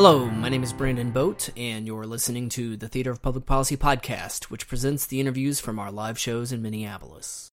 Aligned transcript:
Hello, 0.00 0.26
my 0.26 0.48
name 0.48 0.62
is 0.62 0.72
Brandon 0.72 1.10
Boat, 1.10 1.48
and 1.56 1.84
you're 1.84 2.06
listening 2.06 2.48
to 2.50 2.76
the 2.76 2.86
Theater 2.86 3.10
of 3.10 3.20
Public 3.20 3.46
Policy 3.46 3.76
podcast, 3.76 4.44
which 4.44 4.68
presents 4.68 5.04
the 5.04 5.18
interviews 5.18 5.58
from 5.58 5.80
our 5.80 5.90
live 5.90 6.16
shows 6.16 6.52
in 6.52 6.62
Minneapolis. 6.62 7.48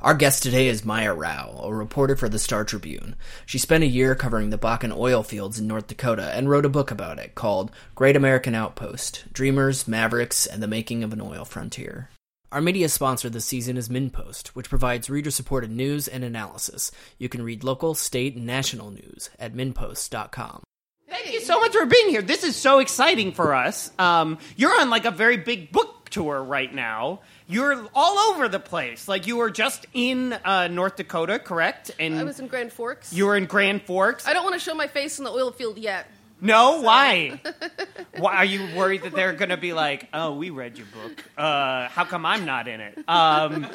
Our 0.00 0.14
guest 0.14 0.44
today 0.44 0.68
is 0.68 0.84
Maya 0.84 1.12
Rao, 1.12 1.58
a 1.64 1.74
reporter 1.74 2.14
for 2.14 2.28
the 2.28 2.38
Star 2.38 2.62
Tribune. 2.64 3.16
She 3.46 3.58
spent 3.58 3.82
a 3.82 3.88
year 3.88 4.14
covering 4.14 4.50
the 4.50 4.58
Bakken 4.58 4.96
oil 4.96 5.24
fields 5.24 5.58
in 5.58 5.66
North 5.66 5.88
Dakota 5.88 6.32
and 6.36 6.48
wrote 6.48 6.64
a 6.64 6.68
book 6.68 6.92
about 6.92 7.18
it 7.18 7.34
called 7.34 7.72
Great 7.96 8.14
American 8.14 8.54
Outpost 8.54 9.24
Dreamers, 9.32 9.88
Mavericks, 9.88 10.46
and 10.46 10.62
the 10.62 10.68
Making 10.68 11.02
of 11.02 11.12
an 11.12 11.20
Oil 11.20 11.44
Frontier. 11.44 12.10
Our 12.52 12.60
media 12.60 12.88
sponsor 12.88 13.28
this 13.28 13.44
season 13.44 13.76
is 13.76 13.88
MinnPost, 13.88 14.50
which 14.50 14.68
provides 14.70 15.10
reader 15.10 15.32
supported 15.32 15.72
news 15.72 16.06
and 16.06 16.22
analysis. 16.22 16.92
You 17.18 17.28
can 17.28 17.42
read 17.42 17.64
local, 17.64 17.96
state, 17.96 18.36
and 18.36 18.46
national 18.46 18.92
news 18.92 19.30
at 19.40 19.52
minnpost.com. 19.52 20.62
Thank 21.10 21.32
you 21.32 21.40
so 21.40 21.58
much 21.58 21.72
for 21.72 21.84
being 21.86 22.08
here. 22.08 22.22
This 22.22 22.44
is 22.44 22.54
so 22.56 22.78
exciting 22.78 23.32
for 23.32 23.52
us. 23.54 23.90
Um, 23.98 24.38
you're 24.56 24.80
on 24.80 24.90
like 24.90 25.04
a 25.04 25.10
very 25.10 25.36
big 25.36 25.72
book 25.72 26.08
tour 26.08 26.42
right 26.42 26.72
now. 26.72 27.20
You're 27.48 27.88
all 27.94 28.32
over 28.32 28.48
the 28.48 28.60
place. 28.60 29.08
Like 29.08 29.26
you 29.26 29.36
were 29.36 29.50
just 29.50 29.86
in 29.92 30.32
uh, 30.32 30.68
North 30.68 30.96
Dakota, 30.96 31.40
correct? 31.40 31.90
And 31.98 32.16
I 32.16 32.22
was 32.22 32.38
in 32.38 32.46
Grand 32.46 32.72
Forks. 32.72 33.12
you 33.12 33.26
were 33.26 33.36
in 33.36 33.46
Grand 33.46 33.82
Forks. 33.82 34.26
I 34.26 34.32
don't 34.32 34.44
want 34.44 34.54
to 34.54 34.60
show 34.60 34.74
my 34.74 34.86
face 34.86 35.18
in 35.18 35.24
the 35.24 35.30
oil 35.30 35.50
field 35.50 35.78
yet. 35.78 36.06
No, 36.40 36.80
why? 36.80 37.40
why 38.18 38.36
are 38.36 38.44
you 38.44 38.66
worried 38.76 39.02
that 39.02 39.12
they're 39.12 39.32
going 39.34 39.50
to 39.50 39.56
be 39.56 39.72
like, 39.72 40.08
"Oh, 40.14 40.34
we 40.34 40.50
read 40.50 40.78
your 40.78 40.86
book. 40.86 41.22
Uh, 41.36 41.88
how 41.88 42.04
come 42.04 42.24
I'm 42.24 42.44
not 42.44 42.66
in 42.68 42.80
it?" 42.80 42.98
Um, 43.08 43.66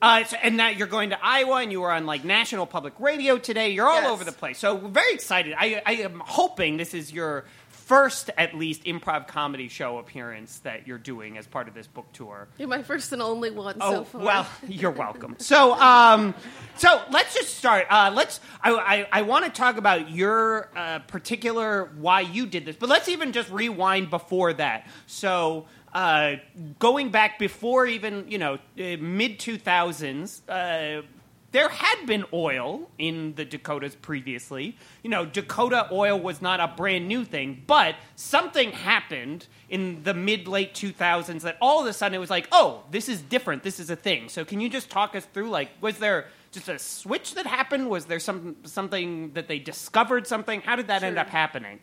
uh, 0.00 0.24
so- 0.24 0.36
and 0.42 0.56
now 0.56 0.68
you're 0.68 0.86
going 0.86 1.10
to 1.10 1.18
Iowa, 1.22 1.56
and 1.62 1.70
you 1.72 1.80
were 1.80 1.92
on 1.92 2.06
like 2.06 2.24
national 2.24 2.66
public 2.66 2.94
radio 2.98 3.38
today. 3.38 3.70
You're 3.70 3.88
all 3.88 4.00
Yes. 4.02 4.10
over 4.10 4.24
the 4.24 4.32
place. 4.32 4.58
So 4.58 4.74
we're 4.74 4.88
very 4.88 5.12
excited. 5.12 5.54
I, 5.58 5.82
I 5.84 5.92
am 5.96 6.20
hoping 6.24 6.76
this 6.78 6.94
is 6.94 7.12
your 7.12 7.44
first, 7.88 8.28
at 8.36 8.54
least, 8.54 8.84
improv 8.84 9.26
comedy 9.26 9.66
show 9.66 9.96
appearance 9.96 10.58
that 10.58 10.86
you're 10.86 10.98
doing 10.98 11.38
as 11.38 11.46
part 11.46 11.68
of 11.68 11.74
this 11.74 11.86
book 11.86 12.06
tour. 12.12 12.46
You're 12.58 12.68
my 12.68 12.82
first 12.82 13.12
and 13.14 13.22
only 13.22 13.50
one 13.50 13.76
Oh 13.80 13.92
so 13.92 14.04
far. 14.04 14.20
well, 14.20 14.46
you're 14.68 14.90
welcome. 14.90 15.36
So, 15.38 15.72
um, 15.72 16.34
so 16.76 17.00
let's 17.10 17.34
just 17.34 17.56
start. 17.56 17.86
Uh, 17.88 18.12
let's. 18.14 18.40
I, 18.62 18.72
I, 18.72 19.08
I 19.10 19.22
want 19.22 19.46
to 19.46 19.50
talk 19.50 19.78
about 19.78 20.10
your 20.10 20.68
uh, 20.76 20.98
particular 21.00 21.90
why 21.96 22.20
you 22.20 22.46
did 22.46 22.66
this, 22.66 22.76
but 22.76 22.90
let's 22.90 23.08
even 23.08 23.32
just 23.32 23.50
rewind 23.50 24.10
before 24.10 24.52
that. 24.52 24.86
So, 25.06 25.66
uh, 25.94 26.36
going 26.78 27.10
back 27.10 27.38
before 27.38 27.86
even 27.86 28.26
you 28.28 28.36
know 28.36 28.58
mid 28.76 29.38
two 29.40 29.56
thousands. 29.56 30.42
Uh, 30.46 31.02
there 31.50 31.70
had 31.70 32.06
been 32.06 32.24
oil 32.32 32.90
in 32.98 33.34
the 33.34 33.44
Dakotas 33.44 33.94
previously. 33.94 34.76
You 35.02 35.10
know, 35.10 35.24
Dakota 35.24 35.88
oil 35.90 36.18
was 36.18 36.42
not 36.42 36.60
a 36.60 36.68
brand 36.68 37.08
new 37.08 37.24
thing, 37.24 37.62
but 37.66 37.94
something 38.16 38.72
happened 38.72 39.46
in 39.70 40.02
the 40.02 40.12
mid 40.12 40.46
late 40.46 40.74
2000s 40.74 41.42
that 41.42 41.56
all 41.60 41.80
of 41.80 41.86
a 41.86 41.92
sudden 41.92 42.14
it 42.14 42.18
was 42.18 42.30
like, 42.30 42.48
oh, 42.52 42.84
this 42.90 43.08
is 43.08 43.22
different. 43.22 43.62
This 43.62 43.80
is 43.80 43.88
a 43.88 43.96
thing. 43.96 44.28
So, 44.28 44.44
can 44.44 44.60
you 44.60 44.68
just 44.68 44.90
talk 44.90 45.16
us 45.16 45.24
through 45.24 45.48
like, 45.48 45.70
was 45.80 45.98
there 45.98 46.26
just 46.52 46.68
a 46.68 46.78
switch 46.78 47.34
that 47.34 47.46
happened? 47.46 47.88
Was 47.88 48.06
there 48.06 48.20
some 48.20 48.56
something 48.64 49.32
that 49.32 49.48
they 49.48 49.58
discovered 49.58 50.26
something? 50.26 50.60
How 50.60 50.76
did 50.76 50.88
that 50.88 51.02
end 51.02 51.18
up 51.18 51.28
happening? 51.28 51.80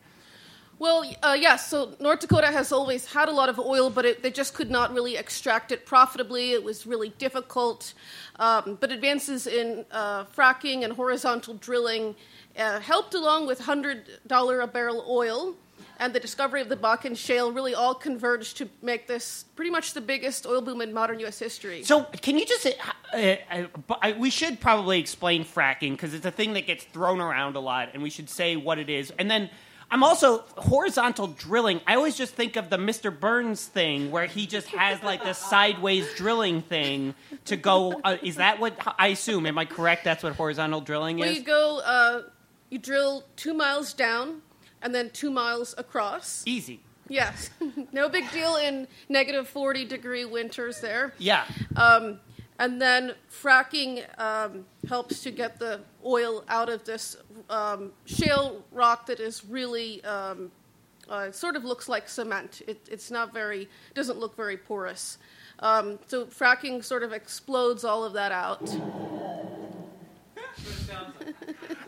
Well, 0.78 1.10
uh, 1.24 1.38
yes. 1.40 1.70
so 1.70 1.96
North 2.00 2.20
Dakota 2.20 2.48
has 2.48 2.72
always 2.72 3.06
had 3.06 3.30
a 3.30 3.32
lot 3.32 3.48
of 3.48 3.60
oil, 3.60 3.90
but 3.90 4.06
it, 4.06 4.24
they 4.24 4.32
just 4.32 4.54
could 4.54 4.70
not 4.70 4.94
really 4.94 5.16
extract 5.16 5.72
it 5.72 5.86
profitably. 5.86 6.52
It 6.52 6.64
was 6.64 6.86
really 6.86 7.10
difficult. 7.10 7.94
Um, 8.38 8.78
but 8.82 8.92
advances 8.92 9.48
in 9.48 9.86
uh, 9.92 10.26
fracking 10.26 10.84
and 10.84 10.92
horizontal 10.92 11.54
drilling 11.56 12.16
uh, 12.58 12.80
helped, 12.80 13.14
along 13.14 13.48
with 13.48 13.60
hundred 13.60 14.20
dollar 14.28 14.62
a 14.62 14.68
barrel 14.68 15.06
oil. 15.08 15.56
And 15.98 16.12
the 16.12 16.20
discovery 16.20 16.60
of 16.60 16.68
the 16.68 16.76
Bakken 16.76 17.16
Shale 17.16 17.54
really 17.54 17.74
all 17.74 17.96
converged 17.96 18.58
to 18.58 18.68
make 18.82 19.08
this 19.08 19.46
pretty 19.56 19.72
much 19.72 19.94
the 19.94 20.02
biggest 20.02 20.46
oil 20.46 20.60
boom 20.62 20.82
in 20.82 20.94
modern 20.94 21.22
U.S. 21.22 21.40
history. 21.40 21.86
So, 21.86 22.04
can 22.04 22.38
you 22.38 22.46
just? 22.46 22.68
Uh, 23.14 23.18
uh, 23.50 23.68
I, 24.02 24.12
we 24.12 24.30
should 24.30 24.60
probably 24.60 25.00
explain 25.00 25.46
fracking 25.46 25.92
because 25.92 26.14
it's 26.14 26.26
a 26.26 26.32
thing 26.32 26.52
that 26.54 26.68
gets 26.68 26.84
thrown 26.84 27.22
around 27.22 27.56
a 27.56 27.62
lot, 27.62 27.92
and 27.94 28.04
we 28.04 28.10
should 28.10 28.30
say 28.30 28.58
what 28.58 28.78
it 28.78 28.90
is. 28.90 29.14
And 29.18 29.32
then 29.32 29.50
I'm 29.92 30.04
also 30.04 30.40
horizontal 30.58 31.28
drilling. 31.28 31.80
I 31.88 31.96
always 31.96 32.18
just 32.18 32.34
think 32.34 32.56
of 32.56 32.70
the 32.70 32.78
Mr. 32.78 33.18
Burns 33.18 33.66
thing 33.66 34.12
where 34.12 34.26
he 34.26 34.48
just 34.48 34.68
has 34.68 35.02
like 35.04 35.24
the 35.24 35.34
sideways 35.34 36.12
drilling 36.16 36.62
thing 36.62 37.16
to 37.46 37.56
go. 37.56 38.02
Uh, 38.04 38.18
is 38.22 38.38
that 38.38 38.60
what 38.60 38.78
I 38.98 39.08
assume? 39.08 39.46
Am 39.46 39.58
I 39.58 39.66
correct? 39.66 40.04
That's 40.04 40.24
what 40.24 40.36
horizontal 40.36 40.82
drilling 40.82 41.18
Well, 41.18 41.30
is. 41.30 41.38
you 41.38 41.44
go, 41.44 41.80
uh, 41.86 42.24
you 42.70 42.80
drill 42.80 43.24
two 43.36 43.54
miles 43.54 43.94
down 43.94 44.42
and 44.82 44.94
then 44.94 45.10
two 45.12 45.30
miles 45.32 45.76
across. 45.78 46.44
Easy. 46.46 46.82
Yes, 47.08 47.52
no 47.92 48.10
big 48.10 48.30
deal 48.32 48.56
in 48.56 48.88
negative 49.08 49.48
40 49.48 49.86
degree 49.86 50.26
winters 50.26 50.82
there. 50.82 51.14
Yeah. 51.20 51.46
Um, 51.76 52.20
and 52.58 52.82
then 52.82 53.14
fracking 53.32 54.04
um, 54.20 54.66
helps 54.88 55.22
to 55.24 55.32
get 55.32 55.60
the 55.60 55.82
oil 56.06 56.44
out 56.48 56.70
of 56.70 56.84
this 56.86 57.18
um, 57.50 57.92
shale 58.06 58.64
rock 58.72 59.08
that 59.08 59.20
is 59.20 59.44
really 59.46 60.04
um, 60.04 60.52
uh, 61.10 61.32
sort 61.32 61.56
of 61.56 61.64
looks 61.64 61.90
like 61.90 62.08
cement. 62.08 62.62
It, 62.68 62.88
it's 62.92 63.12
not 63.12 63.34
very 63.34 63.70
doesn't 63.94 64.20
look 64.20 64.36
very 64.36 64.58
porous. 64.58 65.18
Um, 65.60 66.00
so 66.08 66.26
fracking 66.26 66.84
sort 66.84 67.04
of 67.04 67.14
explodes 67.14 67.84
all 67.84 68.04
of 68.04 68.14
that 68.14 68.32
out. 68.32 68.76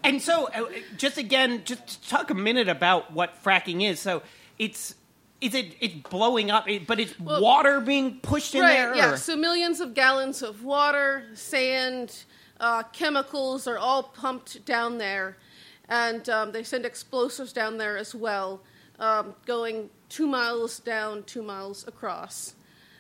And 0.04 0.22
so, 0.22 0.48
uh, 0.54 0.66
just 0.96 1.18
again, 1.18 1.64
just 1.66 2.10
talk 2.10 2.30
a 2.30 2.34
minute 2.34 2.70
about 2.70 3.12
what 3.12 3.44
fracking 3.44 3.86
is. 3.86 4.00
So, 4.00 4.22
it's 4.58 4.96
is 5.42 5.54
it 5.54 5.76
it's 5.80 5.96
blowing 6.10 6.50
up, 6.50 6.66
but 6.88 7.00
it's 7.00 7.20
Well- 7.20 7.42
water 7.42 7.80
being 7.82 8.20
pushed 8.22 8.56
in 8.56 8.62
right, 8.62 8.74
there. 8.74 8.96
Yeah. 8.96 9.16
So 9.16 9.36
millions 9.36 9.80
of 9.82 9.94
gallons 9.94 10.42
of 10.42 10.64
water, 10.64 11.26
sand, 11.34 12.24
uh, 12.60 12.84
chemicals 12.94 13.68
are 13.68 13.78
all 13.78 14.04
pumped 14.04 14.66
down 14.66 14.98
there, 14.98 15.38
and 15.90 16.28
um, 16.30 16.52
they 16.52 16.64
send 16.64 16.86
explosives 16.86 17.54
down 17.54 17.78
there 17.78 17.98
as 17.98 18.14
well, 18.16 18.62
um, 19.00 19.36
going 19.46 19.90
two 20.10 20.28
miles 20.28 20.80
down, 20.80 21.24
two 21.24 21.44
miles 21.44 21.88
across. 21.88 22.56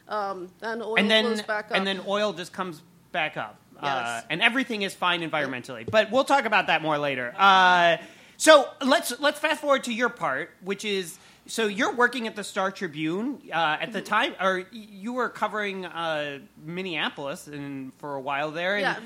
Um, 0.08 0.50
and 0.62 0.82
oil 0.82 0.96
and 0.98 1.12
then 1.12 1.26
flows 1.26 1.42
back 1.42 1.66
up. 1.70 1.76
and 1.76 1.86
then 1.86 2.00
oil 2.08 2.32
just 2.32 2.54
comes 2.54 2.82
back 3.12 3.36
up, 3.36 3.60
uh, 3.82 4.22
and 4.30 4.42
everything 4.42 4.84
is 4.84 4.94
fine 4.94 5.22
environmentally. 5.22 5.90
But 5.90 6.12
we'll 6.12 6.24
talk 6.24 6.46
about 6.46 6.68
that 6.68 6.82
more 6.82 6.98
later. 6.98 7.34
Uh, 7.38 7.98
so 8.38 8.70
let's 8.86 9.20
let's 9.20 9.38
fast 9.40 9.60
forward 9.60 9.84
to 9.86 9.94
your 9.94 10.08
part, 10.10 10.52
which 10.64 10.86
is 10.86 11.20
so 11.46 11.68
you're 11.68 11.94
working 11.94 12.26
at 12.28 12.36
the 12.38 12.44
Star 12.44 12.72
Tribune 12.72 13.42
uh, 13.52 13.78
at 13.82 13.92
the 13.92 14.02
time, 14.02 14.34
or 14.40 14.64
you 14.72 15.12
were 15.14 15.28
covering 15.30 15.86
uh, 15.86 16.40
Minneapolis 16.64 17.48
and 17.48 17.92
for 17.98 18.16
a 18.16 18.22
while 18.22 18.52
there, 18.52 18.76
and, 18.76 18.82
Yeah. 18.84 19.00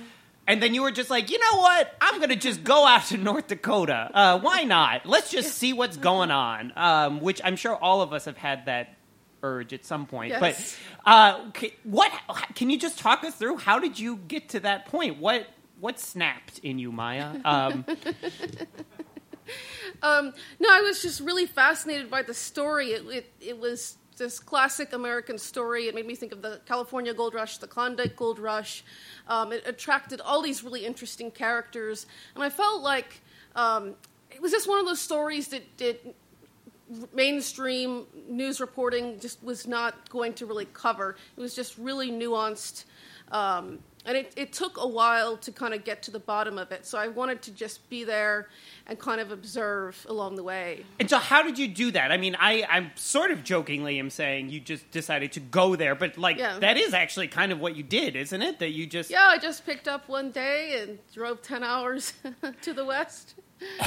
And 0.52 0.62
then 0.62 0.74
you 0.74 0.82
were 0.82 0.92
just 0.92 1.10
like, 1.10 1.32
you 1.32 1.40
know 1.40 1.60
what? 1.60 1.96
I'm 2.02 2.18
going 2.18 2.30
to 2.30 2.36
just 2.36 2.62
go 2.62 2.86
out 2.86 3.06
to 3.08 3.18
North 3.18 3.48
Dakota. 3.48 4.12
Uh, 4.14 4.40
why 4.40 4.64
not? 4.64 5.06
Let's 5.06 5.32
just 5.32 5.58
see 5.58 5.72
what's 5.72 5.96
going 5.96 6.30
on. 6.30 6.74
Um, 6.76 7.22
which 7.22 7.40
I'm 7.42 7.56
sure 7.56 7.74
all 7.74 8.02
of 8.02 8.12
us 8.12 8.26
have 8.26 8.36
had 8.36 8.66
that 8.66 8.98
urge 9.42 9.72
at 9.72 9.86
some 9.86 10.06
point. 10.06 10.32
Yes. 10.32 10.78
But 11.06 11.10
uh, 11.10 11.52
ca- 11.52 11.74
what? 11.84 12.12
Can 12.56 12.70
you 12.70 12.78
just 12.78 13.00
talk 13.00 13.24
us 13.24 13.34
through 13.36 13.58
how 13.58 13.80
did 13.80 13.98
you 13.98 14.18
get 14.18 14.50
to 14.50 14.60
that 14.60 14.88
point? 14.88 15.20
What 15.20 15.48
what 15.80 16.00
snapped 16.00 16.60
in 16.60 16.78
you, 16.80 16.92
Maya? 16.92 17.38
Um, 17.46 17.86
Um, 20.04 20.34
no, 20.60 20.70
I 20.72 20.82
was 20.82 21.02
just 21.02 21.20
really 21.20 21.46
fascinated 21.46 22.10
by 22.10 22.22
the 22.22 22.34
story. 22.34 22.92
It, 22.92 23.06
it, 23.08 23.34
it 23.42 23.60
was 23.60 23.98
this 24.22 24.40
classic 24.40 24.94
American 24.94 25.38
story. 25.40 25.88
It 25.88 25.96
made 25.96 26.06
me 26.06 26.14
think 26.14 26.32
of 26.32 26.44
the 26.44 26.62
California 26.68 27.12
Gold 27.12 27.34
Rush, 27.34 27.58
the 27.58 27.68
Klondike 27.68 28.16
Gold 28.16 28.38
Rush. 28.38 28.84
Um, 29.28 29.52
it 29.52 29.64
attracted 29.66 30.22
all 30.22 30.44
these 30.44 30.64
really 30.64 30.86
interesting 30.86 31.32
characters, 31.32 32.06
and 32.36 32.44
I 32.44 32.50
felt 32.50 32.84
like 32.84 33.22
um, 33.56 33.96
it 34.30 34.40
was 34.40 34.52
just 34.52 34.68
one 34.68 34.80
of 34.80 34.86
those 34.86 35.02
stories 35.02 35.48
that 35.48 35.76
did 35.76 36.14
mainstream 37.14 38.06
news 38.30 38.62
reporting 38.62 39.20
just 39.20 39.44
was 39.44 39.66
not 39.66 40.10
going 40.10 40.34
to 40.34 40.46
really 40.46 40.66
cover. 40.66 41.16
It 41.36 41.42
was 41.42 41.56
just 41.56 41.78
really 41.80 42.12
nuanced. 42.12 42.86
Um, 43.32 43.80
and 44.06 44.18
it, 44.18 44.34
it 44.36 44.52
took 44.54 44.78
a 44.78 44.88
while 44.88 45.38
to 45.38 45.52
kind 45.52 45.74
of 45.74 45.84
get 45.84 46.02
to 46.04 46.12
the 46.12 46.20
bottom 46.20 46.58
of 46.58 46.72
it. 46.72 46.86
So 46.88 46.98
I 46.98 47.08
wanted 47.08 47.42
to 47.44 47.52
just 47.52 47.88
be 47.90 48.04
there 48.04 48.50
and 48.88 48.98
kind 48.98 49.22
of 49.22 49.32
observe 49.32 50.04
along 50.10 50.36
the 50.36 50.44
way. 50.44 50.84
and 51.00 51.10
so, 51.10 51.18
how 51.20 51.44
did 51.44 51.60
you 51.60 51.68
do 51.68 51.92
that? 51.92 52.12
I 52.12 52.18
mean, 52.18 52.36
I 52.40 52.66
I'm 52.70 52.92
sort 52.96 53.32
of 53.32 53.44
jokingly 53.44 54.00
am 54.00 54.10
saying 54.10 54.50
you 54.50 54.60
just 54.60 54.90
decided 54.92 55.32
to 55.34 55.40
go 55.40 55.76
there, 55.76 55.94
but 55.96 56.18
like 56.18 56.38
Yeah. 56.38 56.58
that 56.60 56.78
is 56.78 56.94
actually 56.94 57.28
kind 57.28 57.52
of 57.52 57.60
what 57.60 57.76
you 57.76 57.84
did, 57.84 58.16
isn't 58.16 58.42
it? 58.42 58.60
That 58.60 58.70
you 58.72 58.88
just 58.88 59.10
Yeah, 59.12 59.28
I 59.28 59.38
just 59.38 59.66
picked 59.66 59.88
up 59.88 60.10
one 60.10 60.32
day 60.32 60.82
and 60.82 60.98
drove 61.14 61.42
10 61.42 61.64
hours 61.64 62.14
to 62.64 62.74
the 62.74 62.86
west. 62.86 63.36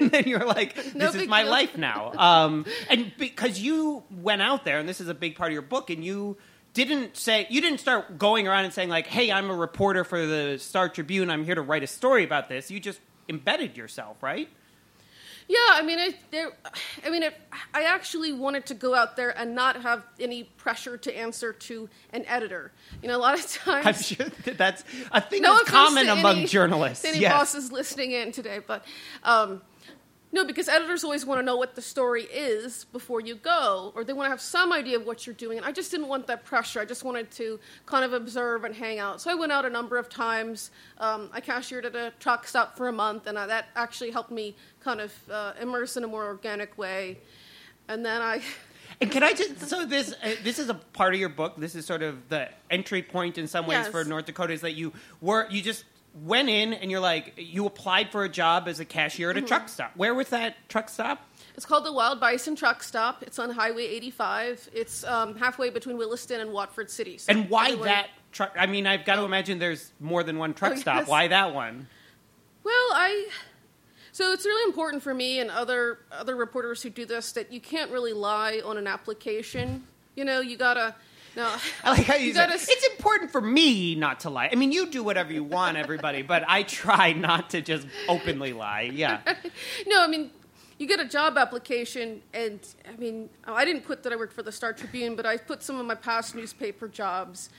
and 0.00 0.10
then 0.12 0.24
you're 0.28 0.44
like, 0.46 0.74
this 0.76 0.94
No 0.94 1.08
is 1.10 1.26
my 1.26 1.42
deal. 1.42 1.50
life 1.50 1.76
now. 1.76 2.12
Um, 2.16 2.64
and 2.88 3.10
because 3.18 3.58
you 3.58 4.04
went 4.10 4.42
out 4.42 4.64
there, 4.64 4.78
and 4.78 4.88
this 4.88 5.00
is 5.00 5.08
a 5.08 5.14
big 5.14 5.34
part 5.34 5.50
of 5.50 5.52
your 5.54 5.62
book, 5.62 5.90
and 5.90 6.04
you 6.04 6.36
didn't 6.74 7.16
say 7.16 7.46
you 7.50 7.60
didn't 7.60 7.80
start 7.80 8.18
going 8.18 8.46
around 8.46 8.64
and 8.64 8.74
saying 8.74 8.88
like, 8.88 9.06
"Hey, 9.06 9.30
I'm 9.32 9.50
a 9.50 9.54
reporter 9.54 10.04
for 10.04 10.24
the 10.26 10.58
Star 10.58 10.88
Tribune. 10.88 11.30
I'm 11.30 11.44
here 11.44 11.54
to 11.54 11.62
write 11.62 11.82
a 11.82 11.86
story 11.86 12.24
about 12.24 12.48
this." 12.48 12.70
You 12.70 12.80
just 12.80 13.00
embedded 13.28 13.76
yourself, 13.76 14.22
right? 14.22 14.48
Yeah, 15.48 15.56
I 15.70 15.82
mean, 15.82 15.98
I, 15.98 16.14
there, 16.30 16.50
I 17.06 17.08
mean, 17.08 17.22
it, 17.22 17.34
I 17.72 17.84
actually 17.84 18.34
wanted 18.34 18.66
to 18.66 18.74
go 18.74 18.94
out 18.94 19.16
there 19.16 19.36
and 19.36 19.54
not 19.54 19.80
have 19.80 20.04
any 20.20 20.44
pressure 20.44 20.98
to 20.98 21.16
answer 21.16 21.54
to 21.54 21.88
an 22.12 22.26
editor. 22.26 22.70
You 23.02 23.08
know, 23.08 23.16
a 23.16 23.18
lot 23.18 23.38
of 23.38 23.46
times. 23.50 23.86
I'm 23.86 23.94
sure 23.94 24.26
that 24.44 24.58
that's 24.58 24.84
a 25.10 25.22
thing 25.22 25.40
no 25.40 25.54
that's 25.54 25.70
common 25.70 26.10
among 26.10 26.38
any- 26.38 26.46
journalists. 26.46 27.04
Any 27.06 27.20
yes. 27.20 27.32
bosses 27.32 27.72
listening 27.72 28.12
in 28.12 28.30
today, 28.30 28.60
but 28.64 28.84
um, 29.22 29.62
no, 30.30 30.44
because 30.44 30.68
editors 30.68 31.04
always 31.04 31.24
want 31.24 31.38
to 31.40 31.42
know 31.44 31.56
what 31.56 31.74
the 31.74 31.80
story 31.80 32.24
is 32.24 32.84
before 32.92 33.20
you 33.20 33.34
go, 33.34 33.92
or 33.94 34.04
they 34.04 34.12
want 34.12 34.26
to 34.26 34.30
have 34.30 34.40
some 34.42 34.72
idea 34.72 34.98
of 34.98 35.06
what 35.06 35.26
you're 35.26 35.34
doing. 35.34 35.56
And 35.56 35.66
I 35.66 35.72
just 35.72 35.90
didn't 35.90 36.08
want 36.08 36.26
that 36.26 36.44
pressure. 36.44 36.80
I 36.80 36.84
just 36.84 37.02
wanted 37.02 37.30
to 37.32 37.58
kind 37.86 38.04
of 38.04 38.12
observe 38.12 38.64
and 38.64 38.74
hang 38.74 38.98
out. 38.98 39.22
So 39.22 39.30
I 39.30 39.34
went 39.34 39.52
out 39.52 39.64
a 39.64 39.70
number 39.70 39.96
of 39.96 40.10
times. 40.10 40.70
Um, 40.98 41.30
I 41.32 41.40
cashiered 41.40 41.86
at 41.86 41.96
a 41.96 42.12
truck 42.20 42.46
stop 42.46 42.76
for 42.76 42.88
a 42.88 42.92
month, 42.92 43.26
and 43.26 43.38
I, 43.38 43.46
that 43.46 43.68
actually 43.74 44.10
helped 44.10 44.30
me 44.30 44.54
kind 44.80 45.00
of 45.00 45.14
uh, 45.30 45.54
immerse 45.60 45.96
in 45.96 46.04
a 46.04 46.08
more 46.08 46.26
organic 46.26 46.76
way. 46.76 47.18
And 47.88 48.04
then 48.04 48.20
I. 48.22 48.42
And 49.00 49.12
can 49.12 49.22
I 49.22 49.32
just 49.32 49.68
so 49.68 49.84
this 49.84 50.12
uh, 50.24 50.34
this 50.42 50.58
is 50.58 50.70
a 50.70 50.74
part 50.74 51.14
of 51.14 51.20
your 51.20 51.28
book. 51.28 51.54
This 51.56 51.76
is 51.76 51.86
sort 51.86 52.02
of 52.02 52.28
the 52.30 52.48
entry 52.68 53.00
point 53.02 53.38
in 53.38 53.46
some 53.46 53.66
ways 53.66 53.84
Yes. 53.84 53.88
for 53.88 54.02
North 54.02 54.24
Dakota 54.26 54.52
is 54.54 54.62
that 54.62 54.72
you 54.74 54.92
were 55.20 55.46
you 55.50 55.62
just 55.62 55.84
went 56.22 56.48
in 56.48 56.72
and 56.72 56.90
you're 56.90 57.00
like 57.00 57.34
you 57.36 57.66
applied 57.66 58.10
for 58.10 58.24
a 58.24 58.28
job 58.28 58.68
as 58.68 58.80
a 58.80 58.84
cashier 58.84 59.30
at 59.30 59.36
Mm-hmm. 59.36 59.44
a 59.44 59.48
truck 59.48 59.68
stop. 59.68 59.92
Where 59.96 60.14
was 60.14 60.28
that 60.30 60.56
truck 60.68 60.88
stop? 60.88 61.24
It's 61.56 61.66
called 61.66 61.84
the 61.84 61.92
Wild 61.92 62.20
Bison 62.20 62.54
Truck 62.54 62.84
Stop. 62.84 63.24
It's 63.24 63.36
on 63.40 63.50
Highway 63.50 63.84
85. 63.86 64.68
It's 64.72 65.02
um, 65.02 65.34
halfway 65.36 65.70
between 65.70 65.98
Williston 65.98 66.40
and 66.40 66.52
Watford 66.52 66.88
City. 66.88 67.18
So 67.18 67.32
And 67.32 67.50
why 67.50 67.64
everyone- 67.66 67.86
that 67.88 68.10
truck? 68.30 68.52
I 68.56 68.66
mean, 68.66 68.86
I've 68.86 69.04
got 69.04 69.16
to 69.16 69.22
imagine 69.24 69.58
there's 69.58 69.90
more 69.98 70.22
than 70.22 70.38
one 70.38 70.54
truck 70.54 70.74
Oh, 70.74 70.76
stop. 70.76 71.00
yes. 71.00 71.08
Why 71.08 71.26
that 71.28 71.52
one? 71.54 71.88
Well, 72.62 72.74
I. 72.74 73.28
So 74.12 74.32
it's 74.32 74.44
really 74.44 74.64
important 74.68 75.02
for 75.02 75.12
me 75.14 75.40
and 75.40 75.50
other 75.50 75.98
other 76.12 76.36
reporters 76.36 76.82
who 76.82 76.90
do 76.90 77.04
this 77.04 77.32
that 77.32 77.52
you 77.52 77.60
can't 77.60 77.90
really 77.90 78.12
lie 78.12 78.60
on 78.64 78.78
an 78.78 78.86
application. 78.86 79.84
You 80.14 80.24
know, 80.24 80.40
you 80.40 80.56
gotta. 80.56 80.94
No, 81.38 81.54
I 81.84 81.92
like 81.92 82.04
how 82.04 82.16
you, 82.16 82.34
said, 82.34 82.50
gotta. 82.50 82.54
it's 82.60 82.86
important 82.88 83.30
for 83.30 83.40
me 83.40 83.94
not 83.94 84.20
to 84.20 84.30
lie. 84.30 84.48
I 84.50 84.56
mean, 84.56 84.72
you 84.72 84.90
do 84.90 85.04
whatever 85.04 85.32
you 85.32 85.44
want, 85.44 85.76
everybody, 85.76 86.22
but 86.22 86.44
I 86.48 86.64
try 86.64 87.12
not 87.12 87.50
to 87.50 87.62
just 87.62 87.86
openly 88.08 88.52
lie. 88.52 88.90
Yeah. 88.92 89.20
no, 89.86 90.02
I 90.02 90.08
mean, 90.08 90.32
you 90.78 90.88
get 90.88 90.98
a 90.98 91.04
job 91.04 91.38
application, 91.38 92.22
and 92.34 92.58
I 92.92 92.96
mean, 92.96 93.30
I 93.44 93.64
didn't 93.64 93.84
put 93.84 94.02
that 94.02 94.12
I 94.12 94.16
worked 94.16 94.32
for 94.32 94.42
the 94.42 94.50
Star 94.50 94.72
Tribune, 94.72 95.14
but 95.14 95.26
I 95.26 95.36
put 95.36 95.62
some 95.62 95.78
of 95.78 95.86
my 95.86 95.94
past 95.94 96.34
newspaper 96.34 96.88
jobs, 96.88 97.50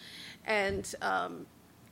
and 0.46 0.94
um, 1.02 1.46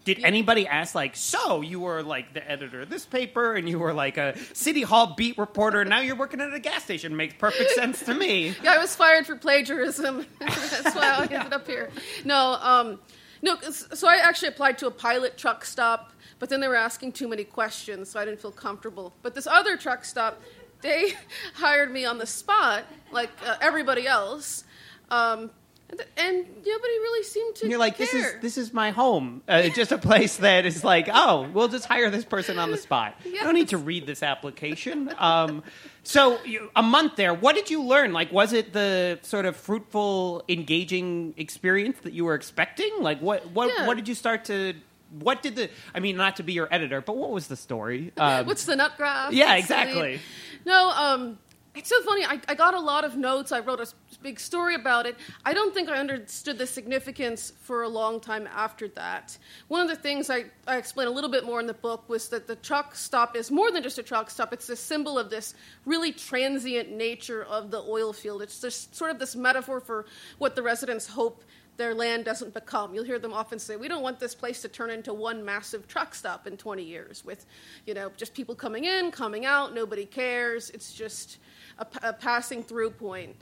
Did 0.08 0.24
anybody 0.24 0.66
ask, 0.66 0.96
like, 0.96 1.18
so 1.18 1.60
you 1.60 1.82
were 1.82 2.02
like 2.02 2.34
the 2.34 2.50
editor 2.50 2.84
of 2.84 2.90
this 2.90 3.06
paper 3.06 3.56
and 3.56 3.68
you 3.68 3.78
were 3.78 3.92
like 3.92 4.16
a 4.16 4.38
city 4.54 4.82
hall 4.82 5.16
beat 5.18 5.38
reporter 5.38 5.82
and 5.82 5.90
now 5.90 6.00
you're 6.00 6.16
working 6.16 6.40
at 6.40 6.54
a 6.54 6.62
gas 6.62 6.86
station? 6.86 7.18
Makes 7.18 7.34
perfect 7.34 7.72
sense 7.72 8.02
to 8.04 8.14
me. 8.14 8.56
Yeah, 8.64 8.76
I 8.76 8.78
was 8.78 8.96
fired 8.96 9.28
for 9.28 9.36
plagiarism. 9.36 10.26
That's 10.40 10.96
why 10.96 11.10
I 11.10 11.24
ended 11.30 11.52
up 11.52 11.68
here. 11.68 11.90
No, 12.24 12.58
um, 12.62 13.00
no. 13.42 13.60
So 13.60 14.08
I 14.08 14.16
actually 14.16 14.48
applied 14.48 14.78
to 14.78 14.88
a 14.88 14.92
pilot 14.92 15.38
truck 15.38 15.66
stop, 15.66 16.14
but 16.40 16.48
then 16.48 16.62
they 16.62 16.70
were 16.70 16.76
asking 16.78 17.12
too 17.12 17.28
many 17.28 17.44
questions, 17.44 18.10
so 18.10 18.18
I 18.18 18.24
didn't 18.24 18.40
feel 18.40 18.52
comfortable. 18.52 19.14
But 19.24 19.36
this 19.36 19.46
other 19.46 19.76
truck 19.76 20.06
stop, 20.06 20.42
they 20.80 21.16
hired 21.54 21.92
me 21.92 22.06
on 22.06 22.18
the 22.18 22.28
spot, 22.28 22.86
like 23.12 23.32
uh, 23.46 23.58
everybody 23.60 24.08
else, 24.08 24.64
um, 25.10 25.52
and, 25.90 26.02
and 26.18 26.36
nobody 26.38 26.66
really 26.66 27.24
seemed 27.24 27.56
to. 27.56 27.62
And 27.64 27.72
you're 27.72 27.80
like, 27.80 27.98
this 27.98 28.14
is 28.14 28.26
this 28.42 28.58
is 28.58 28.74
my 28.74 28.92
home. 28.92 29.42
Uh, 29.48 29.70
just 29.70 29.92
a 29.92 29.98
place 29.98 30.38
that 30.38 30.66
is 30.66 30.84
like, 30.84 31.10
oh, 31.12 31.48
we'll 31.54 31.68
just 31.70 31.86
hire 31.86 32.10
this 32.10 32.26
person 32.26 32.60
on 32.60 32.72
the 32.72 32.78
spot. 32.78 33.16
I 33.26 33.44
don't 33.44 33.54
need 33.54 33.70
to 33.70 33.78
read 33.78 34.06
this 34.06 34.22
application. 34.24 35.14
Um, 35.18 35.64
so 36.04 36.44
you, 36.44 36.70
a 36.76 36.84
month 36.84 37.16
there, 37.16 37.34
what 37.34 37.56
did 37.56 37.70
you 37.70 37.84
learn? 37.84 38.14
Like, 38.14 38.32
was 38.32 38.54
it 38.54 38.74
the 38.74 39.20
sort 39.24 39.46
of 39.46 39.56
fruitful, 39.56 40.44
engaging 40.50 41.34
experience 41.38 41.98
that 42.04 42.14
you 42.14 42.26
were 42.26 42.36
expecting? 42.36 42.92
Like, 43.00 43.20
what 43.22 43.50
what 43.52 43.72
Yeah. 43.78 43.88
what 43.88 43.96
did 43.98 44.08
you 44.08 44.16
start 44.16 44.46
to? 44.46 44.74
What 45.20 45.42
did 45.42 45.56
the? 45.56 45.70
I 45.96 46.02
mean, 46.02 46.18
not 46.18 46.36
to 46.36 46.44
be 46.44 46.52
your 46.52 46.68
editor, 46.70 47.00
but 47.00 47.16
what 47.16 47.30
was 47.32 47.48
the 47.48 47.56
story? 47.56 48.12
Um, 48.18 48.46
What's 48.46 48.66
the 48.66 48.76
nut 48.76 48.92
graph? 48.98 49.32
Yeah, 49.32 49.54
the- 49.54 49.60
exactly. 49.60 50.20
No, 50.66 50.90
um, 50.90 51.40
it's 51.78 51.90
so 51.90 52.02
funny. 52.02 52.26
I, 52.26 52.42
I 52.48 52.56
got 52.56 52.74
a 52.74 52.80
lot 52.80 53.06
of 53.06 53.16
notes. 53.16 53.52
I 53.52 53.60
wrote 53.60 53.80
a 53.80 53.88
big 54.22 54.40
story 54.40 54.76
about 54.76 55.06
it. 55.06 55.16
I 55.46 55.54
don't 55.54 55.74
think 55.74 55.90
I 55.90 55.98
understood 55.98 56.58
the 56.58 56.66
significance 56.66 57.54
for 57.62 57.84
a 57.84 57.88
long 57.88 58.20
time 58.20 58.48
after 58.54 58.88
that. 58.90 59.38
One 59.68 59.82
of 59.82 59.88
the 59.88 59.96
things 59.96 60.30
I, 60.30 60.46
I 60.66 60.78
explain 60.78 61.08
a 61.08 61.12
little 61.12 61.30
bit 61.30 61.46
more 61.46 61.60
in 61.60 61.68
the 61.68 61.74
book 61.74 62.10
was 62.10 62.30
that 62.30 62.48
the 62.48 62.56
truck 62.56 62.96
stop 62.96 63.36
is 63.36 63.52
more 63.52 63.72
than 63.72 63.84
just 63.84 63.98
a 64.00 64.04
truck 64.04 64.30
stop. 64.30 64.54
It's 64.54 64.70
a 64.70 64.76
symbol 64.76 65.20
of 65.20 65.30
this 65.30 65.54
really 65.86 66.12
transient 66.12 66.92
nature 66.92 67.44
of 67.44 67.70
the 67.70 67.82
oil 67.82 68.12
field. 68.12 68.42
It's 68.42 68.60
just 68.60 68.96
sort 68.96 69.12
of 69.12 69.20
this 69.20 69.36
metaphor 69.36 69.80
for 69.80 70.06
what 70.40 70.56
the 70.56 70.64
residents 70.64 71.08
hope 71.08 71.44
their 71.78 71.94
land 71.94 72.26
doesn't 72.26 72.54
become. 72.54 72.94
You'll 72.94 73.06
hear 73.06 73.20
them 73.20 73.34
often 73.34 73.60
say, 73.60 73.76
"We 73.76 73.88
don't 73.88 74.02
want 74.02 74.20
this 74.20 74.36
place 74.36 74.62
to 74.64 74.68
turn 74.68 74.90
into 74.90 75.14
one 75.14 75.46
massive 75.46 75.88
truck 75.88 76.14
stop 76.14 76.48
in 76.48 76.58
20 76.58 76.84
years 76.84 77.24
with, 77.24 77.46
you 77.86 77.94
know, 77.94 78.12
just 78.18 78.34
people 78.34 78.56
coming 78.56 78.86
in, 78.86 79.12
coming 79.12 79.46
out, 79.46 79.74
nobody 79.74 80.06
cares. 80.06 80.70
It's 80.72 80.94
just 80.94 81.38
a 81.78 82.14
passing 82.14 82.64
through 82.64 82.92
point." 82.92 83.36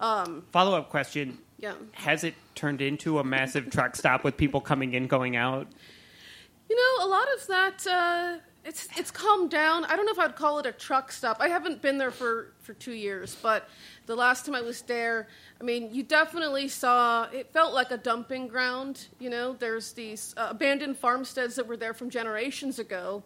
Um, 0.00 0.44
Follow 0.50 0.76
up 0.76 0.88
question: 0.90 1.38
yeah. 1.58 1.74
Has 1.92 2.24
it 2.24 2.34
turned 2.54 2.82
into 2.82 3.18
a 3.18 3.24
massive 3.24 3.70
truck 3.70 3.96
stop 3.96 4.24
with 4.24 4.36
people 4.36 4.60
coming 4.60 4.94
in, 4.94 5.06
going 5.06 5.36
out? 5.36 5.68
You 6.68 6.76
know, 6.76 7.06
a 7.06 7.08
lot 7.08 7.26
of 7.34 7.46
that 7.46 7.86
uh, 7.86 8.38
it's 8.64 8.88
it's 8.96 9.10
calmed 9.10 9.50
down. 9.50 9.84
I 9.84 9.96
don't 9.96 10.06
know 10.06 10.12
if 10.12 10.18
I'd 10.18 10.36
call 10.36 10.58
it 10.58 10.66
a 10.66 10.72
truck 10.72 11.12
stop. 11.12 11.36
I 11.40 11.48
haven't 11.48 11.82
been 11.82 11.98
there 11.98 12.10
for 12.10 12.52
for 12.60 12.72
two 12.74 12.92
years, 12.92 13.36
but 13.42 13.68
the 14.06 14.16
last 14.16 14.46
time 14.46 14.54
I 14.54 14.62
was 14.62 14.82
there, 14.82 15.28
I 15.60 15.64
mean, 15.64 15.94
you 15.94 16.02
definitely 16.02 16.68
saw. 16.68 17.24
It 17.24 17.52
felt 17.52 17.74
like 17.74 17.90
a 17.90 17.98
dumping 17.98 18.48
ground. 18.48 19.06
You 19.18 19.30
know, 19.30 19.52
there's 19.52 19.92
these 19.92 20.34
uh, 20.36 20.48
abandoned 20.50 20.96
farmsteads 20.96 21.56
that 21.56 21.66
were 21.66 21.76
there 21.76 21.94
from 21.94 22.08
generations 22.10 22.78
ago. 22.78 23.22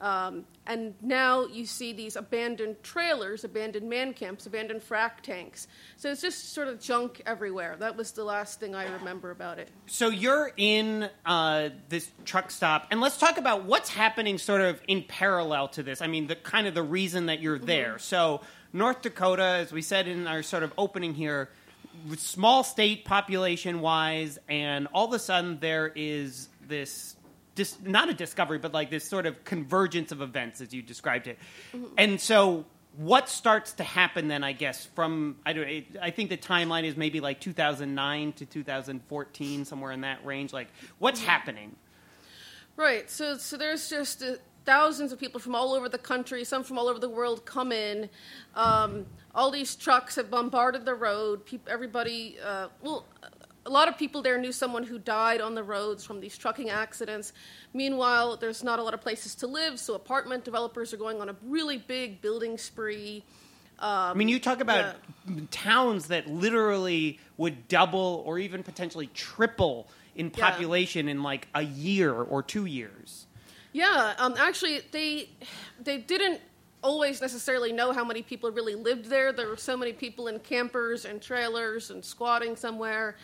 Um, 0.00 0.44
and 0.66 0.94
now 1.00 1.46
you 1.46 1.64
see 1.64 1.92
these 1.92 2.16
abandoned 2.16 2.82
trailers, 2.82 3.44
abandoned 3.44 3.88
man 3.88 4.12
camps, 4.12 4.46
abandoned 4.46 4.82
frac 4.82 5.20
tanks. 5.22 5.68
So 5.96 6.10
it's 6.10 6.20
just 6.20 6.52
sort 6.52 6.68
of 6.68 6.80
junk 6.80 7.22
everywhere. 7.24 7.76
That 7.78 7.96
was 7.96 8.12
the 8.12 8.24
last 8.24 8.60
thing 8.60 8.74
I 8.74 8.90
remember 8.92 9.30
about 9.30 9.58
it. 9.58 9.70
So 9.86 10.08
you're 10.08 10.52
in 10.56 11.08
uh, 11.24 11.70
this 11.88 12.10
truck 12.24 12.50
stop, 12.50 12.88
and 12.90 13.00
let's 13.00 13.16
talk 13.16 13.38
about 13.38 13.64
what's 13.64 13.88
happening 13.88 14.38
sort 14.38 14.60
of 14.60 14.80
in 14.86 15.02
parallel 15.02 15.68
to 15.68 15.82
this. 15.82 16.02
I 16.02 16.08
mean, 16.08 16.26
the 16.26 16.36
kind 16.36 16.66
of 16.66 16.74
the 16.74 16.82
reason 16.82 17.26
that 17.26 17.40
you're 17.40 17.58
there. 17.58 17.98
So 17.98 18.42
North 18.72 19.02
Dakota, 19.02 19.42
as 19.42 19.72
we 19.72 19.82
said 19.82 20.08
in 20.08 20.26
our 20.26 20.42
sort 20.42 20.62
of 20.62 20.72
opening 20.76 21.14
here, 21.14 21.48
small 22.18 22.62
state 22.62 23.04
population 23.06 23.80
wise, 23.80 24.38
and 24.48 24.88
all 24.92 25.06
of 25.06 25.12
a 25.14 25.18
sudden 25.18 25.58
there 25.60 25.90
is 25.94 26.48
this. 26.68 27.15
Dis, 27.56 27.76
not 27.82 28.08
a 28.08 28.14
discovery, 28.14 28.58
but 28.58 28.72
like 28.72 28.90
this 28.90 29.08
sort 29.08 29.26
of 29.26 29.42
convergence 29.44 30.12
of 30.12 30.22
events, 30.22 30.60
as 30.60 30.72
you 30.72 30.82
described 30.82 31.26
it. 31.26 31.38
And 31.98 32.20
so, 32.20 32.66
what 32.96 33.28
starts 33.28 33.72
to 33.72 33.82
happen 33.82 34.28
then? 34.28 34.44
I 34.44 34.52
guess 34.52 34.86
from 34.94 35.38
I 35.44 35.52
don't. 35.52 35.84
I 36.00 36.10
think 36.10 36.30
the 36.30 36.36
timeline 36.36 36.84
is 36.84 36.96
maybe 36.96 37.20
like 37.20 37.40
2009 37.40 38.32
to 38.34 38.46
2014, 38.46 39.64
somewhere 39.64 39.90
in 39.90 40.02
that 40.02 40.24
range. 40.24 40.52
Like, 40.52 40.68
what's 40.98 41.20
happening? 41.20 41.74
Right. 42.76 43.10
So, 43.10 43.38
so 43.38 43.56
there's 43.56 43.88
just 43.88 44.22
uh, 44.22 44.32
thousands 44.66 45.12
of 45.12 45.18
people 45.18 45.40
from 45.40 45.54
all 45.54 45.72
over 45.72 45.88
the 45.88 45.98
country, 45.98 46.44
some 46.44 46.62
from 46.62 46.78
all 46.78 46.88
over 46.88 46.98
the 46.98 47.08
world, 47.08 47.46
come 47.46 47.72
in. 47.72 48.10
Um, 48.54 49.06
all 49.34 49.50
these 49.50 49.74
trucks 49.76 50.16
have 50.16 50.30
bombarded 50.30 50.84
the 50.84 50.94
road. 50.94 51.46
Peop 51.46 51.66
everybody, 51.70 52.36
uh, 52.44 52.68
well, 52.82 53.06
a 53.66 53.70
lot 53.70 53.88
of 53.88 53.98
people 53.98 54.22
there 54.22 54.38
knew 54.38 54.52
someone 54.52 54.84
who 54.84 54.98
died 54.98 55.40
on 55.40 55.54
the 55.54 55.62
roads 55.62 56.04
from 56.04 56.20
these 56.20 56.38
trucking 56.38 56.70
accidents. 56.70 57.32
Meanwhile, 57.74 58.36
there's 58.36 58.62
not 58.62 58.78
a 58.78 58.82
lot 58.82 58.94
of 58.94 59.00
places 59.00 59.34
to 59.36 59.46
live, 59.46 59.78
so 59.80 59.94
apartment 59.94 60.44
developers 60.44 60.94
are 60.94 60.96
going 60.96 61.20
on 61.20 61.28
a 61.28 61.36
really 61.44 61.78
big 61.78 62.22
building 62.22 62.56
spree. 62.58 63.24
I 63.78 64.14
mean, 64.14 64.28
you 64.28 64.38
talk 64.38 64.60
about 64.60 64.94
towns 65.50 66.08
that 66.08 66.28
literally 66.28 67.18
would 67.36 67.68
double 67.68 68.22
or 68.24 68.38
even 68.38 68.62
potentially 68.62 69.08
triple 69.08 69.88
in 70.14 70.32
Yeah. 70.34 70.50
population 70.50 71.08
in 71.08 71.22
like 71.22 71.48
a 71.54 71.62
year 71.62 72.14
or 72.14 72.42
two 72.42 72.64
years. 72.64 73.26
Yeah, 73.72 74.14
um, 74.18 74.34
actually, 74.38 74.80
they 74.92 75.28
they 75.78 75.98
didn't 75.98 76.40
always 76.82 77.20
necessarily 77.20 77.72
know 77.72 77.92
how 77.92 78.04
many 78.04 78.22
people 78.22 78.50
really 78.50 78.74
lived 78.74 79.06
there. 79.06 79.32
There 79.32 79.48
were 79.48 79.56
so 79.56 79.76
many 79.76 79.92
people 79.92 80.28
in 80.28 80.38
campers 80.38 81.04
and 81.04 81.20
trailers 81.20 81.90
and 81.90 82.02
squatting 82.04 82.56
somewhere 82.56 83.16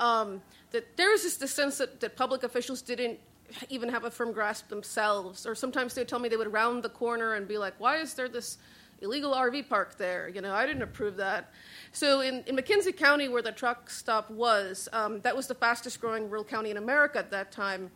um, 0.00 0.42
that 0.72 0.96
there 0.96 1.10
was 1.10 1.22
just 1.22 1.38
the 1.38 1.46
sense 1.46 1.78
that, 1.78 2.00
that 2.00 2.16
public 2.16 2.42
officials 2.42 2.82
didn't 2.82 3.20
even 3.68 3.88
have 3.88 4.04
a 4.04 4.10
firm 4.10 4.32
grasp 4.32 4.68
themselves. 4.68 5.46
Or 5.46 5.54
sometimes 5.54 5.94
they 5.94 6.00
would 6.00 6.08
tell 6.08 6.18
me 6.18 6.28
they 6.28 6.36
would 6.36 6.52
round 6.52 6.82
the 6.82 6.88
corner 6.88 7.34
and 7.34 7.46
be 7.46 7.58
like, 7.58 7.74
"Why 7.78 7.98
is 7.98 8.14
there 8.14 8.28
this?" 8.28 8.58
illegal 9.02 9.32
RV 9.32 9.66
park 9.68 9.96
there. 9.96 10.28
You 10.28 10.42
know, 10.42 10.54
I 10.54 10.66
didn't 10.66 10.82
approve 10.82 11.16
that. 11.16 11.52
So 11.92 12.20
in, 12.20 12.44
in 12.46 12.54
McKenzie 12.54 12.94
County, 12.94 13.28
where 13.28 13.40
the 13.40 13.50
truck 13.52 13.88
stop 13.88 14.30
was, 14.30 14.90
um, 14.92 15.20
that 15.22 15.34
was 15.34 15.46
the 15.46 15.54
fastest 15.54 16.02
growing 16.02 16.28
rural 16.28 16.44
county 16.44 16.70
in 16.70 16.76
America 16.76 17.18
at 17.18 17.30
that 17.30 17.50
time, 17.50 17.90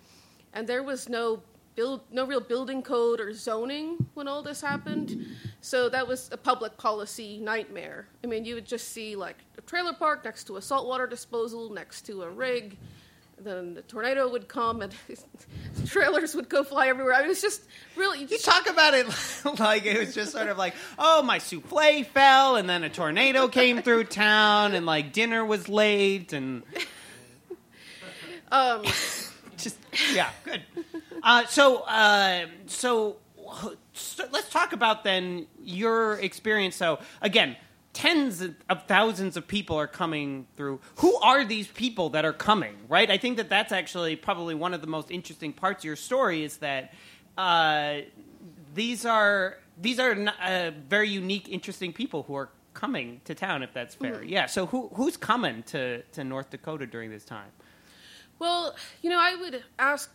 and 0.53 0.67
there 0.67 0.83
was 0.83 1.09
no 1.09 1.43
build, 1.77 2.03
no 2.11 2.25
real 2.25 2.41
building 2.41 2.83
code 2.83 3.21
or 3.21 3.33
zoning 3.33 4.07
when 4.15 4.29
all 4.29 4.43
this 4.43 4.61
happened. 4.61 5.27
So 5.61 5.89
that 5.89 6.07
was 6.07 6.29
a 6.33 6.37
public 6.37 6.77
policy 6.77 7.39
nightmare. 7.39 8.07
I 8.23 8.27
mean, 8.27 8.45
you 8.45 8.55
would 8.55 8.67
just 8.67 8.91
see 8.91 9.17
like 9.17 9.37
a 9.59 9.61
trailer 9.63 9.93
park 9.93 10.25
next 10.25 10.45
to 10.45 10.57
a 10.57 10.63
saltwater 10.63 11.07
disposal, 11.07 11.71
next 11.71 12.03
to 12.07 12.23
a 12.23 12.31
rig. 12.31 12.77
Then 13.37 13.75
the 13.75 13.83
tornado 13.83 14.31
would 14.31 14.47
come 14.47 14.81
and 14.81 14.95
trailers 15.87 16.35
would 16.35 16.49
go 16.49 16.63
fly 16.63 16.87
everywhere. 16.87 17.15
I 17.15 17.19
mean, 17.19 17.27
it 17.27 17.29
was 17.31 17.43
just 17.43 17.63
really. 17.97 18.21
You 18.21 18.29
You 18.31 18.39
talk 18.39 18.69
about 18.71 18.95
it 18.95 19.07
like 19.59 19.85
it 19.85 19.99
was 19.99 20.15
just 20.15 20.33
sort 20.33 20.49
of 20.49 20.57
like, 20.57 20.75
oh, 20.99 21.23
my 21.23 21.39
souffle 21.39 22.05
fell, 22.05 22.57
and 22.57 22.71
then 22.71 22.85
a 22.85 22.89
tornado 22.89 23.49
came 23.49 23.83
through 23.83 24.05
town, 24.05 24.75
and 24.75 24.87
like 24.87 25.13
dinner 25.13 25.45
was 25.45 25.69
late, 25.69 26.33
and 26.33 26.63
um, 28.53 28.85
just 29.65 29.79
yeah, 30.15 30.31
good. 30.45 30.63
Uh, 31.23 31.47
so, 31.47 31.79
uh, 31.79 32.47
so, 32.67 33.17
so 33.95 34.25
let's 34.31 34.51
talk 34.51 34.73
about 34.73 35.05
then 35.05 35.47
your 35.63 36.15
experience. 36.21 36.77
So 36.77 36.99
again, 37.23 37.57
tens 37.95 38.43
of 38.43 38.83
thousands 38.87 39.37
of 39.37 39.49
people 39.49 39.77
are 39.77 39.87
coming 39.87 40.47
through. 40.57 40.81
Who 40.97 41.15
are 41.17 41.45
these 41.45 41.67
people 41.69 42.11
that 42.11 42.25
are 42.25 42.33
coming? 42.33 42.77
Right. 42.89 43.11
I 43.11 43.17
think 43.17 43.39
that 43.39 43.49
that's 43.49 43.73
actually 43.73 44.17
probably 44.17 44.55
one 44.55 44.75
of 44.75 44.83
the 44.83 44.87
most 44.87 45.11
interesting 45.11 45.53
parts 45.53 45.81
of 45.81 45.85
your 45.87 45.97
story 45.97 46.45
is 46.45 46.59
that 46.59 46.93
uh, 47.39 48.01
these 48.75 49.07
are 49.07 49.59
these 49.81 49.99
are 49.99 50.13
uh, 50.13 50.71
very 50.89 51.09
unique, 51.09 51.49
interesting 51.49 51.93
people 51.93 52.25
who 52.25 52.35
are 52.37 52.51
coming 52.75 53.21
to 53.25 53.35
town. 53.35 53.63
If 53.63 53.73
that's 53.73 53.95
fair, 53.95 54.23
yeah. 54.23 54.47
So 54.47 54.67
who 54.67 54.91
who's 54.95 55.17
coming 55.17 55.63
to 55.65 56.03
to 56.03 56.25
North 56.25 56.51
Dakota 56.51 56.87
during 56.87 57.11
this 57.11 57.25
time? 57.25 57.51
Well, 58.45 58.77
you 59.01 59.09
know, 59.09 59.19
I 59.19 59.37
would 59.37 59.65
ask 59.79 60.11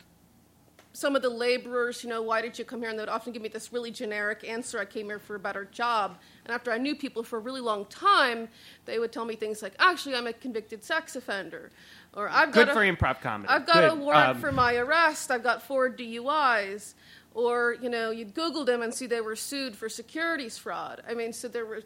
some 0.93 1.15
of 1.15 1.23
the 1.23 1.29
laborers, 1.29 2.03
you 2.03 2.09
know, 2.11 2.21
why 2.21 2.43
did 2.43 2.59
you 2.59 2.63
come 2.63 2.79
here? 2.79 2.91
And 2.91 2.99
they 2.99 3.01
would 3.01 3.09
often 3.09 3.33
give 3.33 3.41
me 3.41 3.49
this 3.49 3.73
really 3.73 3.89
generic 3.89 4.47
answer 4.47 4.77
I 4.79 4.85
came 4.85 5.07
here 5.07 5.17
for 5.17 5.35
a 5.35 5.39
better 5.39 5.65
job. 5.71 6.19
And 6.45 6.53
after 6.53 6.71
I 6.71 6.77
knew 6.77 6.95
people 6.95 7.23
for 7.23 7.37
a 7.37 7.39
really 7.39 7.59
long 7.59 7.85
time, 7.85 8.47
they 8.85 8.99
would 8.99 9.11
tell 9.11 9.25
me 9.25 9.35
things 9.35 9.63
like, 9.63 9.73
actually, 9.79 10.13
I'm 10.13 10.27
a 10.27 10.33
convicted 10.33 10.83
sex 10.83 11.15
offender. 11.15 11.71
Or 12.13 12.29
I've 12.29 12.51
Good 12.51 12.67
got 12.67 12.75
for 12.75 12.83
a, 12.83 12.95
improv 12.95 13.19
comedy. 13.19 13.49
I've 13.49 13.65
got 13.65 13.83
a 13.91 13.95
warrant 13.95 14.35
Um, 14.35 14.39
for 14.39 14.51
my 14.51 14.75
arrest. 14.75 15.31
I've 15.31 15.41
got 15.43 15.63
four 15.63 15.89
DUIs. 15.89 16.93
Or, 17.33 17.77
you 17.81 17.89
know, 17.89 18.11
you'd 18.11 18.35
Google 18.35 18.63
them 18.63 18.83
and 18.83 18.93
see 18.93 19.07
they 19.07 19.21
were 19.21 19.35
sued 19.35 19.75
for 19.75 19.89
securities 19.89 20.55
fraud. 20.55 21.01
I 21.09 21.15
mean, 21.15 21.33
so 21.33 21.47
there 21.47 21.65
were 21.65 21.81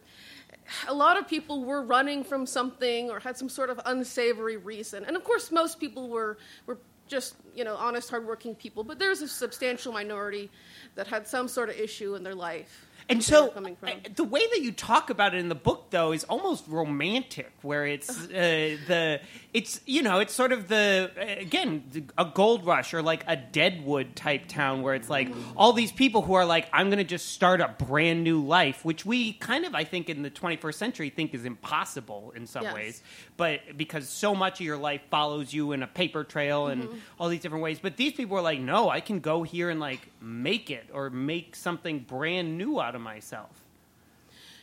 a 0.88 0.94
lot 0.94 1.18
of 1.18 1.28
people 1.28 1.64
were 1.64 1.82
running 1.82 2.24
from 2.24 2.46
something 2.46 3.10
or 3.10 3.20
had 3.20 3.38
some 3.38 3.50
sort 3.50 3.70
of 3.70 3.80
unsavory 3.86 4.58
reason. 4.58 5.06
And 5.06 5.16
of 5.16 5.24
course, 5.24 5.52
most 5.52 5.80
people 5.80 6.10
were, 6.10 6.38
were 6.66 6.78
just, 7.08 7.36
you 7.56 7.64
know, 7.64 7.76
honest, 7.76 8.10
hardworking 8.10 8.56
people. 8.56 8.84
But 8.84 9.00
there's 9.00 9.22
a 9.22 9.28
substantial 9.28 9.94
minority 9.94 10.50
that 10.96 11.08
had 11.08 11.28
some 11.28 11.48
sort 11.48 11.70
of 11.70 11.76
issue 11.76 12.16
in 12.16 12.24
their 12.24 12.36
life. 12.36 12.88
And 13.10 13.22
that 13.22 13.28
they 13.30 13.36
were 13.42 13.76
so 13.76 13.88
uh, 13.88 13.96
the 14.16 14.24
way 14.24 14.42
that 14.52 14.62
you 14.62 14.72
talk 14.72 15.10
about 15.10 15.34
it 15.34 15.40
in 15.40 15.50
the 15.50 15.56
book, 15.56 15.88
though, 15.90 16.12
is 16.14 16.24
almost 16.26 16.66
romantic. 16.68 17.52
Where 17.62 17.86
it's 17.86 18.10
uh, 18.10 18.78
the 18.88 19.20
it's 19.54 19.82
you 19.86 20.02
know 20.02 20.20
it's 20.20 20.34
sort 20.34 20.52
of 20.52 20.68
the 20.68 21.12
again 21.40 22.10
a 22.18 22.26
gold 22.26 22.66
rush 22.66 22.94
or 22.94 23.02
like 23.02 23.24
a 23.28 23.36
Deadwood 23.36 24.16
type 24.16 24.48
town 24.48 24.82
where 24.84 24.96
it's 24.96 25.10
like 25.10 25.30
all 25.58 25.74
these 25.74 25.92
people 25.92 26.22
who 26.22 26.34
are 26.34 26.46
like 26.46 26.68
I'm 26.74 26.88
going 26.88 26.98
to 27.00 27.04
just 27.04 27.30
start 27.30 27.62
a 27.62 27.68
brand 27.68 28.24
new 28.24 28.42
life, 28.44 28.86
which 28.86 29.06
we 29.06 29.34
kind 29.34 29.66
of 29.66 29.76
I 29.76 29.84
think 29.84 30.10
in 30.10 30.22
the 30.22 30.30
21st 30.32 30.74
century 30.76 31.10
think 31.10 31.34
is 31.34 31.46
impossible 31.46 32.32
in 32.36 32.48
some 32.48 32.64
Yes. 32.64 32.74
ways, 32.74 33.04
but 33.38 33.60
because 33.78 34.08
so 34.08 34.34
much 34.34 34.60
of 34.60 34.66
your 34.66 34.78
life 34.78 35.02
follows 35.10 35.54
you 35.54 35.72
in 35.74 35.84
a 35.84 35.88
paper 35.88 36.24
trail 36.24 36.68
and 36.68 36.84
Mm-hmm. 36.84 36.98
all 37.20 37.30
these 37.30 37.42
different 37.42 37.64
ways. 37.64 37.80
But 37.80 37.98
these 37.98 38.14
people 38.14 38.38
are 38.38 38.42
like, 38.42 38.60
no, 38.60 38.90
I 38.90 39.00
can 39.00 39.20
go 39.20 39.44
here 39.44 39.70
and 39.70 39.80
like 39.80 40.02
make 40.22 40.70
it 40.70 40.86
or 40.94 41.10
make 41.10 41.56
something 41.56 42.00
brand 42.00 42.58
new 42.58 42.80
out 42.82 42.93
of 42.96 43.02
myself. 43.02 43.64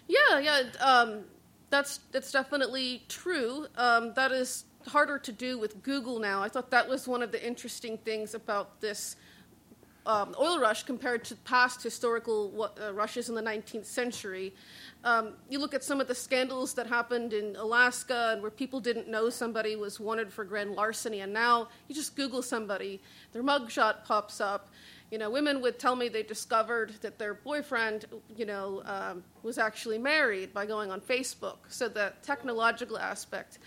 Yeah, 0.09 0.39
yeah, 0.39 0.63
um, 0.81 1.25
that's 1.71 2.01
that's 2.13 2.33
definitely 2.33 3.03
true. 3.09 3.67
Um, 3.77 4.13
that 4.15 4.33
is 4.33 4.65
harder 4.87 5.19
to 5.19 5.33
do 5.33 5.59
with 5.59 5.83
Google 5.83 6.19
now. 6.19 6.43
I 6.43 6.49
thought 6.49 6.71
that 6.71 6.89
was 6.89 7.07
one 7.07 7.23
of 7.23 7.33
the 7.33 7.47
interesting 7.47 7.99
things 7.99 8.35
about 8.35 8.81
this 8.81 9.17
um, 10.07 10.35
oil 10.41 10.59
rush 10.59 10.83
compared 10.83 11.25
to 11.25 11.37
past 11.37 11.83
historical 11.83 12.71
uh, 12.81 12.93
rushes 12.93 13.29
in 13.29 13.35
the 13.35 13.43
19th 13.43 13.85
century. 13.85 14.55
Um, 15.05 15.35
you 15.49 15.59
look 15.59 15.75
at 15.75 15.85
some 15.85 16.01
of 16.01 16.09
the 16.09 16.15
scandals 16.15 16.75
that 16.75 16.87
happened 16.87 17.33
in 17.33 17.57
Alaska 17.57 18.31
and 18.33 18.43
where 18.43 18.51
people 18.51 18.81
didn't 18.81 19.09
know 19.09 19.31
somebody 19.31 19.77
was 19.77 20.01
wanted 20.01 20.33
for 20.33 20.45
grand 20.45 20.73
larceny, 20.73 21.21
and 21.21 21.33
now 21.33 21.69
you 21.89 21.95
just 21.95 22.17
Google 22.17 22.43
somebody, 22.43 23.01
their 23.33 23.43
mugshot 23.43 24.05
pops 24.05 24.41
up. 24.41 24.69
You 25.11 25.19
know, 25.19 25.29
women 25.29 25.61
would 25.63 25.79
tell 25.81 25.97
me 25.97 26.09
they 26.09 26.23
discovered 26.23 26.93
that 27.01 27.19
their 27.19 27.35
boyfriend, 27.35 28.05
you 28.37 28.47
know, 28.47 28.83
um, 28.85 29.25
was 29.43 29.59
actually 29.59 29.99
married 29.99 30.55
by 30.55 30.67
going 30.67 30.91
on 30.93 31.01
Facebook. 31.01 31.57
So 31.69 31.89
the 31.89 32.13
technological 32.23 32.97
aspect 32.97 33.59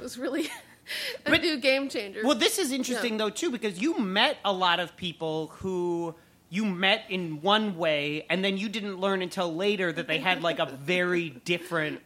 was 0.00 0.16
really 0.18 0.46
a 1.26 1.30
But- 1.30 1.40
new 1.42 1.56
game 1.58 1.88
changer. 1.88 2.20
Well, 2.24 2.36
this 2.36 2.58
is 2.60 2.70
interesting 2.70 3.14
Yeah. 3.14 3.18
though 3.18 3.30
too 3.30 3.50
because 3.50 3.80
you 3.80 3.98
met 3.98 4.36
a 4.44 4.52
lot 4.52 4.78
of 4.78 4.96
people 4.96 5.48
who 5.56 6.14
you 6.48 6.64
met 6.64 7.02
in 7.08 7.42
one 7.42 7.76
way, 7.76 8.24
and 8.30 8.44
then 8.44 8.56
you 8.56 8.68
didn't 8.68 9.00
learn 9.00 9.20
until 9.20 9.52
later 9.52 9.90
that 9.90 10.06
they 10.06 10.18
had 10.18 10.42
like 10.42 10.60
a 10.60 10.66
very 10.84 11.30
different. 11.30 12.00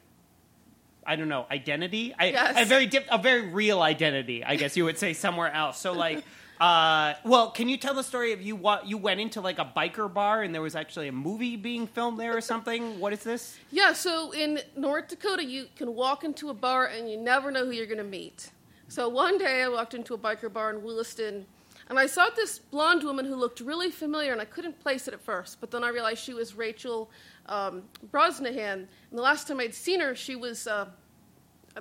I 1.06 1.16
don't 1.16 1.28
know 1.28 1.44
identity. 1.50 2.14
I, 2.18 2.26
Yes. 2.30 2.56
A 2.62 2.64
very 2.64 2.86
dip, 2.86 3.06
a 3.10 3.18
very 3.18 3.48
real 3.48 3.82
identity. 3.82 4.42
I 4.44 4.56
guess 4.56 4.78
you 4.78 4.84
would 4.86 4.96
say 4.98 5.12
somewhere 5.12 5.52
else. 5.52 5.78
So 5.78 5.92
like. 5.92 6.24
Uh, 6.60 7.14
well, 7.24 7.50
can 7.50 7.68
you 7.68 7.76
tell 7.76 7.94
the 7.94 8.02
story 8.02 8.32
of 8.32 8.42
you? 8.42 8.56
What 8.56 8.86
you 8.86 8.98
went 8.98 9.20
into 9.20 9.40
like 9.40 9.58
a 9.58 9.64
biker 9.64 10.12
bar 10.12 10.42
and 10.42 10.52
there 10.54 10.62
was 10.62 10.74
actually 10.74 11.08
a 11.08 11.12
movie 11.12 11.56
being 11.56 11.86
filmed 11.86 12.18
there 12.18 12.36
or 12.36 12.40
something? 12.40 12.98
What 12.98 13.12
is 13.12 13.22
this? 13.22 13.56
Yeah, 13.70 13.92
so 13.92 14.32
in 14.32 14.60
North 14.76 15.08
Dakota, 15.08 15.44
you 15.44 15.66
can 15.76 15.94
walk 15.94 16.24
into 16.24 16.50
a 16.50 16.54
bar 16.54 16.86
and 16.86 17.08
you 17.10 17.16
never 17.16 17.50
know 17.50 17.64
who 17.64 17.70
you're 17.70 17.86
going 17.86 17.98
to 17.98 18.04
meet. 18.04 18.50
So 18.88 19.08
one 19.08 19.38
day 19.38 19.62
I 19.62 19.68
walked 19.68 19.94
into 19.94 20.14
a 20.14 20.18
biker 20.18 20.52
bar 20.52 20.70
in 20.70 20.82
Williston 20.82 21.46
and 21.88 21.98
I 21.98 22.06
saw 22.06 22.28
this 22.34 22.58
blonde 22.58 23.04
woman 23.04 23.24
who 23.24 23.34
looked 23.34 23.60
really 23.60 23.90
familiar 23.90 24.32
and 24.32 24.40
I 24.40 24.44
couldn't 24.44 24.78
place 24.80 25.08
it 25.08 25.14
at 25.14 25.20
first, 25.20 25.60
but 25.60 25.70
then 25.70 25.84
I 25.84 25.88
realized 25.88 26.22
she 26.22 26.34
was 26.34 26.54
Rachel 26.54 27.08
um, 27.46 27.82
Brosnahan. 28.12 28.72
And 28.72 28.88
the 29.12 29.22
last 29.22 29.48
time 29.48 29.60
I'd 29.60 29.74
seen 29.74 30.00
her, 30.00 30.14
she 30.14 30.36
was. 30.36 30.66
Uh, 30.66 30.86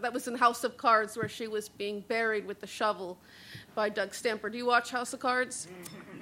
that 0.02 0.14
was 0.14 0.28
in 0.28 0.36
House 0.36 0.64
of 0.64 0.78
Cards, 0.78 1.18
where 1.18 1.28
she 1.28 1.48
was 1.48 1.70
being 1.70 2.02
buried 2.02 2.46
with 2.46 2.60
the 2.60 2.68
shovel 2.68 3.18
by 3.78 3.90
Doug 3.90 4.16
Stamper. 4.16 4.50
Do 4.50 4.58
you 4.58 4.66
watch 4.66 4.90
House 4.90 5.14
of 5.14 5.20
Cards? 5.20 5.68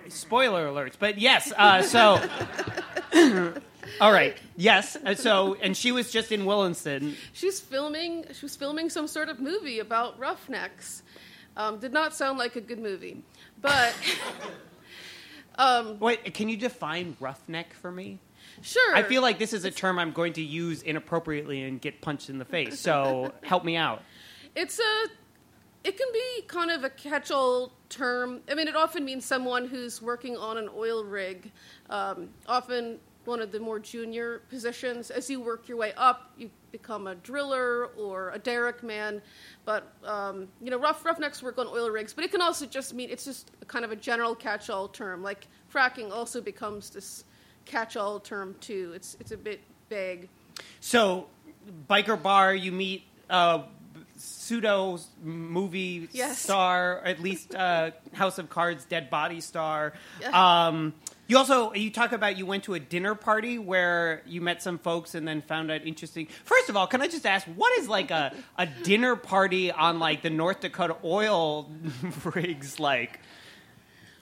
Spoiler 0.10 0.68
alerts, 0.68 0.96
but 1.00 1.18
yes. 1.18 1.54
Uh, 1.56 1.82
so, 1.82 2.22
all 4.02 4.12
right, 4.12 4.38
yes. 4.58 4.98
Uh, 4.98 5.16
So, 5.16 5.56
and 5.62 5.76
she 5.76 5.94
was 5.94 6.12
just 6.12 6.34
in 6.34 6.46
Williston. 6.46 7.16
She's 7.32 7.62
filming. 7.62 8.26
She 8.34 8.46
was 8.46 8.58
filming 8.58 8.90
some 8.90 9.08
sort 9.08 9.30
of 9.30 9.40
movie 9.40 9.80
about 9.80 10.20
roughnecks. 10.20 11.02
Um, 11.56 11.80
did 11.80 11.94
not 11.94 12.14
sound 12.14 12.38
like 12.38 12.58
a 12.58 12.62
good 12.62 12.78
movie, 12.80 13.24
but 13.62 13.96
um, 15.58 15.98
Wait, 16.00 16.34
can 16.34 16.50
you 16.50 16.58
define 16.58 17.16
roughneck 17.22 17.74
for 17.74 17.90
me? 17.90 18.20
sure. 18.62 18.96
I 18.96 19.04
feel 19.04 19.22
like 19.22 19.40
this 19.40 19.54
is 19.54 19.64
a 19.64 19.72
term 19.72 19.98
I'm 19.98 20.12
going 20.12 20.34
to 20.34 20.42
use 20.44 20.82
inappropriately 20.82 21.64
and 21.64 21.80
get 21.80 22.02
punched 22.02 22.30
in 22.30 22.38
the 22.38 22.46
face. 22.46 22.82
So 22.82 23.32
help 23.44 23.64
me 23.64 23.78
out. 23.78 24.04
it's 24.56 24.78
a. 24.78 25.08
It 25.86 25.98
can 25.98 26.08
be 26.12 26.42
kind 26.48 26.72
of 26.72 26.84
a 26.84 26.90
catch-all 26.90 27.72
term. 27.90 28.42
I 28.50 28.56
mean, 28.56 28.68
it 28.68 28.76
often 28.76 29.06
means 29.06 29.24
someone 29.24 29.68
who's 29.68 30.02
working 30.02 30.36
on 30.36 30.58
an 30.58 30.68
oil 30.76 31.04
rig. 31.04 31.52
Um, 31.92 32.30
often 32.48 32.98
one 33.26 33.40
of 33.40 33.52
the 33.52 33.60
more 33.60 33.78
junior 33.78 34.42
positions. 34.50 35.12
As 35.12 35.30
you 35.30 35.40
work 35.40 35.68
your 35.68 35.78
way 35.78 35.94
up, 35.96 36.32
you 36.38 36.50
become 36.72 37.06
a 37.06 37.14
driller 37.14 37.86
or 37.98 38.32
a 38.32 38.40
derrick 38.40 38.82
man. 38.82 39.22
But 39.64 39.94
um, 40.04 40.48
you 40.60 40.72
know, 40.72 40.80
rough 40.80 41.06
roughnecks 41.06 41.44
work 41.44 41.60
on 41.60 41.68
oil 41.68 41.92
rigs. 41.92 42.14
But 42.14 42.26
it 42.26 42.32
can 42.32 42.42
also 42.42 42.66
just 42.66 42.96
mean 42.96 43.12
it's 43.12 43.26
just 43.26 43.52
kind 43.68 43.86
of 43.86 43.92
a 43.92 43.96
general 43.96 44.34
catch-all 44.34 44.88
term. 44.88 45.22
Like 45.22 45.48
fracking 45.72 46.12
also 46.12 46.42
becomes 46.42 46.90
this 46.90 47.26
catch-all 47.66 48.22
term 48.22 48.56
too. 48.60 48.92
It's 48.96 49.18
it's 49.20 49.32
a 49.32 49.38
bit 49.38 49.62
vague. 49.88 50.30
So, 50.80 51.28
biker 51.88 52.20
bar, 52.20 52.56
you 52.56 52.72
meet 52.72 53.04
uh, 53.30 53.64
pseudo 54.18 55.00
movie 55.24 56.08
Yes. 56.12 56.40
star, 56.40 57.00
at 57.04 57.20
least 57.20 57.54
uh, 57.56 57.92
House 58.14 58.38
of 58.38 58.50
Cards 58.50 58.86
dead 58.86 59.10
body 59.10 59.42
star. 59.42 59.94
Yeah. 60.22 60.68
Um, 60.68 60.94
you 61.28 61.38
also 61.38 61.74
you 61.74 61.90
talk 61.90 62.12
about 62.12 62.38
you 62.38 62.46
went 62.46 62.66
to 62.66 62.76
a 62.76 62.80
dinner 62.80 63.16
party 63.16 63.58
where 63.58 64.22
you 64.28 64.42
met 64.42 64.62
some 64.62 64.78
folks 64.78 65.16
and 65.16 65.28
then 65.28 65.42
found 65.42 65.72
out 65.72 65.86
interesting. 65.86 66.28
First 66.44 66.70
of 66.70 66.78
all, 66.78 66.86
can 66.88 67.02
I 67.02 67.08
just 67.08 67.26
ask 67.26 67.46
what 67.48 67.78
is 67.80 67.88
like 67.90 68.12
a, 68.12 68.32
a 68.58 68.68
dinner 68.68 69.16
party 69.16 69.72
on 69.72 69.98
like 70.00 70.22
the 70.22 70.30
North 70.30 70.60
Dakota 70.62 70.96
oil 71.04 71.70
rigs 72.24 72.80
like? 72.80 73.20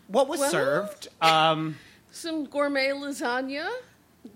What 0.07 0.27
was 0.29 0.39
Well- 0.39 0.51
served? 0.51 1.07
Um, 1.21 1.77
some 2.11 2.45
gourmet 2.45 2.89
lasagna, 2.89 3.67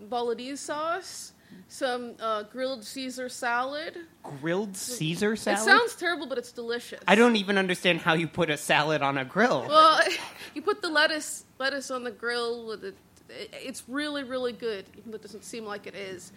bolognese 0.10 0.58
sauce, 0.58 1.32
some 1.70 2.14
uh, 2.20 2.44
grilled 2.44 2.84
Caesar 2.84 3.30
salad. 3.30 3.98
grilled 4.24 4.76
Caesar 4.78 5.36
salad. 5.36 5.60
It 5.60 5.64
sounds 5.64 5.96
terrible, 5.96 6.26
but 6.28 6.38
it's 6.38 6.52
delicious. 6.52 7.00
I 7.08 7.16
don't 7.16 7.36
even 7.36 7.58
understand 7.58 8.00
how 8.02 8.14
you 8.14 8.28
put 8.28 8.50
a 8.50 8.58
salad 8.58 9.02
on 9.02 9.18
a 9.18 9.26
grill. 9.26 9.66
Well, 9.68 10.02
you 10.54 10.62
put 10.62 10.82
the 10.82 10.90
lettuce 10.90 11.44
lettuce 11.60 11.92
on 11.92 12.04
the 12.04 12.12
grill 12.12 12.68
with 12.68 12.84
It- 12.86 12.96
It's 13.30 13.84
really, 13.90 14.24
really 14.24 14.54
good, 14.54 14.86
even 14.98 15.12
though 15.12 15.16
it 15.18 15.22
doesn't 15.22 15.44
seem 15.44 15.66
like 15.66 15.86
it 15.88 15.96
is. 15.96 16.32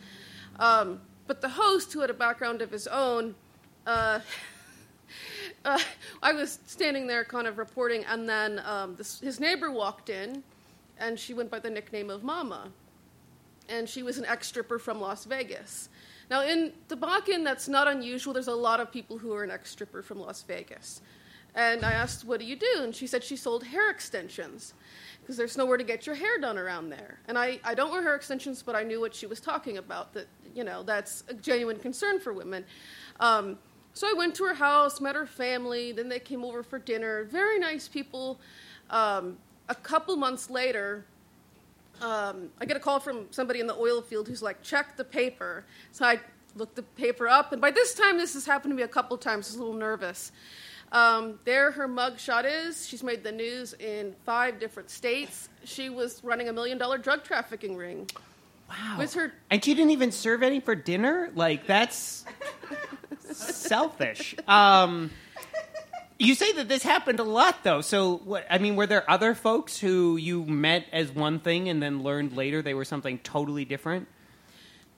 Um, 0.58 1.00
but 1.26 1.40
the 1.40 1.49
host, 1.49 1.92
who 1.92 2.00
had 2.00 2.10
a 2.10 2.14
background 2.14 2.60
of 2.60 2.70
his 2.72 2.88
own, 2.88 3.37
uh, 3.87 4.18
uh, 5.64 5.78
I 6.22 6.32
was 6.32 6.58
standing 6.66 7.06
there 7.06 7.25
kind 7.25 7.46
of 7.46 7.56
reporting, 7.58 8.04
and 8.06 8.28
then 8.28 8.60
um, 8.64 8.96
this, 8.96 9.20
his 9.20 9.38
neighbor 9.38 9.70
walked 9.70 10.10
in, 10.10 10.42
and 10.99 11.18
she 11.18 11.32
went 11.34 11.50
by 11.50 11.60
the 11.60 11.70
nickname 11.70 12.10
of 12.10 12.25
Mama. 12.25 12.72
And 13.70 13.88
she 13.88 14.02
was 14.02 14.18
an 14.18 14.26
ex 14.26 14.48
stripper 14.48 14.78
from 14.78 15.00
Las 15.00 15.24
Vegas. 15.24 15.88
Now, 16.30 16.42
in 16.42 16.72
Bakken, 16.88 17.44
that's 17.44 17.68
not 17.68 17.88
unusual. 17.88 18.32
There's 18.32 18.48
a 18.48 18.54
lot 18.54 18.80
of 18.80 18.92
people 18.92 19.18
who 19.18 19.32
are 19.32 19.42
an 19.42 19.50
ex 19.50 19.70
stripper 19.70 20.02
from 20.02 20.18
Las 20.20 20.42
Vegas. 20.42 21.00
And 21.54 21.84
I 21.84 21.92
asked, 21.92 22.24
What 22.24 22.40
do 22.40 22.46
you 22.46 22.56
do? 22.56 22.80
And 22.80 22.94
she 22.94 23.06
said 23.06 23.24
she 23.24 23.36
sold 23.36 23.64
hair 23.64 23.90
extensions 23.90 24.74
because 25.20 25.36
there's 25.36 25.56
nowhere 25.56 25.76
to 25.76 25.84
get 25.84 26.06
your 26.06 26.14
hair 26.14 26.38
done 26.38 26.58
around 26.58 26.90
there. 26.90 27.20
And 27.28 27.38
I, 27.38 27.60
I 27.64 27.74
don't 27.74 27.90
wear 27.90 28.02
hair 28.02 28.14
extensions, 28.14 28.62
but 28.62 28.74
I 28.74 28.82
knew 28.82 29.00
what 29.00 29.14
she 29.14 29.26
was 29.26 29.40
talking 29.40 29.78
about 29.78 30.12
that, 30.14 30.26
you 30.54 30.64
know, 30.64 30.82
that's 30.82 31.24
a 31.28 31.34
genuine 31.34 31.78
concern 31.78 32.20
for 32.20 32.32
women. 32.32 32.64
Um, 33.18 33.58
so 33.92 34.08
I 34.08 34.14
went 34.16 34.34
to 34.36 34.44
her 34.44 34.54
house, 34.54 35.00
met 35.00 35.16
her 35.16 35.26
family, 35.26 35.92
then 35.92 36.08
they 36.08 36.20
came 36.20 36.44
over 36.44 36.62
for 36.62 36.78
dinner. 36.78 37.24
Very 37.24 37.58
nice 37.58 37.88
people. 37.88 38.40
Um, 38.88 39.38
a 39.68 39.74
couple 39.74 40.16
months 40.16 40.50
later, 40.50 41.04
um, 42.00 42.50
I 42.61 42.64
get 42.64 42.76
a 42.76 42.80
call 42.80 43.00
from 43.00 43.26
somebody 43.30 43.61
in 43.61 43.66
the 43.66 43.76
oil 43.76 44.02
field 44.02 44.28
who's 44.28 44.42
like, 44.42 44.62
check 44.62 44.97
the 44.97 45.04
paper. 45.04 45.64
So 45.92 46.04
I 46.04 46.21
look 46.57 46.75
the 46.75 46.83
paper 46.83 47.28
up, 47.28 47.52
and 47.52 47.61
by 47.61 47.71
this 47.71 47.95
time, 47.95 48.19
this 48.19 48.35
has 48.35 48.47
happened 48.47 48.73
to 48.73 48.76
me 48.76 48.83
a 48.83 48.88
couple 48.88 49.16
times. 49.16 49.47
I 49.47 49.50
was 49.50 49.57
a 49.57 49.59
little 49.61 49.75
nervous. 49.75 50.33
Um, 50.92 51.38
there, 51.45 51.71
her 51.71 51.87
mug 51.87 52.19
shot 52.19 52.45
is. 52.45 52.87
She's 52.88 53.02
made 53.02 53.23
the 53.23 53.30
news 53.30 53.75
in 53.75 54.14
five 54.25 54.59
different 54.59 54.90
states. 54.90 55.49
She 55.64 55.88
was 55.88 56.23
running 56.25 56.49
a 56.49 56.52
million 56.52 56.78
dollar 56.78 56.99
drug 56.99 57.23
trafficking 57.23 57.76
ring. 57.76 58.09
Wow. 58.69 58.99
Was 58.99 59.14
her 59.14 59.33
And 59.50 59.64
she 59.64 59.75
didn't 59.75 59.90
even 59.90 60.12
serve 60.12 60.42
any 60.42 60.61
for 60.61 60.75
dinner? 60.75 61.30
Like, 61.35 61.66
that's 61.66 62.25
selfish. 63.30 64.35
Um, 64.47 65.11
you 66.20 66.34
say 66.34 66.52
that 66.52 66.68
this 66.68 66.82
happened 66.82 67.18
a 67.18 67.24
lot, 67.24 67.64
though. 67.64 67.80
So, 67.80 68.18
what, 68.18 68.46
I 68.50 68.58
mean, 68.58 68.76
were 68.76 68.86
there 68.86 69.10
other 69.10 69.34
folks 69.34 69.78
who 69.78 70.18
you 70.18 70.44
met 70.44 70.84
as 70.92 71.10
one 71.10 71.40
thing 71.40 71.70
and 71.70 71.82
then 71.82 72.02
learned 72.02 72.36
later 72.36 72.60
they 72.60 72.74
were 72.74 72.84
something 72.84 73.18
totally 73.20 73.64
different? 73.64 74.06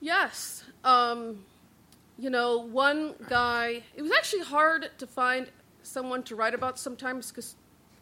Yes. 0.00 0.64
Um, 0.82 1.44
you 2.18 2.28
know, 2.28 2.58
one 2.58 3.14
guy, 3.28 3.84
it 3.94 4.02
was 4.02 4.10
actually 4.10 4.42
hard 4.42 4.90
to 4.98 5.06
find 5.06 5.48
someone 5.84 6.24
to 6.24 6.34
write 6.34 6.54
about 6.54 6.76
sometimes 6.76 7.30
because 7.30 7.54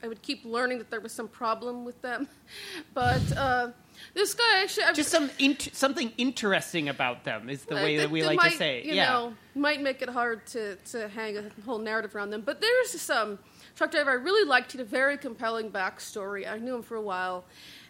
I 0.03 0.09
would 0.09 0.23
keep 0.23 0.43
learning 0.47 0.79
that 0.79 0.91
there 0.91 1.01
was 1.01 1.13
some 1.13 1.29
problem 1.29 1.85
with 1.85 2.01
them. 2.01 2.27
But 2.95 3.37
uh, 3.37 3.71
this 4.15 4.35
guy 4.35 4.63
actually. 4.63 4.85
I've- 4.85 4.97
Just 4.97 5.11
some 5.11 5.31
int- 5.39 5.71
something 5.73 6.13
interesting 6.17 6.89
about 6.89 7.25
them 7.25 7.49
is 7.49 7.65
the 7.65 7.75
way 7.77 7.97
that 7.99 8.11
we 8.11 8.23
like 8.23 8.37
might, 8.37 8.53
to 8.53 8.57
say. 8.59 8.79
it. 8.79 8.85
You 8.87 8.95
yeah. 8.95 9.11
know, 9.11 9.35
might 9.55 9.81
make 9.81 10.03
it 10.03 10.09
hard 10.09 10.47
to, 10.49 10.77
to 10.93 11.09
hang 11.09 11.37
a 11.37 11.51
whole 11.65 11.79
narrative 11.79 12.15
around 12.15 12.31
them. 12.31 12.43
But 12.43 12.61
there's 12.61 12.93
this 12.93 13.11
um, 13.11 13.39
truck 13.77 13.91
driver 13.91 14.11
I 14.11 14.15
really 14.15 14.49
liked. 14.49 14.73
He 14.73 14.79
had 14.79 14.87
a 14.87 14.91
very 14.91 15.17
compelling 15.19 15.71
backstory. 15.71 16.51
I 16.51 16.59
knew 16.59 16.77
him 16.77 16.83
for 16.83 16.97
a 16.97 17.03
while. 17.03 17.45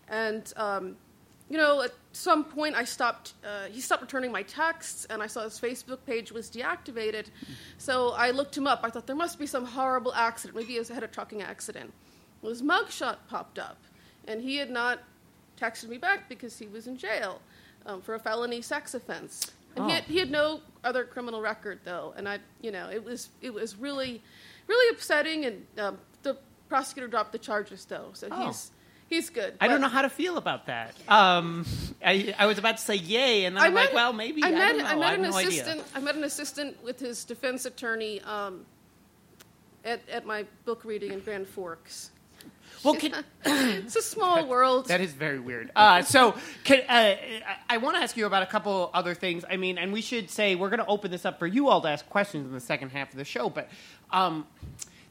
And, 0.09 0.53
um, 0.57 0.97
you 1.49 1.57
know, 1.57 1.83
at 1.83 1.93
some 2.13 2.45
point 2.45 2.75
I 2.77 2.85
stopped, 2.85 3.35
uh, 3.45 3.67
he 3.71 3.81
stopped 3.81 4.03
returning 4.03 4.33
my 4.33 4.43
texts, 4.43 5.07
and 5.11 5.23
I 5.23 5.27
saw 5.27 5.43
his 5.43 5.59
Facebook 5.61 5.99
page 6.07 6.33
was 6.33 6.51
deactivated. 6.51 7.27
So 7.79 8.11
I 8.11 8.31
looked 8.31 8.57
him 8.57 8.67
up. 8.67 8.81
I 8.85 8.91
thought 8.91 9.07
there 9.07 9.17
must 9.17 9.39
be 9.39 9.47
some 9.47 9.65
horrible 9.65 10.15
accident. 10.15 10.57
Maybe 10.57 10.75
he 10.75 10.79
was 10.79 10.89
had 10.89 11.03
a 11.03 11.09
trucking 11.09 11.43
accident. 11.43 11.93
Well, 12.41 12.51
his 12.51 12.63
mugshot 12.63 13.17
popped 13.29 13.59
up, 13.59 13.79
and 14.27 14.41
he 14.41 14.57
had 14.57 14.71
not 14.71 15.01
texted 15.61 15.89
me 15.89 15.99
back 15.99 16.29
because 16.29 16.59
he 16.59 16.67
was 16.67 16.87
in 16.87 16.97
jail 16.97 17.41
um, 17.87 18.01
for 18.01 18.15
a 18.15 18.19
felony 18.19 18.63
sex 18.63 18.95
offense. 18.95 19.51
And 19.77 19.85
he, 19.87 19.91
Oh. 19.91 19.95
had, 19.95 20.05
he 20.05 20.19
had 20.19 20.31
no 20.31 20.61
other 20.83 21.05
criminal 21.05 21.41
record 21.41 21.81
though, 21.85 22.13
and 22.17 22.29
I, 22.29 22.39
you 22.63 22.71
know, 22.73 22.89
it 22.91 23.05
was 23.05 23.29
it 23.41 23.53
was 23.55 23.77
really, 23.77 24.21
really 24.67 24.95
upsetting. 24.95 25.45
And 25.45 25.67
um, 25.79 25.99
the 26.23 26.37
prosecutor 26.69 27.07
dropped 27.09 27.33
the 27.33 27.39
charges 27.39 27.85
though, 27.85 28.11
so 28.15 28.27
Oh. 28.33 28.47
he's 28.47 28.71
he's 29.09 29.31
good. 29.31 29.55
I 29.61 29.69
don't 29.69 29.81
know 29.81 29.89
how 29.89 30.03
to 30.03 30.09
feel 30.09 30.37
about 30.39 30.67
that. 30.67 30.95
Um, 31.09 31.65
I, 32.05 32.35
I 32.39 32.47
was 32.47 32.59
about 32.59 32.79
to 32.79 32.83
say 32.83 32.97
yay, 32.97 33.45
and 33.45 33.57
then 33.57 33.63
I 33.63 33.67
I'm 33.67 33.75
like, 33.75 33.93
well, 33.93 34.13
maybe. 34.13 34.43
I, 34.43 34.49
I 34.49 34.51
met 34.51 34.69
don't 34.73 34.79
know. 34.79 34.85
I 34.87 34.95
met 34.97 35.05
have 35.11 35.19
an 35.21 35.31
no 35.31 35.37
idea. 35.37 35.49
assistant. 35.63 35.83
I 35.95 36.01
met 36.01 36.15
an 36.17 36.25
assistant 36.25 36.83
with 36.83 36.99
his 36.99 37.25
defense 37.25 37.65
attorney 37.65 38.21
um, 38.23 38.65
at 39.85 40.01
at 40.09 40.27
my 40.27 40.45
book 40.65 40.85
reading 40.85 41.13
in 41.13 41.21
Grand 41.21 41.47
Forks. 41.47 42.11
Well, 42.83 42.95
can, 42.95 43.25
It's 43.45 43.97
a 43.97 44.03
small 44.03 44.47
world. 44.47 44.89
That 44.89 45.01
is 45.01 45.13
very 45.13 45.39
weird. 45.39 45.71
Uh, 45.77 46.03
so, 46.03 46.35
can, 46.65 46.81
uh, 46.89 47.17
I, 47.69 47.77
want 47.77 47.97
to 47.97 48.03
ask 48.03 48.17
you 48.17 48.27
about 48.27 48.43
a 48.43 48.47
couple 48.47 48.91
other 48.95 49.15
things. 49.15 49.45
I 49.49 49.57
mean, 49.57 49.79
and 49.79 49.93
we 49.93 50.01
should 50.01 50.31
say 50.31 50.55
we're 50.55 50.71
going 50.71 50.81
to 50.81 50.87
open 50.87 51.11
this 51.11 51.25
up 51.25 51.39
for 51.39 51.47
you 51.47 51.69
all 51.69 51.81
to 51.83 51.89
ask 51.89 52.09
questions 52.09 52.47
in 52.47 52.53
the 52.53 52.61
second 52.61 52.91
half 52.91 53.11
of 53.11 53.17
the 53.17 53.25
show. 53.25 53.51
But 53.51 53.69
um, 54.11 54.47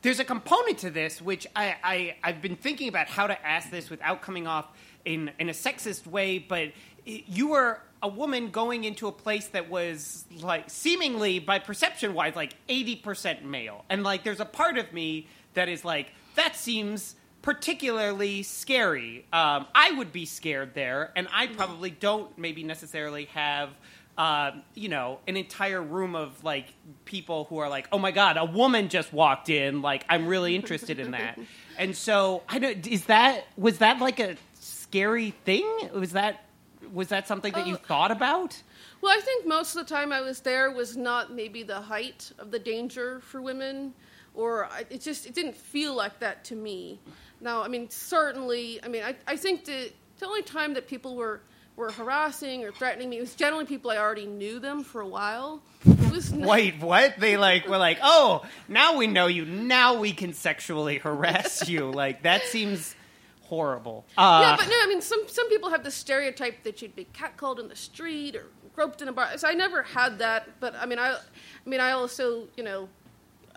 there's 0.02 0.20
a 0.20 0.26
component 0.26 0.80
to 0.80 0.90
this 0.90 1.22
which 1.22 1.46
I, 1.56 1.76
I 1.84 2.16
I've 2.24 2.42
been 2.42 2.56
thinking 2.56 2.88
about 2.88 3.08
how 3.08 3.28
to 3.28 3.46
ask 3.46 3.70
this 3.70 3.90
without 3.90 4.22
coming 4.22 4.48
off 4.48 4.68
in 5.06 5.32
in 5.40 5.50
a 5.50 5.54
sexist 5.54 6.08
way. 6.08 6.40
But 6.40 6.72
you 7.06 7.50
were 7.50 7.82
a 8.02 8.08
woman 8.08 8.50
going 8.50 8.84
into 8.84 9.08
a 9.08 9.12
place 9.12 9.48
that 9.48 9.70
was 9.70 10.26
like 10.42 10.70
seemingly 10.70 11.40
by 11.40 11.60
perception 11.60 12.14
wise 12.14 12.36
like 12.36 12.56
80% 12.70 13.44
male 13.44 13.84
and 13.90 14.04
like 14.04 14.24
there's 14.24 14.40
a 14.40 14.46
part 14.46 14.78
of 14.78 14.94
me 14.94 15.28
that 15.54 15.68
is 15.68 15.84
like 15.84 16.14
that 16.36 16.56
seems 16.56 17.16
particularly 17.42 18.44
scary. 18.44 19.26
Um, 19.34 19.68
I 19.76 19.92
would 19.92 20.12
be 20.12 20.26
scared 20.26 20.74
there, 20.74 21.12
and 21.16 21.28
I 21.34 21.48
probably 21.48 21.90
don't 21.92 22.38
maybe 22.38 22.64
necessarily 22.64 23.26
have. 23.26 23.70
Uh, 24.18 24.52
you 24.74 24.90
know, 24.90 25.18
an 25.30 25.38
entire 25.38 25.82
room 25.82 26.14
of 26.14 26.44
like 26.44 26.74
people 27.06 27.46
who 27.46 27.60
are 27.60 27.70
like, 27.70 27.88
"Oh 27.94 27.98
my 27.98 28.12
god, 28.12 28.36
a 28.36 28.44
woman 28.44 28.90
just 28.90 29.14
walked 29.14 29.48
in!" 29.48 29.82
Like, 29.82 30.04
I'm 30.10 30.28
really 30.28 30.56
interested 30.56 31.00
in 31.00 31.12
that. 31.12 31.40
and 31.78 31.96
so, 31.96 32.44
I 32.50 32.60
don't. 32.60 32.86
Is 32.86 33.06
that 33.06 33.46
was 33.56 33.78
that 33.78 34.00
like 34.00 34.20
a 34.20 34.36
scary 34.56 35.32
thing? 35.46 35.66
Was 35.94 36.12
that 36.12 36.44
was 36.92 37.08
that 37.08 37.30
something 37.30 37.54
that 37.54 37.66
you 37.66 37.76
Uh, 37.76 37.78
thought 37.78 38.12
about? 38.12 38.62
Well, 39.00 39.18
I 39.18 39.22
think 39.22 39.46
most 39.48 39.78
of 39.78 39.88
the 39.88 39.96
time 39.96 40.12
I 40.12 40.20
was 40.20 40.42
there 40.42 40.70
was 40.70 40.98
not 40.98 41.32
maybe 41.32 41.64
the 41.64 41.80
height 41.80 42.34
of 42.40 42.52
the 42.52 42.60
danger 42.60 43.22
for 43.22 43.42
women, 43.42 43.94
or 44.34 44.66
I, 44.66 44.86
it 44.90 45.02
just 45.02 45.26
it 45.26 45.34
didn't 45.34 45.56
feel 45.56 45.96
like 45.96 46.20
that 46.20 46.44
to 46.46 46.56
me. 46.56 47.00
Now, 47.42 47.64
I 47.64 47.68
mean, 47.68 47.90
certainly, 47.90 48.80
I 48.84 48.88
mean, 48.88 49.04
I, 49.04 49.16
I 49.28 49.36
think 49.36 49.66
the 49.66 49.92
the 50.20 50.26
only 50.26 50.42
time 50.42 50.74
that 50.74 50.88
people 50.88 51.16
were 51.16 51.42
were 51.76 51.92
harassing 51.92 52.66
or 52.66 52.72
threatening 52.72 53.10
me 53.10 53.20
was 53.22 53.36
generally 53.36 53.66
people 53.66 53.90
I 53.90 53.98
already 53.98 54.26
knew 54.26 54.60
them 54.60 54.84
for 54.84 55.02
a 55.02 55.08
while. 55.08 55.62
It 55.86 56.32
Wait, 56.34 56.80
what? 56.80 57.20
They 57.20 57.38
like 57.38 57.68
were 57.68 57.78
like, 57.78 58.00
"Oh, 58.02 58.46
now 58.68 58.98
we 58.98 59.08
know 59.08 59.28
you. 59.28 59.46
Now 59.46 60.00
we 60.00 60.12
can 60.12 60.34
sexually 60.34 60.98
harass 61.00 61.70
you." 61.70 61.90
Like 61.92 62.24
that 62.24 62.44
seems 62.44 62.96
horrible. 63.44 64.06
Uh, 64.18 64.40
yeah, 64.44 64.56
but 64.58 64.68
no, 64.70 64.76
I 64.82 64.88
mean, 64.88 65.02
some 65.02 65.24
some 65.28 65.48
people 65.50 65.70
have 65.70 65.84
the 65.84 65.92
stereotype 65.92 66.64
that 66.64 66.82
you'd 66.82 66.96
be 66.96 67.08
catcalled 67.14 67.60
in 67.60 67.70
the 67.70 67.76
street 67.76 68.36
or 68.36 68.48
groped 68.76 69.02
in 69.02 69.08
a 69.08 69.14
bar. 69.14 69.38
So 69.38 69.48
I 69.48 69.54
never 69.54 69.84
had 69.84 70.20
that, 70.20 70.48
but 70.60 70.76
I 70.76 70.86
mean, 70.86 71.00
I, 71.00 71.14
I 71.14 71.70
mean, 71.70 71.80
I 71.80 71.92
also, 71.92 72.48
you 72.56 72.64
know, 72.64 72.88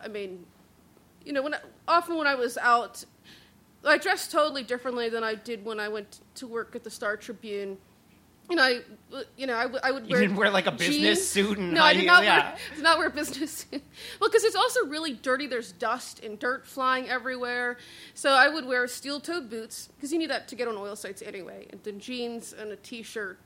I 0.03 0.09
mean, 0.09 0.45
you 1.25 1.33
know, 1.33 1.43
when 1.43 1.55
I, 1.55 1.59
often 1.89 2.17
when 2.17 2.27
I 2.27 2.35
was 2.35 2.57
out, 2.59 3.05
I 3.85 3.99
dressed 3.99 4.31
totally 4.31 4.63
differently 4.63 5.09
than 5.09 5.25
I 5.25 5.35
did 5.35 5.65
when 5.65 5.81
I 5.81 5.89
went 5.89 6.21
to 6.37 6.47
work 6.47 6.77
at 6.77 6.85
the 6.85 6.91
Star 6.91 7.17
Tribune. 7.17 7.79
You 8.51 8.57
know, 8.57 8.63
I, 8.65 8.81
you 9.37 9.47
know, 9.47 9.57
I, 9.57 9.63
w- 9.63 9.81
I 9.83 9.93
would 9.93 10.05
You 10.05 10.11
wear. 10.11 10.21
didn't 10.21 10.37
wear, 10.37 10.51
like, 10.51 10.67
a 10.67 10.73
business 10.73 10.97
jeans. 11.19 11.27
suit 11.27 11.59
and 11.59 11.73
no, 11.73 11.83
I 11.83 11.95
did 11.95 12.05
not 12.07 12.23
yeah. 12.25 12.51
wear. 12.51 12.57
Did 12.75 12.83
not 12.83 12.99
wear 12.99 13.07
a 13.07 13.11
business 13.11 13.51
suit. 13.71 13.83
Well, 14.21 14.29
because 14.29 14.45
it's 14.45 14.57
also 14.57 14.85
really 14.87 15.15
dirty. 15.15 15.47
There's 15.47 15.73
dust 15.73 16.23
and 16.25 16.39
dirt 16.39 16.67
flying 16.67 17.09
everywhere. 17.09 17.79
So 18.15 18.31
I 18.31 18.49
would 18.49 18.67
wear 18.67 18.87
steel-toed 18.89 19.49
boots 19.49 19.89
because 19.97 20.13
you 20.13 20.19
need 20.19 20.31
that 20.31 20.49
to 20.49 20.57
get 20.57 20.69
on 20.69 20.77
oil 20.77 20.97
sites 20.97 21.23
anyway, 21.23 21.67
and 21.71 21.81
then 21.85 21.99
jeans 22.01 22.53
and 22.53 22.73
a 22.73 22.77
t-shirt. 22.77 23.39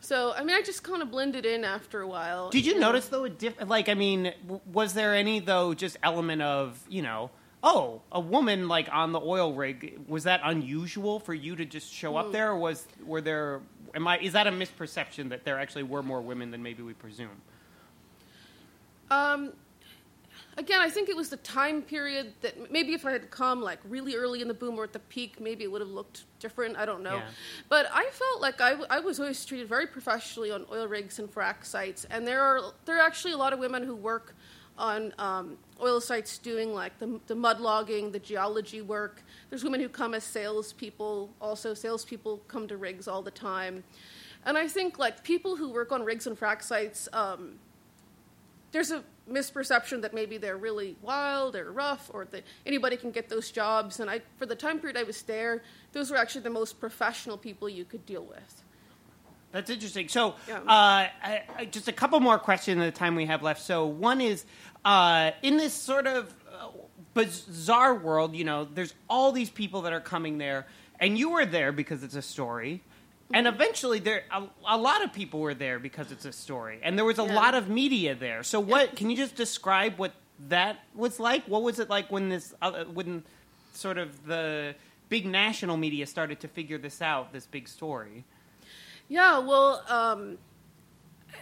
So 0.00 0.32
I 0.36 0.44
mean, 0.44 0.56
I 0.56 0.62
just 0.62 0.82
kind 0.82 1.02
of 1.02 1.10
blended 1.10 1.44
in 1.46 1.64
after 1.64 2.00
a 2.00 2.06
while. 2.06 2.50
Did 2.50 2.64
you 2.66 2.74
know. 2.74 2.80
notice 2.92 3.08
though 3.08 3.24
a 3.24 3.30
diff- 3.30 3.68
like 3.68 3.88
I 3.88 3.94
mean 3.94 4.32
w- 4.42 4.60
was 4.72 4.94
there 4.94 5.14
any 5.14 5.40
though 5.40 5.74
just 5.74 5.96
element 6.02 6.42
of, 6.42 6.80
you 6.88 7.02
know, 7.02 7.30
oh, 7.62 8.02
a 8.12 8.20
woman 8.20 8.68
like 8.68 8.88
on 8.92 9.10
the 9.12 9.20
oil 9.20 9.52
rig 9.52 9.98
was 10.06 10.24
that 10.24 10.40
unusual 10.44 11.18
for 11.18 11.34
you 11.34 11.56
to 11.56 11.64
just 11.64 11.92
show 11.92 12.12
Hmm. 12.12 12.16
up 12.18 12.32
there 12.32 12.50
or 12.50 12.56
was 12.56 12.86
were 13.04 13.20
there 13.20 13.60
am 13.94 14.06
I 14.06 14.18
is 14.18 14.34
that 14.34 14.46
a 14.46 14.52
misperception 14.52 15.30
that 15.30 15.44
there 15.44 15.58
actually 15.58 15.82
were 15.82 16.02
more 16.02 16.20
women 16.20 16.50
than 16.52 16.62
maybe 16.62 16.82
we 16.82 16.92
presume? 16.92 17.30
Um, 19.10 19.52
again, 20.56 20.80
I 20.80 20.90
think 20.90 21.08
it 21.08 21.16
was 21.16 21.28
the 21.28 21.36
time 21.38 21.82
period 21.82 22.32
that 22.40 22.70
maybe 22.70 22.92
if 22.92 23.04
I 23.04 23.12
had 23.12 23.30
come 23.30 23.60
like 23.60 23.78
really 23.88 24.14
early 24.16 24.42
in 24.42 24.48
the 24.48 24.54
boom 24.54 24.78
or 24.78 24.84
at 24.84 24.92
the 24.92 24.98
peak, 24.98 25.40
maybe 25.40 25.64
it 25.64 25.70
would 25.70 25.80
have 25.80 25.90
looked 25.90 26.24
different. 26.40 26.76
I 26.76 26.86
don't 26.86 27.02
know. 27.02 27.16
Yeah. 27.16 27.28
But 27.68 27.86
I 27.92 28.08
felt 28.12 28.40
like 28.40 28.60
I, 28.60 28.70
w- 28.70 28.88
I 28.90 29.00
was 29.00 29.20
always 29.20 29.44
treated 29.44 29.68
very 29.68 29.86
professionally 29.86 30.50
on 30.50 30.66
oil 30.72 30.88
rigs 30.88 31.18
and 31.18 31.32
frac 31.32 31.64
sites, 31.64 32.06
and 32.10 32.26
there 32.26 32.40
are 32.40 32.72
there 32.84 32.96
are 32.98 33.06
actually 33.06 33.32
a 33.32 33.38
lot 33.38 33.52
of 33.52 33.58
women 33.58 33.82
who 33.82 33.94
work 33.94 34.34
on 34.78 35.12
um, 35.18 35.56
oil 35.80 36.00
sites 36.00 36.36
doing 36.36 36.74
like 36.74 36.98
the, 36.98 37.18
the 37.28 37.34
mud 37.34 37.60
logging, 37.60 38.12
the 38.12 38.18
geology 38.18 38.82
work. 38.82 39.22
There's 39.48 39.64
women 39.64 39.80
who 39.80 39.88
come 39.88 40.12
as 40.12 40.24
salespeople. 40.24 41.30
Also, 41.40 41.72
salespeople 41.74 42.42
come 42.48 42.68
to 42.68 42.76
rigs 42.76 43.08
all 43.08 43.22
the 43.22 43.30
time. 43.30 43.84
And 44.44 44.56
I 44.56 44.68
think 44.68 44.98
like 44.98 45.24
people 45.24 45.56
who 45.56 45.70
work 45.70 45.92
on 45.92 46.04
rigs 46.04 46.26
and 46.26 46.38
frac 46.38 46.62
sites, 46.62 47.08
um, 47.12 47.54
there's 48.72 48.90
a 48.90 49.02
misperception 49.30 50.02
that 50.02 50.14
maybe 50.14 50.38
they're 50.38 50.56
really 50.56 50.96
wild 51.02 51.56
or 51.56 51.72
rough 51.72 52.10
or 52.12 52.26
that 52.30 52.44
anybody 52.64 52.96
can 52.96 53.10
get 53.10 53.28
those 53.28 53.50
jobs. 53.50 54.00
And 54.00 54.08
I, 54.10 54.20
for 54.38 54.46
the 54.46 54.54
time 54.54 54.78
period 54.78 54.96
I 54.96 55.02
was 55.02 55.22
there, 55.22 55.62
those 55.92 56.10
were 56.10 56.16
actually 56.16 56.42
the 56.42 56.50
most 56.50 56.80
professional 56.80 57.36
people 57.36 57.68
you 57.68 57.84
could 57.84 58.06
deal 58.06 58.24
with. 58.24 58.62
That's 59.52 59.70
interesting. 59.70 60.08
So, 60.08 60.34
Yeah. 60.48 60.58
uh, 60.58 60.62
I, 60.68 61.42
I, 61.56 61.64
just 61.64 61.88
a 61.88 61.92
couple 61.92 62.20
more 62.20 62.38
questions 62.38 62.74
in 62.74 62.80
the 62.80 62.90
time 62.90 63.14
we 63.14 63.26
have 63.26 63.42
left. 63.42 63.62
So, 63.62 63.86
one 63.86 64.20
is 64.20 64.44
uh, 64.84 65.30
in 65.42 65.56
this 65.56 65.72
sort 65.72 66.06
of 66.06 66.34
uh, 66.52 66.68
bizarre 67.14 67.94
world, 67.94 68.34
you 68.36 68.44
know, 68.44 68.64
there's 68.64 68.94
all 69.08 69.32
these 69.32 69.50
people 69.50 69.82
that 69.82 69.92
are 69.92 70.00
coming 70.00 70.38
there, 70.38 70.66
and 71.00 71.16
you 71.16 71.30
were 71.30 71.46
there 71.46 71.72
because 71.72 72.02
it's 72.02 72.14
a 72.14 72.22
story. 72.22 72.82
And 73.34 73.46
eventually, 73.48 73.98
there 73.98 74.22
a, 74.30 74.44
a 74.66 74.78
lot 74.78 75.02
of 75.02 75.12
people 75.12 75.40
were 75.40 75.54
there 75.54 75.78
because 75.80 76.12
it's 76.12 76.24
a 76.24 76.32
story, 76.32 76.78
and 76.82 76.96
there 76.96 77.04
was 77.04 77.18
a 77.18 77.24
Yeah. 77.24 77.34
lot 77.34 77.54
of 77.54 77.68
media 77.68 78.14
there. 78.14 78.42
So, 78.44 78.60
what 78.60 78.94
can 78.94 79.10
you 79.10 79.16
just 79.16 79.34
describe 79.34 79.98
what 79.98 80.12
that 80.48 80.78
was 80.94 81.18
like? 81.18 81.44
What 81.46 81.62
was 81.62 81.78
it 81.80 81.90
like 81.90 82.10
when 82.10 82.28
this, 82.28 82.54
uh, 82.62 82.84
when 82.84 83.24
sort 83.72 83.98
of 83.98 84.26
the 84.26 84.74
big 85.08 85.26
national 85.26 85.76
media 85.76 86.06
started 86.06 86.38
to 86.40 86.48
figure 86.48 86.78
this 86.78 87.02
out, 87.02 87.32
this 87.32 87.46
big 87.46 87.66
story? 87.68 88.24
Yeah, 89.08 89.38
well, 89.38 89.82
um, 89.88 90.38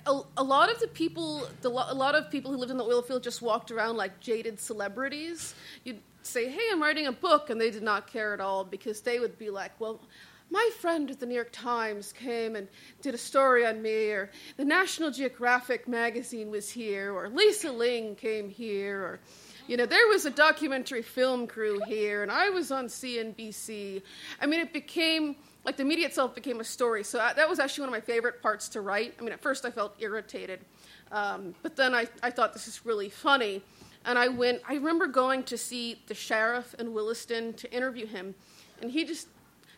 a, 0.07 0.21
a 0.39 0.43
lot 0.43 0.71
of 0.71 0.81
the 0.81 0.89
people, 0.89 1.47
the, 1.61 1.69
lo- 1.69 1.87
a 1.89 1.95
lot 1.95 2.15
of 2.15 2.31
people 2.31 2.51
who 2.51 2.57
lived 2.57 2.71
in 2.71 2.79
the 2.79 2.85
oil 2.85 3.03
field 3.03 3.23
just 3.23 3.43
walked 3.43 3.71
around 3.71 3.97
like 3.99 4.21
jaded 4.21 4.59
celebrities. 4.59 5.55
You'd 5.85 6.01
say, 6.23 6.49
"Hey, 6.49 6.63
I'm 6.73 6.81
writing 6.81 7.07
a 7.07 7.13
book," 7.13 7.51
and 7.51 7.61
they 7.61 7.71
did 7.71 7.83
not 7.83 8.07
care 8.07 8.33
at 8.33 8.41
all 8.41 8.65
because 8.65 9.03
they 9.03 9.21
would 9.21 9.39
be 9.39 9.51
like, 9.51 9.79
"Well." 9.79 10.01
My 10.51 10.71
friend 10.79 11.11
at 11.11 11.21
the 11.21 11.27
New 11.27 11.35
York 11.35 11.53
Times 11.53 12.13
came 12.13 12.55
and 12.55 12.69
did 13.03 13.15
a 13.15 13.19
story 13.19 13.67
on 13.67 13.83
me, 13.83 14.11
or 14.11 14.31
the 14.57 14.65
National 14.65 15.11
Geographic 15.11 15.89
magazine 15.89 16.51
was 16.51 16.71
here, 16.71 17.13
or 17.13 17.29
Lisa 17.29 17.73
Ling 17.73 18.15
came 18.15 18.49
here, 18.49 19.01
or 19.01 19.21
you 19.67 19.79
know, 19.79 19.87
there 19.87 20.07
was 20.09 20.27
a 20.27 20.31
documentary 20.31 21.03
film 21.03 21.47
crew 21.47 21.81
here, 21.87 22.23
and 22.23 22.31
I 22.31 22.51
was 22.51 22.71
on 22.71 22.87
CNBC. 22.87 24.03
I 24.41 24.47
mean, 24.47 24.61
it 24.61 24.73
became 24.73 25.37
like 25.65 25.79
the 25.79 25.85
media 25.85 26.07
itself 26.07 26.35
became 26.35 26.61
a 26.61 26.65
story. 26.65 27.03
So 27.03 27.19
I, 27.19 27.33
that 27.33 27.49
was 27.49 27.59
actually 27.59 27.87
one 27.87 27.89
of 27.89 28.03
my 28.03 28.13
favorite 28.13 28.43
parts 28.43 28.69
to 28.71 28.83
write. 28.83 29.15
I 29.19 29.23
mean, 29.23 29.33
at 29.33 29.41
first 29.41 29.65
I 29.65 29.71
felt 29.71 29.95
irritated, 29.99 30.61
um, 31.11 31.55
but 31.63 31.77
then 31.77 31.95
I, 31.95 32.07
I 32.23 32.31
thought 32.31 32.53
this 32.53 32.69
is 32.69 32.85
really 32.85 33.09
funny. 33.09 33.63
And 34.05 34.19
I 34.19 34.29
went, 34.29 34.61
I 34.69 34.75
remember 34.75 35.07
going 35.07 35.45
to 35.45 35.57
see 35.57 36.03
the 36.09 36.15
sheriff 36.15 36.75
in 36.79 36.93
Williston 36.93 37.55
to 37.55 37.73
interview 37.73 38.07
him, 38.07 38.35
and 38.83 38.91
he 38.91 39.07
just 39.07 39.29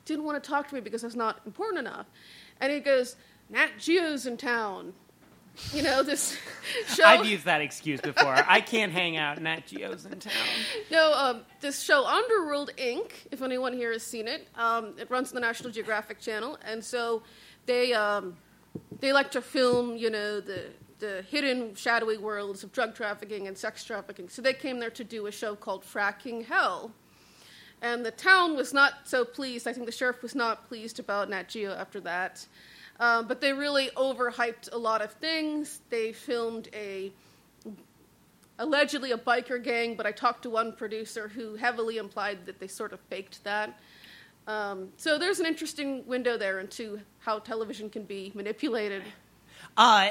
didn't 0.07 0.25
want 0.25 0.43
to 0.43 0.49
talk 0.49 0.69
to 0.69 0.75
me 0.75 0.81
because 0.81 1.03
was 1.03 1.15
not 1.15 1.41
important 1.45 1.79
enough. 1.81 2.07
And 2.61 2.73
he 2.73 2.81
goes, 2.81 3.17
Nat 3.51 3.71
Geo's 3.79 4.27
in 4.27 4.39
town. 4.39 4.95
You 5.73 5.83
know, 5.83 6.03
this 6.03 6.39
show. 6.89 7.05
I've 7.05 7.27
used 7.27 7.45
that 7.45 7.61
excuse 7.61 8.01
before. 8.01 8.35
I 8.47 8.61
can't 8.61 8.93
hang 8.93 9.17
out. 9.17 9.41
Nat 9.41 9.67
Geo's 9.67 10.05
in 10.05 10.19
town. 10.19 10.33
No, 10.91 11.13
um, 11.13 11.43
this 11.61 11.83
show 11.83 12.07
Underworld 12.07 12.73
Inc. 12.77 13.11
If 13.31 13.43
anyone 13.43 13.73
here 13.73 13.93
has 13.93 14.03
seen 14.03 14.29
it, 14.29 14.49
um, 14.57 14.95
it 14.99 15.11
runs 15.11 15.31
on 15.31 15.35
the 15.35 15.41
National 15.41 15.71
Geographic 15.71 16.21
Channel, 16.21 16.59
and 16.65 16.85
so 16.85 17.23
they 17.65 17.95
um, 17.95 18.37
they 19.01 19.15
like 19.15 19.31
to 19.31 19.41
film, 19.41 19.97
you 19.97 20.11
know, 20.11 20.41
the 20.41 20.65
the 20.99 21.25
hidden, 21.31 21.75
shadowy 21.75 22.19
worlds 22.19 22.63
of 22.63 22.73
drug 22.73 22.95
trafficking 22.95 23.47
and 23.47 23.57
sex 23.57 23.85
trafficking. 23.85 24.29
So 24.29 24.43
they 24.43 24.55
came 24.55 24.79
there 24.79 24.91
to 24.91 25.05
do 25.05 25.27
a 25.27 25.33
show 25.33 25.55
called 25.55 25.85
Fracking 25.85 26.45
Hell, 26.45 26.93
and 27.83 28.05
the 28.05 28.11
town 28.11 28.57
was 28.57 28.73
not 28.73 28.93
so 29.05 29.25
pleased. 29.25 29.67
I 29.69 29.73
think 29.73 29.87
the 29.87 29.93
sheriff 29.93 30.23
was 30.23 30.35
not 30.35 30.69
pleased 30.69 30.99
about 30.99 31.29
Nat 31.31 31.49
Geo 31.49 31.73
after 31.73 32.01
that. 32.01 32.47
Um, 32.99 33.27
but 33.27 33.41
they 33.41 33.53
really 33.53 33.91
overhyped 33.97 34.73
a 34.73 34.79
lot 34.79 35.03
of 35.03 35.13
things. 35.13 35.81
They 35.91 36.13
filmed 36.13 36.69
a 36.73 37.13
allegedly 38.59 39.13
a 39.13 39.19
biker 39.19 39.63
gang, 39.63 39.97
but 39.97 40.07
I 40.07 40.13
talked 40.13 40.43
to 40.45 40.51
one 40.51 40.73
producer 40.73 41.29
who 41.29 41.57
heavily 41.57 41.99
implied 41.99 42.47
that 42.47 42.59
they 42.59 42.67
sort 42.67 42.95
of 42.95 43.01
faked 43.01 43.45
that. 43.45 43.79
Um, 44.47 44.93
so 44.97 45.19
there's 45.19 45.41
an 45.41 45.47
interesting 45.47 46.07
window 46.07 46.39
there 46.39 46.61
into 46.61 47.01
how 47.19 47.39
television 47.41 47.91
can 47.91 48.05
be 48.05 48.33
manipulated. 48.35 49.03
Uh, 49.77 50.09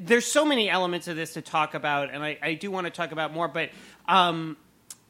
there's 0.00 0.26
so 0.26 0.44
many 0.44 0.70
elements 0.70 1.08
of 1.08 1.16
this 1.16 1.32
to 1.32 1.42
talk 1.42 1.74
about, 1.74 2.12
and 2.12 2.22
I, 2.22 2.38
I 2.40 2.54
do 2.54 2.70
want 2.70 2.86
to 2.86 2.90
talk 2.92 3.10
about 3.10 3.32
more, 3.32 3.48
but 3.48 3.70
um, 4.06 4.56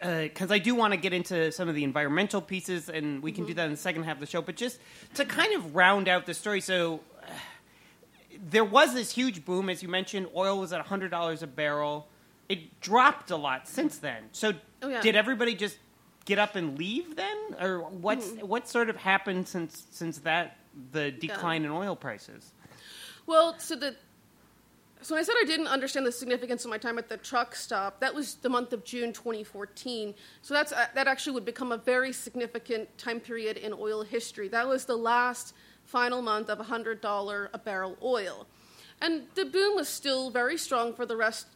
because 0.01 0.51
I 0.53 0.59
do 0.59 0.75
want 0.75 0.93
to 0.93 0.97
get 0.97 1.13
into 1.13 1.51
some 1.53 1.69
of 1.69 1.75
the 1.75 1.85
environmental 1.85 2.41
pieces, 2.41 2.89
and 2.89 3.23
we 3.23 3.33
can 3.33 3.45
do 3.47 3.55
that 3.55 3.65
in 3.65 3.71
the 3.73 3.77
second 3.77 4.05
half 4.05 4.15
of 4.17 4.21
the 4.21 4.27
show. 4.27 4.41
But 4.43 4.57
just 4.57 4.79
to 5.15 5.25
kind 5.25 5.55
of 5.55 5.75
round 5.75 6.09
out 6.09 6.27
the 6.27 6.35
story, 6.35 6.61
so 6.61 7.01
uh, 7.23 7.31
there 8.51 8.65
was 8.65 8.95
this 8.95 9.13
huge 9.13 9.45
boom, 9.45 9.69
as 9.69 9.83
you 9.83 9.89
mentioned. 9.89 10.29
Oil 10.37 10.59
was 10.59 10.73
at 10.73 10.81
hundred 10.83 11.11
dollars 11.11 11.43
a 11.43 11.47
barrel. 11.47 12.07
It 12.49 12.81
dropped 12.81 13.31
a 13.31 13.37
lot 13.37 13.69
since 13.69 13.99
then. 13.99 14.25
So 14.33 14.53
Oh, 14.83 14.89
yeah. 14.89 15.01
did 15.01 15.17
everybody 15.17 15.55
just 15.55 15.77
get 16.25 16.39
up 16.39 16.55
and 16.57 16.79
leave 16.79 17.17
then, 17.17 17.37
or 17.61 17.81
what's 17.81 18.31
Hmm. 18.31 18.47
what 18.47 18.69
sort 18.69 18.89
of 18.91 18.97
happened 18.97 19.49
since 19.49 19.87
since 19.91 20.19
that 20.19 20.57
the 20.93 21.11
decline 21.11 21.65
in 21.65 21.71
oil 21.71 21.97
prices? 21.97 22.53
Well, 23.27 23.59
so 23.59 23.75
the 23.77 23.97
so 25.03 25.17
I 25.17 25.23
said 25.23 25.35
I 25.41 25.45
didn't 25.45 25.69
understand 25.69 26.07
the 26.07 26.13
significance 26.13 26.65
of 26.65 26.71
my 26.71 26.79
time 26.79 26.99
at 26.99 27.09
the 27.09 27.17
truck 27.17 27.55
stop, 27.55 28.01
that 28.01 28.15
was 28.15 28.35
the 28.37 28.49
month 28.49 28.73
of 28.73 28.85
June 28.85 29.13
2014. 29.13 30.15
So 30.43 30.55
that's 30.55 30.73
uh, 30.73 30.87
that 30.95 31.07
actually 31.07 31.33
would 31.35 31.45
become 31.45 31.73
a 31.73 31.77
very 31.79 32.13
significant 32.13 32.97
time 32.99 33.21
period 33.21 33.57
in 33.57 33.73
oil 33.73 34.03
history. 34.03 34.49
That 34.49 34.67
was 34.67 34.85
the 34.85 34.97
last 34.97 35.55
final 35.85 36.21
month 36.21 36.51
of 36.51 36.59
$100 36.59 37.49
a 37.53 37.59
barrel 37.59 37.97
oil. 38.03 38.47
And 39.01 39.23
the 39.35 39.45
boom 39.45 39.77
was 39.77 39.89
still 39.89 40.31
very 40.31 40.59
strong 40.59 40.93
for 40.93 41.07
the 41.07 41.17
rest 41.17 41.47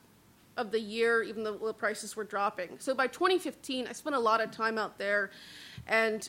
of 0.57 0.71
the 0.71 0.81
year, 0.81 1.23
even 1.23 1.45
though 1.45 1.59
oil 1.63 1.73
prices 1.73 2.17
were 2.17 2.25
dropping. 2.25 2.79
So 2.79 2.95
by 2.95 3.07
2015, 3.07 3.87
I 3.87 3.93
spent 3.93 4.15
a 4.17 4.21
lot 4.21 4.41
of 4.41 4.51
time 4.51 4.79
out 4.79 4.99
there, 4.99 5.31
and 5.87 6.29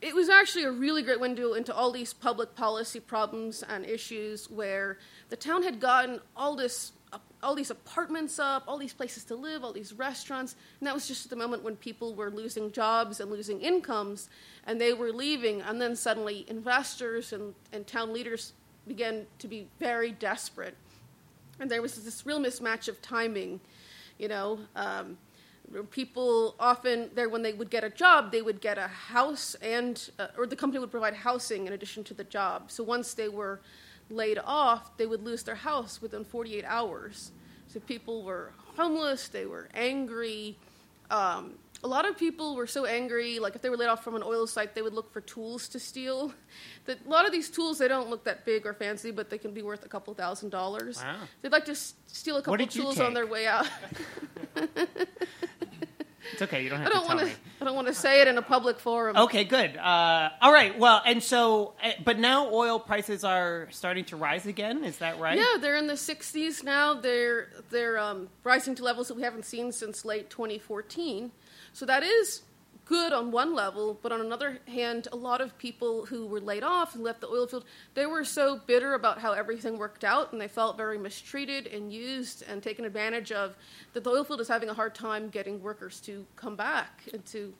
it 0.00 0.14
was 0.14 0.28
actually 0.28 0.64
a 0.64 0.70
really 0.70 1.02
great 1.02 1.18
window 1.18 1.54
into 1.54 1.74
all 1.74 1.90
these 1.90 2.12
public 2.12 2.54
policy 2.54 3.00
problems 3.00 3.62
and 3.62 3.86
issues 3.86 4.50
where 4.50 4.98
the 5.34 5.40
town 5.40 5.64
had 5.64 5.80
gotten 5.80 6.20
all 6.36 6.54
this 6.54 6.92
all 7.42 7.56
these 7.56 7.70
apartments 7.70 8.38
up, 8.38 8.62
all 8.68 8.78
these 8.78 8.92
places 8.92 9.24
to 9.24 9.34
live, 9.34 9.64
all 9.64 9.72
these 9.72 9.92
restaurants, 9.92 10.54
and 10.78 10.86
that 10.86 10.94
was 10.94 11.08
just 11.08 11.26
at 11.26 11.30
the 11.30 11.36
moment 11.36 11.64
when 11.64 11.74
people 11.74 12.14
were 12.14 12.30
losing 12.30 12.70
jobs 12.70 13.18
and 13.18 13.32
losing 13.32 13.60
incomes, 13.60 14.30
and 14.64 14.80
they 14.80 14.92
were 14.92 15.10
leaving, 15.10 15.60
and 15.60 15.80
then 15.80 15.96
suddenly 15.96 16.44
investors 16.48 17.32
and, 17.32 17.52
and 17.72 17.84
town 17.84 18.12
leaders 18.12 18.52
began 18.86 19.26
to 19.40 19.48
be 19.48 19.66
very 19.80 20.12
desperate. 20.12 20.76
And 21.58 21.68
there 21.68 21.82
was 21.82 21.96
this 22.04 22.24
real 22.24 22.38
mismatch 22.38 22.86
of 22.86 23.02
timing 23.02 23.60
you 24.18 24.28
know 24.28 24.60
um, 24.76 25.18
people 25.90 26.54
often 26.60 27.10
there 27.16 27.28
when 27.28 27.42
they 27.42 27.52
would 27.52 27.70
get 27.70 27.82
a 27.82 27.90
job 27.90 28.30
they 28.30 28.42
would 28.42 28.60
get 28.60 28.78
a 28.78 28.86
house 28.86 29.56
and 29.56 30.10
uh, 30.20 30.28
or 30.38 30.46
the 30.46 30.54
company 30.54 30.78
would 30.78 30.92
provide 30.92 31.14
housing 31.14 31.66
in 31.66 31.72
addition 31.72 32.04
to 32.04 32.14
the 32.14 32.22
job. 32.22 32.70
So 32.70 32.84
once 32.84 33.14
they 33.14 33.28
were 33.28 33.60
laid 34.10 34.38
off 34.44 34.96
they 34.96 35.06
would 35.06 35.22
lose 35.24 35.42
their 35.44 35.54
house 35.54 36.00
within 36.02 36.24
48 36.24 36.64
hours. 36.66 37.32
So 37.68 37.80
people 37.80 38.22
were 38.22 38.52
homeless 38.76 39.28
they 39.28 39.46
were 39.46 39.68
angry. 39.74 40.56
Um, 41.10 41.54
a 41.82 41.88
lot 41.88 42.08
of 42.08 42.16
people 42.16 42.56
were 42.56 42.66
so 42.66 42.86
angry 42.86 43.38
like 43.38 43.54
if 43.54 43.60
they 43.62 43.68
were 43.68 43.76
laid 43.76 43.88
off 43.88 44.02
from 44.02 44.14
an 44.16 44.22
oil 44.24 44.46
site 44.46 44.74
they 44.74 44.80
would 44.82 44.94
look 44.94 45.12
for 45.12 45.20
tools 45.20 45.68
to 45.68 45.78
steal. 45.78 46.32
That 46.86 47.04
a 47.04 47.08
lot 47.08 47.26
of 47.26 47.32
these 47.32 47.50
tools 47.50 47.78
they 47.78 47.88
don't 47.88 48.08
look 48.10 48.24
that 48.24 48.44
big 48.44 48.64
or 48.66 48.72
fancy 48.74 49.10
but 49.10 49.28
they 49.30 49.38
can 49.38 49.52
be 49.52 49.62
worth 49.62 49.84
a 49.84 49.88
couple 49.88 50.14
thousand 50.14 50.50
dollars. 50.50 50.98
Wow. 51.02 51.16
they'd 51.42 51.52
like 51.52 51.64
to 51.66 51.72
s- 51.72 51.94
steal 52.06 52.36
a 52.36 52.42
couple 52.42 52.66
tools 52.66 53.00
on 53.00 53.12
their 53.14 53.26
way 53.26 53.46
out 53.46 53.66
It's 56.32 56.42
okay. 56.42 56.62
You 56.62 56.70
don't 56.70 56.80
I 56.80 56.84
have 56.84 56.92
don't 56.92 57.02
to 57.02 57.08
tell 57.08 57.16
want 57.16 57.28
me. 57.28 57.34
I 57.60 57.64
don't 57.64 57.74
want 57.74 57.88
to 57.88 57.94
say 57.94 58.20
it 58.20 58.28
in 58.28 58.38
a 58.38 58.42
public 58.42 58.78
forum. 58.80 59.16
Okay, 59.16 59.44
good. 59.44 59.76
Uh, 59.76 60.30
all 60.40 60.52
right. 60.52 60.78
Well, 60.78 61.02
and 61.04 61.22
so, 61.22 61.74
uh, 61.82 61.90
but 62.04 62.18
now 62.18 62.50
oil 62.52 62.78
prices 62.78 63.24
are 63.24 63.68
starting 63.70 64.04
to 64.06 64.16
rise 64.16 64.46
again. 64.46 64.84
Is 64.84 64.98
that 64.98 65.18
right? 65.20 65.38
Yeah, 65.38 65.58
they're 65.60 65.76
in 65.76 65.86
the 65.86 65.94
60s 65.94 66.64
now. 66.64 66.94
They're 66.94 67.48
they're 67.70 67.98
um, 67.98 68.28
rising 68.42 68.74
to 68.76 68.84
levels 68.84 69.08
that 69.08 69.14
we 69.14 69.22
haven't 69.22 69.44
seen 69.44 69.72
since 69.72 70.04
late 70.04 70.30
2014. 70.30 71.30
So 71.72 71.86
that 71.86 72.02
is 72.02 72.42
good 72.84 73.12
on 73.12 73.30
one 73.30 73.54
level, 73.54 73.98
but 74.02 74.12
on 74.12 74.20
another 74.20 74.58
hand, 74.68 75.08
a 75.12 75.16
lot 75.16 75.40
of 75.40 75.56
people 75.58 76.06
who 76.06 76.26
were 76.26 76.40
laid 76.40 76.62
off 76.62 76.94
and 76.94 77.02
left 77.02 77.20
the 77.20 77.28
oil 77.28 77.46
field, 77.46 77.64
they 77.94 78.06
were 78.06 78.24
so 78.24 78.60
bitter 78.66 78.94
about 78.94 79.18
how 79.18 79.32
everything 79.32 79.78
worked 79.78 80.04
out, 80.04 80.32
and 80.32 80.40
they 80.40 80.48
felt 80.48 80.76
very 80.76 80.98
mistreated 80.98 81.66
and 81.68 81.92
used 81.92 82.44
and 82.48 82.62
taken 82.62 82.84
advantage 82.84 83.32
of. 83.32 83.56
That 83.92 84.04
the 84.04 84.10
oil 84.10 84.24
field 84.24 84.40
is 84.40 84.48
having 84.48 84.68
a 84.68 84.74
hard 84.74 84.94
time 84.94 85.28
getting 85.28 85.62
workers 85.62 86.00
to 86.00 86.26
come 86.36 86.56
back 86.56 87.02
and 87.12 87.24
to, 87.26 87.54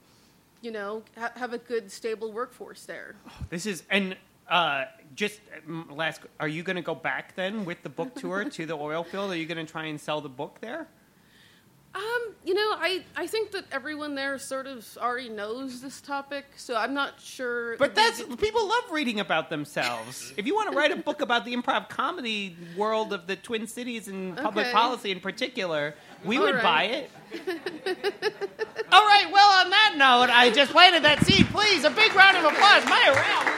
you 0.60 0.70
know, 0.70 1.02
ha- 1.16 1.32
have 1.36 1.52
a 1.52 1.58
good 1.58 1.90
stable 1.90 2.32
workforce 2.32 2.84
there. 2.84 3.14
This 3.48 3.66
is 3.66 3.82
and 3.90 4.16
uh, 4.48 4.84
just 5.14 5.40
um, 5.66 5.88
last. 5.90 6.20
Are 6.38 6.48
you 6.48 6.62
going 6.62 6.76
to 6.76 6.82
go 6.82 6.94
back 6.94 7.34
then 7.34 7.64
with 7.64 7.82
the 7.82 7.88
book 7.88 8.14
tour 8.14 8.44
to 8.44 8.66
the 8.66 8.76
oil 8.76 9.04
field? 9.04 9.30
Are 9.30 9.36
you 9.36 9.46
going 9.46 9.64
to 9.64 9.70
try 9.70 9.86
and 9.86 10.00
sell 10.00 10.20
the 10.20 10.28
book 10.28 10.58
there? 10.60 10.88
Um, 11.94 12.34
you 12.44 12.54
know, 12.54 12.60
I, 12.76 13.04
I 13.16 13.28
think 13.28 13.52
that 13.52 13.66
everyone 13.70 14.16
there 14.16 14.36
sort 14.38 14.66
of 14.66 14.84
already 15.00 15.28
knows 15.28 15.80
this 15.80 16.00
topic, 16.00 16.44
so 16.56 16.74
I'm 16.74 16.92
not 16.92 17.20
sure. 17.20 17.76
But 17.76 17.94
that's 17.94 18.20
people 18.20 18.66
love 18.68 18.90
reading 18.90 19.20
about 19.20 19.48
themselves. 19.48 20.32
if 20.36 20.44
you 20.44 20.56
want 20.56 20.72
to 20.72 20.76
write 20.76 20.90
a 20.90 20.96
book 20.96 21.20
about 21.20 21.44
the 21.44 21.54
improv 21.54 21.88
comedy 21.88 22.56
world 22.76 23.12
of 23.12 23.28
the 23.28 23.36
Twin 23.36 23.68
Cities 23.68 24.08
and 24.08 24.36
public 24.36 24.66
Okay. 24.66 24.72
policy 24.72 25.12
in 25.12 25.20
particular, 25.20 25.94
we 26.24 26.36
All 26.36 26.42
would 26.44 26.54
right. 26.56 26.62
buy 26.64 26.82
it. 26.84 27.10
All 28.92 29.06
right. 29.06 29.28
Well, 29.32 29.64
on 29.64 29.70
that 29.70 29.94
note, 29.96 30.30
I 30.34 30.50
just 30.50 30.72
planted 30.72 31.04
that 31.04 31.24
seed. 31.24 31.46
Please, 31.46 31.84
a 31.84 31.90
big 31.90 32.12
round 32.16 32.36
of 32.36 32.44
applause. 32.44 32.84
Maya 32.86 33.12
Rao. 33.12 33.52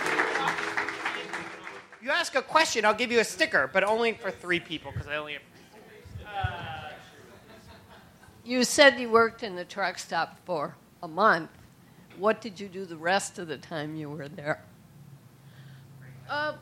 You 2.03 2.11
ask 2.11 2.35
a 2.35 2.43
question, 2.43 2.85
I'll 2.85 2.93
give 2.95 3.11
you 3.11 3.21
a 3.21 3.25
sticker, 3.25 3.69
but 3.73 3.83
only 3.83 4.13
for 4.13 4.31
three 4.31 4.61
people 4.61 4.93
because 4.93 5.09
I 5.09 5.17
only 5.17 5.33
have. 5.33 5.43
You 8.47 8.63
said 8.63 9.01
you 9.01 9.11
worked 9.11 9.43
in 9.43 9.57
the 9.57 9.65
truck 9.65 9.99
stop 9.99 10.39
for 10.45 10.77
a 11.03 11.09
month. 11.09 11.51
What 12.17 12.41
did 12.41 12.61
you 12.61 12.69
do 12.69 12.85
the 12.85 12.97
rest 12.97 13.41
of 13.41 13.49
the 13.49 13.57
time 13.59 13.97
you 13.97 14.09
were 14.09 14.29
there? 14.29 14.63
Uh, 16.31 16.53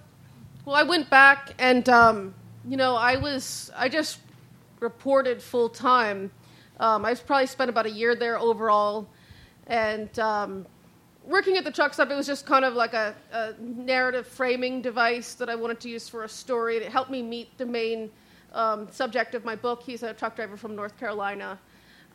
well, 0.65 0.77
I 0.77 0.83
went 0.83 1.11
back 1.11 1.53
and, 1.59 1.87
um, 1.91 2.35
you 2.67 2.79
know, 2.79 2.97
I 2.97 3.17
was, 3.17 3.71
I 3.77 3.91
just 3.91 4.19
reported 4.81 5.43
full 5.43 5.69
time. 5.69 6.31
Um, 6.81 7.05
I 7.05 7.15
probably 7.17 7.49
spent 7.49 7.69
about 7.69 7.85
a 7.85 7.91
year 7.91 8.15
there 8.17 8.39
overall. 8.39 9.07
And 9.67 10.19
um, 10.19 10.67
working 11.23 11.59
at 11.59 11.65
the 11.65 11.71
truck 11.71 11.93
stop, 11.93 12.11
it 12.11 12.15
was 12.15 12.27
just 12.27 12.47
kind 12.47 12.65
of 12.65 12.73
like 12.73 12.95
a, 12.95 13.15
a 13.31 13.53
narrative 13.61 14.27
framing 14.27 14.81
device 14.81 15.35
that 15.35 15.51
I 15.51 15.55
wanted 15.55 15.81
to 15.81 15.91
use 15.91 16.09
for 16.09 16.25
a 16.25 16.31
story. 16.31 16.79
It 16.79 16.91
helped 16.91 17.11
me 17.11 17.21
meet 17.21 17.59
the 17.59 17.67
main 17.67 18.11
um, 18.55 18.91
subject 18.91 19.35
of 19.35 19.45
my 19.45 19.55
book. 19.55 19.83
He's 19.83 20.03
a 20.03 20.15
truck 20.15 20.35
driver 20.35 20.57
from 20.57 20.75
North 20.75 20.99
Carolina. 20.99 21.59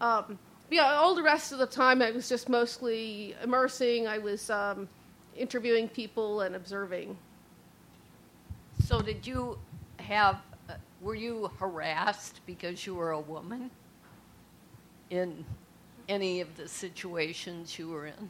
Um, 0.01 0.39
yeah, 0.69 0.93
all 0.93 1.15
the 1.15 1.23
rest 1.23 1.51
of 1.51 1.57
the 1.57 1.65
time, 1.65 2.01
I 2.01 2.11
was 2.11 2.29
just 2.29 2.47
mostly 2.47 3.35
immersing. 3.43 4.07
I 4.07 4.17
was 4.17 4.49
um, 4.49 4.87
interviewing 5.35 5.87
people 5.87 6.41
and 6.41 6.55
observing. 6.55 7.17
So, 8.85 9.01
did 9.01 9.25
you 9.25 9.57
have, 9.97 10.37
uh, 10.69 10.75
were 11.01 11.15
you 11.15 11.49
harassed 11.59 12.41
because 12.45 12.85
you 12.85 12.95
were 12.95 13.11
a 13.11 13.19
woman 13.19 13.71
in 15.09 15.43
any 16.07 16.41
of 16.41 16.55
the 16.55 16.67
situations 16.67 17.77
you 17.77 17.89
were 17.89 18.07
in? 18.07 18.29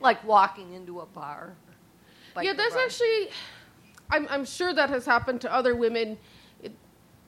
Like 0.00 0.22
walking 0.24 0.74
into 0.74 1.00
a 1.00 1.06
bar? 1.06 1.54
Yeah, 2.40 2.52
there's 2.52 2.74
bar- 2.74 2.82
actually, 2.82 3.30
I'm, 4.10 4.26
I'm 4.30 4.44
sure 4.44 4.72
that 4.72 4.90
has 4.90 5.06
happened 5.06 5.40
to 5.42 5.52
other 5.52 5.74
women. 5.74 6.18
It, 6.62 6.72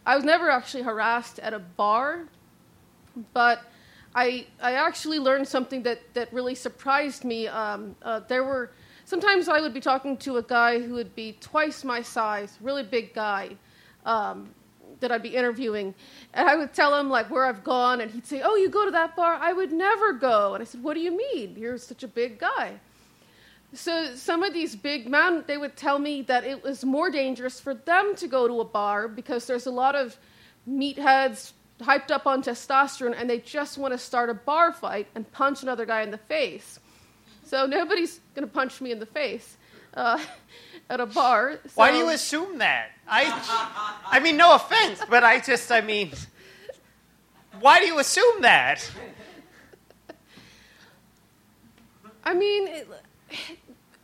I 0.06 0.14
was 0.14 0.24
never 0.24 0.50
actually 0.50 0.82
harassed 0.82 1.38
at 1.38 1.52
a 1.52 1.58
bar, 1.58 2.24
but 3.32 3.62
I, 4.14 4.46
I 4.60 4.72
actually 4.74 5.18
learned 5.18 5.48
something 5.48 5.82
that, 5.84 6.00
that 6.14 6.32
really 6.32 6.54
surprised 6.54 7.24
me. 7.24 7.48
Um, 7.48 7.96
uh, 8.02 8.20
there 8.28 8.44
were 8.44 8.70
sometimes 9.04 9.48
I 9.48 9.60
would 9.60 9.72
be 9.72 9.80
talking 9.80 10.16
to 10.18 10.36
a 10.36 10.42
guy 10.42 10.80
who 10.80 10.94
would 10.94 11.14
be 11.14 11.36
twice 11.40 11.84
my 11.84 12.02
size, 12.02 12.58
really 12.60 12.82
big 12.82 13.14
guy. 13.14 13.56
Um, 14.04 14.54
that 15.00 15.10
I'd 15.10 15.22
be 15.22 15.34
interviewing, 15.34 15.94
and 16.32 16.48
I 16.48 16.54
would 16.54 16.72
tell 16.72 16.98
him 16.98 17.10
like 17.10 17.28
where 17.28 17.44
I've 17.44 17.64
gone, 17.64 18.00
and 18.00 18.10
he'd 18.10 18.24
say, 18.24 18.40
"Oh, 18.42 18.54
you 18.54 18.68
go 18.68 18.84
to 18.84 18.90
that 18.92 19.16
bar? 19.16 19.34
I 19.34 19.52
would 19.52 19.72
never 19.72 20.12
go." 20.12 20.54
And 20.54 20.62
I 20.62 20.64
said, 20.64 20.82
"What 20.82 20.94
do 20.94 21.00
you 21.00 21.10
mean? 21.10 21.56
You're 21.58 21.76
such 21.76 22.04
a 22.04 22.08
big 22.08 22.38
guy." 22.38 22.78
So 23.74 24.14
some 24.14 24.42
of 24.42 24.52
these 24.52 24.76
big 24.76 25.08
men, 25.08 25.44
they 25.46 25.56
would 25.56 25.76
tell 25.76 25.98
me 25.98 26.22
that 26.22 26.44
it 26.44 26.62
was 26.62 26.84
more 26.84 27.10
dangerous 27.10 27.58
for 27.58 27.74
them 27.74 28.14
to 28.16 28.28
go 28.28 28.46
to 28.46 28.60
a 28.60 28.64
bar 28.64 29.08
because 29.08 29.46
there's 29.46 29.66
a 29.66 29.70
lot 29.70 29.94
of 29.94 30.16
meatheads 30.68 31.52
hyped 31.82 32.10
up 32.10 32.26
on 32.26 32.42
testosterone 32.42 33.14
and 33.16 33.28
they 33.28 33.38
just 33.38 33.78
want 33.78 33.92
to 33.92 33.98
start 33.98 34.30
a 34.30 34.34
bar 34.34 34.72
fight 34.72 35.06
and 35.14 35.30
punch 35.32 35.62
another 35.62 35.86
guy 35.86 36.02
in 36.02 36.10
the 36.10 36.18
face. 36.18 36.78
So 37.44 37.66
nobody's 37.66 38.20
going 38.34 38.46
to 38.46 38.52
punch 38.52 38.80
me 38.80 38.92
in 38.92 38.98
the 38.98 39.06
face 39.06 39.56
uh, 39.94 40.18
at 40.90 41.00
a 41.00 41.06
bar. 41.06 41.58
Why 41.74 41.90
do 41.90 41.98
you 41.98 42.08
assume 42.10 42.58
that? 42.58 42.90
I, 43.08 44.00
I 44.06 44.20
mean, 44.20 44.36
no 44.36 44.54
offense, 44.54 45.02
but 45.08 45.24
I 45.24 45.40
just, 45.40 45.70
I 45.70 45.80
mean, 45.80 46.12
why 47.60 47.80
do 47.80 47.86
you 47.86 47.98
assume 47.98 48.42
that? 48.42 48.90
I 52.24 52.34
mean, 52.34 52.68
it, 52.68 52.88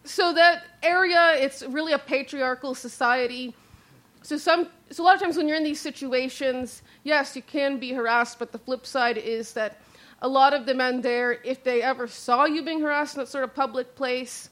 so 0.05 0.33
that 0.33 0.65
area, 0.83 1.35
it's 1.37 1.63
really 1.63 1.93
a 1.93 1.99
patriarchal 1.99 2.75
society. 2.75 3.55
So 4.29 4.37
some, 4.37 4.69
so 4.91 5.03
a 5.03 5.05
lot 5.05 5.15
of 5.15 5.23
times 5.23 5.39
when 5.39 5.49
you're 5.49 5.57
in 5.57 5.65
these 5.65 5.81
situations, 5.81 6.83
yes, 7.03 7.35
you 7.35 7.41
can 7.41 7.79
be 7.79 7.95
harassed, 7.95 8.39
but 8.39 8.53
the 8.53 8.59
flip 8.59 8.85
side 8.85 9.17
is 9.17 9.55
that 9.55 9.81
a 10.21 10.29
lot 10.29 10.53
of 10.53 10.67
the 10.67 10.75
men 10.75 11.01
there, 11.01 11.41
if 11.45 11.65
they 11.65 11.81
ever 11.81 12.07
saw 12.07 12.45
you 12.45 12.63
being 12.63 12.83
harassed 12.83 13.17
in 13.17 13.21
that 13.21 13.29
sort 13.29 13.43
of 13.43 13.55
public 13.55 13.95
place, 13.95 14.51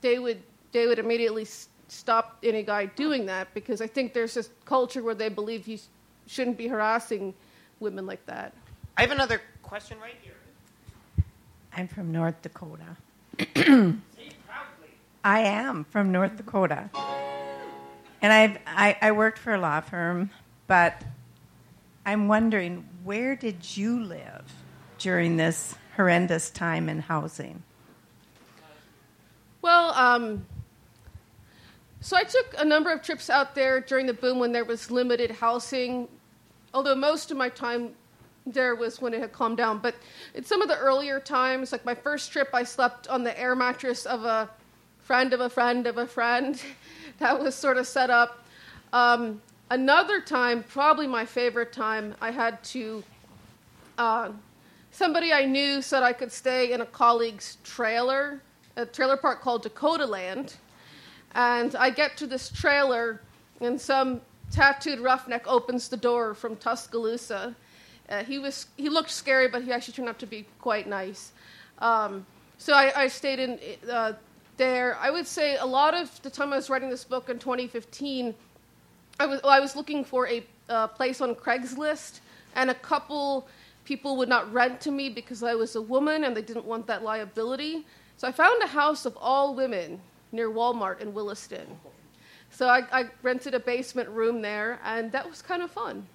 they 0.00 0.18
would 0.18 0.42
they 0.72 0.88
would 0.88 0.98
immediately 0.98 1.46
stop 1.86 2.38
any 2.42 2.64
guy 2.64 2.86
doing 2.86 3.26
that 3.26 3.54
because 3.54 3.80
I 3.80 3.86
think 3.86 4.12
there's 4.12 4.34
this 4.34 4.50
culture 4.64 5.04
where 5.04 5.14
they 5.14 5.28
believe 5.28 5.68
you 5.68 5.78
shouldn't 6.26 6.58
be 6.58 6.66
harassing 6.66 7.32
women 7.78 8.06
like 8.06 8.26
that. 8.26 8.52
I 8.96 9.02
have 9.02 9.12
another 9.12 9.40
question 9.62 10.00
right 10.00 10.16
here. 10.20 10.34
I'm 11.76 11.86
from 11.86 12.10
North 12.10 12.42
Dakota. 12.42 12.96
Say 13.38 13.44
proudly. 13.54 14.00
I 15.22 15.42
am 15.42 15.84
from 15.84 16.10
North 16.10 16.36
Dakota. 16.36 16.90
And 18.22 18.32
I've, 18.32 18.58
I, 18.66 18.96
I 19.00 19.12
worked 19.12 19.38
for 19.38 19.54
a 19.54 19.58
law 19.58 19.80
firm, 19.80 20.30
but 20.66 21.02
I'm 22.04 22.28
wondering 22.28 22.86
where 23.02 23.34
did 23.34 23.76
you 23.76 24.02
live 24.02 24.52
during 24.98 25.36
this 25.36 25.74
horrendous 25.96 26.50
time 26.50 26.88
in 26.88 27.00
housing? 27.00 27.62
Well, 29.62 29.92
um, 29.94 30.46
so 32.00 32.16
I 32.16 32.24
took 32.24 32.54
a 32.58 32.64
number 32.64 32.90
of 32.92 33.02
trips 33.02 33.28
out 33.28 33.54
there 33.54 33.80
during 33.80 34.06
the 34.06 34.14
boom 34.14 34.38
when 34.38 34.52
there 34.52 34.64
was 34.64 34.90
limited 34.90 35.30
housing, 35.30 36.08
although 36.72 36.94
most 36.94 37.30
of 37.30 37.36
my 37.36 37.48
time 37.50 37.94
there 38.46 38.74
was 38.74 39.00
when 39.00 39.12
it 39.12 39.20
had 39.20 39.32
calmed 39.32 39.58
down. 39.58 39.78
But 39.78 39.94
in 40.34 40.44
some 40.44 40.62
of 40.62 40.68
the 40.68 40.78
earlier 40.78 41.20
times, 41.20 41.72
like 41.72 41.84
my 41.84 41.94
first 41.94 42.32
trip, 42.32 42.48
I 42.54 42.64
slept 42.64 43.08
on 43.08 43.24
the 43.24 43.38
air 43.38 43.54
mattress 43.54 44.06
of 44.06 44.24
a 44.24 44.48
friend 45.02 45.32
of 45.32 45.40
a 45.40 45.50
friend 45.50 45.86
of 45.86 45.98
a 45.98 46.06
friend. 46.06 46.60
that 47.20 47.38
was 47.38 47.54
sort 47.54 47.76
of 47.76 47.86
set 47.86 48.10
up. 48.10 48.42
Um, 48.92 49.40
another 49.70 50.20
time, 50.20 50.64
probably 50.64 51.06
my 51.06 51.24
favorite 51.24 51.72
time, 51.72 52.14
I 52.20 52.32
had 52.32 52.62
to. 52.64 53.04
Uh, 53.96 54.30
somebody 54.90 55.32
I 55.32 55.44
knew 55.44 55.82
said 55.82 56.02
I 56.02 56.12
could 56.12 56.32
stay 56.32 56.72
in 56.72 56.80
a 56.80 56.86
colleague's 56.86 57.58
trailer, 57.62 58.40
a 58.76 58.86
trailer 58.86 59.16
park 59.16 59.42
called 59.42 59.62
Dakota 59.62 60.06
Land. 60.06 60.56
And 61.34 61.76
I 61.76 61.90
get 61.90 62.16
to 62.16 62.26
this 62.26 62.48
trailer, 62.50 63.20
and 63.60 63.80
some 63.80 64.20
tattooed 64.50 64.98
roughneck 64.98 65.46
opens 65.46 65.88
the 65.88 65.96
door 65.96 66.34
from 66.34 66.56
Tuscaloosa. 66.56 67.54
Uh, 68.08 68.24
he 68.24 68.38
was 68.38 68.66
he 68.76 68.88
looked 68.88 69.10
scary, 69.10 69.46
but 69.46 69.62
he 69.62 69.70
actually 69.70 69.94
turned 69.94 70.08
out 70.08 70.18
to 70.18 70.26
be 70.26 70.46
quite 70.58 70.88
nice. 70.88 71.32
Um, 71.78 72.26
so 72.58 72.72
I, 72.74 73.02
I 73.02 73.08
stayed 73.08 73.38
in 73.38 73.60
uh, 73.88 74.14
there. 74.60 74.98
I 75.00 75.10
would 75.10 75.26
say 75.26 75.56
a 75.56 75.64
lot 75.64 75.94
of 75.94 76.20
the 76.20 76.28
time 76.28 76.52
I 76.52 76.56
was 76.56 76.68
writing 76.68 76.90
this 76.90 77.02
book 77.02 77.30
in 77.30 77.38
2015, 77.38 78.34
I 79.18 79.26
was 79.26 79.40
I 79.42 79.58
was 79.58 79.74
looking 79.74 80.04
for 80.04 80.28
a 80.28 80.44
uh, 80.68 80.86
place 80.86 81.22
on 81.22 81.34
Craigslist, 81.34 82.20
and 82.54 82.70
a 82.70 82.74
couple 82.74 83.48
people 83.86 84.18
would 84.18 84.28
not 84.28 84.52
rent 84.52 84.78
to 84.82 84.90
me 84.90 85.08
because 85.08 85.42
I 85.42 85.54
was 85.54 85.76
a 85.76 85.82
woman 85.82 86.24
and 86.24 86.36
they 86.36 86.42
didn't 86.42 86.66
want 86.66 86.86
that 86.88 87.02
liability. 87.02 87.86
So 88.18 88.28
I 88.28 88.32
found 88.32 88.62
a 88.62 88.66
house 88.66 89.06
of 89.06 89.16
all 89.16 89.54
women 89.54 89.98
near 90.30 90.50
Walmart 90.50 91.00
in 91.00 91.14
Williston. 91.14 91.66
So 92.50 92.68
I, 92.68 92.82
I 92.92 93.04
rented 93.22 93.54
a 93.54 93.60
basement 93.60 94.10
room 94.10 94.42
there, 94.42 94.78
and 94.84 95.10
that 95.12 95.28
was 95.28 95.40
kind 95.40 95.62
of 95.62 95.70
fun. 95.70 96.06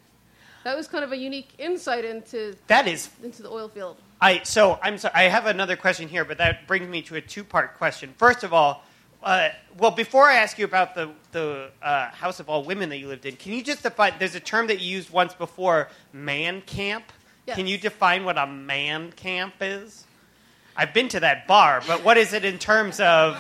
That 0.64 0.78
was 0.78 0.88
kind 0.88 1.04
of 1.04 1.12
a 1.12 1.18
unique 1.18 1.50
insight 1.58 2.06
into 2.06 2.56
That 2.68 2.88
is 2.88 3.10
into 3.24 3.42
the 3.42 3.50
oil 3.50 3.70
field. 3.70 3.98
I 4.22 4.44
so 4.44 4.80
I'm 4.82 4.98
sorry. 4.98 5.14
I 5.16 5.24
have 5.24 5.46
another 5.46 5.76
question 5.76 6.08
here, 6.08 6.26
but 6.26 6.38
that 6.38 6.68
brings 6.68 6.88
me 6.88 7.02
to 7.04 7.16
a 7.16 7.22
two-part 7.22 7.78
question. 7.78 8.14
First 8.18 8.44
of 8.44 8.54
all, 8.54 8.84
uh, 9.24 9.50
well, 9.78 9.92
before 9.92 10.30
I 10.30 10.36
ask 10.36 10.58
you 10.58 10.66
about 10.66 10.96
the 10.96 11.12
the 11.32 11.70
uh, 11.82 12.10
house 12.12 12.40
of 12.40 12.50
all 12.50 12.64
women 12.64 12.90
that 12.90 12.98
you 12.98 13.08
lived 13.08 13.26
in, 13.26 13.36
can 13.36 13.54
you 13.54 13.64
just 13.64 13.84
define? 13.84 14.14
There's 14.20 14.36
a 14.36 14.40
term 14.40 14.68
that 14.68 14.80
you 14.80 14.96
used 14.96 15.10
once 15.10 15.34
before, 15.34 15.90
man 16.14 16.62
camp. 16.62 17.12
Can 17.48 17.68
you 17.68 17.78
define 17.78 18.24
what 18.24 18.40
a 18.40 18.48
man 18.48 19.12
camp 19.12 19.56
is? 19.62 20.06
I've 20.76 20.94
been 20.94 21.08
to 21.10 21.20
that 21.20 21.48
bar, 21.48 21.82
but 21.86 22.04
what 22.04 22.18
is 22.18 22.34
it 22.34 22.44
in 22.44 22.58
terms 22.58 23.00
of 23.00 23.38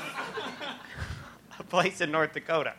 a 1.59 1.63
place 1.63 2.01
in 2.01 2.11
North 2.11 2.33
Dakota? 2.33 2.73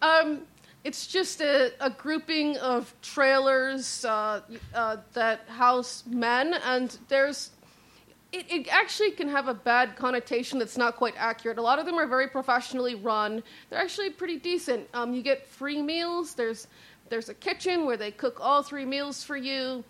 Um, 0.00 0.42
it's 0.84 1.06
just 1.06 1.40
a, 1.40 1.72
a 1.80 1.90
grouping 1.90 2.56
of 2.58 2.92
trailers 3.02 4.04
uh, 4.04 4.40
uh, 4.74 4.96
that 5.12 5.48
house 5.48 6.04
men, 6.06 6.54
and 6.64 6.96
there's. 7.08 7.50
It, 8.32 8.46
it 8.48 8.68
actually 8.70 9.10
can 9.10 9.28
have 9.28 9.48
a 9.48 9.54
bad 9.54 9.96
connotation 9.96 10.60
that's 10.60 10.76
not 10.76 10.94
quite 10.94 11.14
accurate. 11.16 11.58
A 11.58 11.62
lot 11.62 11.80
of 11.80 11.86
them 11.86 11.96
are 11.96 12.06
very 12.06 12.28
professionally 12.28 12.94
run. 12.94 13.42
They're 13.68 13.80
actually 13.80 14.10
pretty 14.10 14.38
decent. 14.38 14.88
Um, 14.94 15.12
you 15.12 15.22
get 15.22 15.48
free 15.48 15.82
meals. 15.82 16.34
There's 16.34 16.68
There's 17.08 17.28
a 17.28 17.34
kitchen 17.34 17.86
where 17.86 17.96
they 17.96 18.12
cook 18.12 18.38
all 18.40 18.62
three 18.62 18.84
meals 18.84 19.24
for 19.24 19.36
you. 19.36 19.82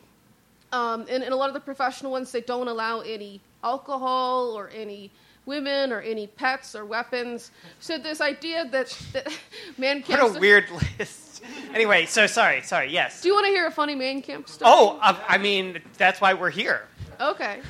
Um, 0.73 1.05
and 1.11 1.23
in 1.23 1.33
a 1.33 1.37
lot 1.37 1.49
of 1.49 1.55
the 1.55 1.61
professional 1.61 2.13
ones, 2.13 2.33
they 2.33 2.41
don't 2.41 2.67
allow 2.67 3.01
any 3.01 3.43
alcohol 3.63 4.57
or 4.57 4.71
any 4.71 5.11
women 5.47 5.93
or 5.93 6.01
any 6.01 6.27
pets 6.27 6.75
or 6.75 6.85
weapons. 6.85 7.51
So 7.81 7.99
this 7.99 8.21
idea 8.21 8.69
that, 8.71 8.97
that 9.13 9.29
man 9.79 10.03
camp. 10.03 10.23
What 10.23 10.37
a 10.37 10.41
weird 10.41 10.67
list. 10.99 11.43
Anyway, 11.75 12.07
so 12.07 12.27
sorry, 12.27 12.63
sorry. 12.63 12.91
Yes. 12.91 13.23
Do 13.23 13.29
you 13.29 13.35
want 13.35 13.47
to 13.47 13.51
hear 13.51 13.67
a 13.67 13.71
funny 13.71 13.95
man 13.95 14.23
camp 14.23 14.49
story? 14.49 14.71
Oh, 14.73 14.99
uh, 15.01 15.19
I 15.27 15.39
mean, 15.39 15.81
that's 15.97 16.21
why 16.21 16.35
we're 16.35 16.51
here. 16.51 16.87
Okay. 17.21 17.61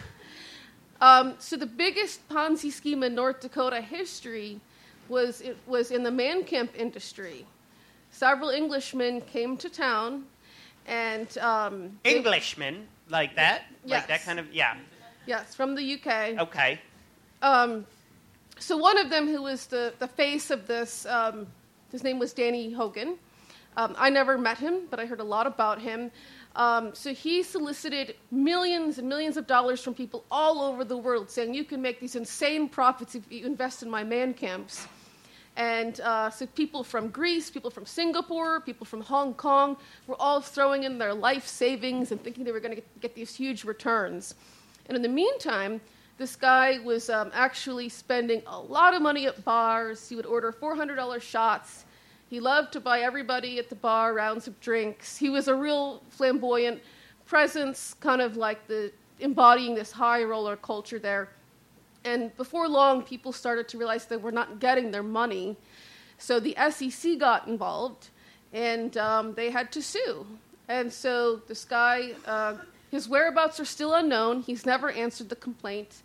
Um, 1.00 1.34
so 1.38 1.56
the 1.56 1.66
biggest 1.66 2.28
Ponzi 2.28 2.70
scheme 2.70 3.02
in 3.02 3.14
North 3.14 3.40
Dakota 3.40 3.80
history 3.80 4.60
was 5.08 5.40
it 5.40 5.56
was 5.66 5.90
in 5.90 6.02
the 6.02 6.10
man 6.10 6.44
camp 6.44 6.72
industry. 6.76 7.46
Several 8.10 8.50
Englishmen 8.50 9.20
came 9.20 9.56
to 9.58 9.70
town, 9.70 10.24
and 10.86 11.36
um, 11.38 11.98
they- 12.02 12.16
Englishmen 12.16 12.86
like 13.08 13.34
that, 13.36 13.64
like 13.84 14.08
that 14.08 14.22
kind 14.24 14.38
of 14.38 14.52
yeah. 14.52 14.76
yes, 15.26 15.54
from 15.54 15.74
the 15.74 15.94
UK. 15.94 16.38
Okay. 16.40 16.80
Um, 17.42 17.86
so 18.58 18.76
one 18.76 18.98
of 18.98 19.10
them, 19.10 19.26
who 19.26 19.42
was 19.42 19.66
the, 19.66 19.94
the 19.98 20.08
face 20.08 20.50
of 20.50 20.66
this, 20.66 21.06
um, 21.06 21.46
his 21.90 22.04
name 22.04 22.18
was 22.18 22.32
Danny 22.32 22.70
Hogan. 22.70 23.16
Um, 23.76 23.94
I 23.96 24.10
never 24.10 24.36
met 24.36 24.58
him, 24.58 24.82
but 24.90 25.00
I 25.00 25.06
heard 25.06 25.20
a 25.20 25.24
lot 25.24 25.46
about 25.46 25.80
him. 25.80 26.10
Um, 26.56 26.94
so 26.94 27.14
he 27.14 27.42
solicited 27.42 28.16
millions 28.30 28.98
and 28.98 29.08
millions 29.08 29.36
of 29.36 29.46
dollars 29.46 29.82
from 29.82 29.94
people 29.94 30.24
all 30.30 30.60
over 30.60 30.84
the 30.84 30.96
world, 30.96 31.30
saying 31.30 31.54
you 31.54 31.64
can 31.64 31.80
make 31.80 32.00
these 32.00 32.16
insane 32.16 32.68
profits 32.68 33.14
if 33.14 33.22
you 33.30 33.46
invest 33.46 33.82
in 33.82 33.90
my 33.90 34.02
man 34.02 34.34
camps. 34.34 34.86
And 35.56 36.00
uh, 36.00 36.30
so 36.30 36.46
people 36.46 36.82
from 36.82 37.08
Greece, 37.08 37.50
people 37.50 37.70
from 37.70 37.86
Singapore, 37.86 38.60
people 38.60 38.86
from 38.86 39.00
Hong 39.02 39.34
Kong 39.34 39.76
were 40.06 40.20
all 40.20 40.40
throwing 40.40 40.84
in 40.84 40.98
their 40.98 41.14
life 41.14 41.46
savings 41.46 42.12
and 42.12 42.22
thinking 42.22 42.44
they 42.44 42.52
were 42.52 42.60
going 42.60 42.74
to 42.74 42.80
get, 42.80 43.00
get 43.00 43.14
these 43.14 43.34
huge 43.34 43.64
returns. 43.64 44.34
And 44.86 44.96
in 44.96 45.02
the 45.02 45.08
meantime, 45.08 45.80
this 46.20 46.36
guy 46.36 46.78
was 46.84 47.08
um, 47.08 47.30
actually 47.32 47.88
spending 47.88 48.42
a 48.46 48.60
lot 48.60 48.92
of 48.92 49.00
money 49.00 49.26
at 49.26 49.42
bars. 49.42 50.06
He 50.06 50.16
would 50.16 50.26
order 50.26 50.52
$400 50.52 51.22
shots. 51.22 51.86
He 52.28 52.40
loved 52.40 52.74
to 52.74 52.80
buy 52.80 53.00
everybody 53.00 53.58
at 53.58 53.70
the 53.70 53.74
bar 53.74 54.12
rounds 54.12 54.46
of 54.46 54.60
drinks. 54.60 55.16
He 55.16 55.30
was 55.30 55.48
a 55.48 55.54
real 55.54 56.02
flamboyant 56.10 56.82
presence, 57.24 57.94
kind 58.00 58.20
of 58.20 58.36
like 58.36 58.66
the 58.66 58.92
embodying 59.20 59.74
this 59.74 59.90
high 59.90 60.22
roller 60.22 60.56
culture 60.56 60.98
there. 60.98 61.30
And 62.04 62.36
before 62.36 62.68
long, 62.68 63.02
people 63.02 63.32
started 63.32 63.66
to 63.68 63.78
realize 63.78 64.04
they 64.04 64.18
were 64.18 64.30
not 64.30 64.60
getting 64.60 64.90
their 64.90 65.02
money. 65.02 65.56
So 66.18 66.38
the 66.38 66.54
SEC 66.68 67.18
got 67.18 67.48
involved, 67.48 68.10
and 68.52 68.94
um, 68.98 69.32
they 69.32 69.48
had 69.48 69.72
to 69.72 69.80
sue. 69.80 70.26
And 70.68 70.92
so 70.92 71.36
this 71.48 71.64
guy, 71.64 72.10
uh, 72.26 72.56
his 72.90 73.08
whereabouts 73.08 73.58
are 73.58 73.64
still 73.64 73.94
unknown. 73.94 74.42
He's 74.42 74.66
never 74.66 74.90
answered 74.90 75.30
the 75.30 75.36
complaint. 75.36 76.02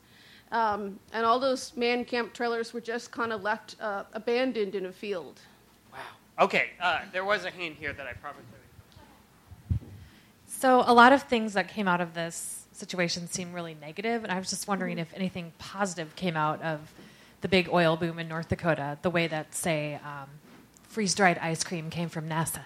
Um, 0.51 0.99
and 1.11 1.25
all 1.25 1.39
those 1.39 1.75
man 1.75 2.05
camp 2.05 2.33
trailers 2.33 2.73
were 2.73 2.81
just 2.81 3.11
kind 3.11 3.33
of 3.33 3.43
left 3.43 3.75
uh, 3.81 4.03
abandoned 4.13 4.75
in 4.75 4.85
a 4.85 4.91
field. 4.91 5.39
Wow. 5.91 5.99
Okay. 6.45 6.69
Uh, 6.79 6.99
there 7.11 7.25
was 7.25 7.45
a 7.45 7.49
hand 7.49 7.75
here 7.79 7.93
that 7.93 8.05
I 8.05 8.13
probably. 8.13 8.43
So 10.47 10.83
a 10.87 10.93
lot 10.93 11.11
of 11.13 11.23
things 11.23 11.53
that 11.53 11.67
came 11.67 11.87
out 11.87 11.99
of 11.99 12.13
this 12.13 12.65
situation 12.71 13.27
seem 13.27 13.53
really 13.53 13.75
negative, 13.79 14.23
and 14.23 14.31
I 14.31 14.37
was 14.39 14.49
just 14.49 14.67
wondering 14.67 14.97
if 14.99 15.13
anything 15.13 15.51
positive 15.57 16.15
came 16.15 16.37
out 16.37 16.61
of 16.61 16.93
the 17.41 17.47
big 17.47 17.69
oil 17.69 17.97
boom 17.97 18.19
in 18.19 18.27
North 18.27 18.47
Dakota, 18.47 18.97
the 19.01 19.09
way 19.09 19.27
that, 19.27 19.53
say, 19.53 19.95
um, 19.95 20.29
freeze-dried 20.87 21.37
ice 21.39 21.63
cream 21.63 21.89
came 21.89 22.09
from 22.09 22.29
NASA. 22.29 22.61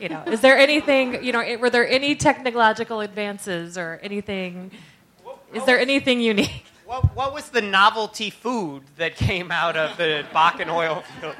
You 0.00 0.08
know, 0.08 0.22
is 0.26 0.40
there 0.40 0.58
anything? 0.58 1.22
You 1.22 1.32
know, 1.32 1.40
it, 1.40 1.60
were 1.60 1.70
there 1.70 1.88
any 1.88 2.14
technological 2.14 3.00
advances 3.00 3.78
or 3.78 4.00
anything? 4.02 4.70
Is 5.54 5.64
there 5.64 5.78
anything 5.78 6.20
unique? 6.20 6.64
What, 6.92 7.16
what 7.16 7.32
was 7.32 7.48
the 7.48 7.62
novelty 7.62 8.28
food 8.28 8.82
that 8.98 9.16
came 9.16 9.50
out 9.50 9.78
of 9.78 9.96
the 9.96 10.26
Bakken 10.34 10.70
oil 10.70 11.02
field? 11.18 11.36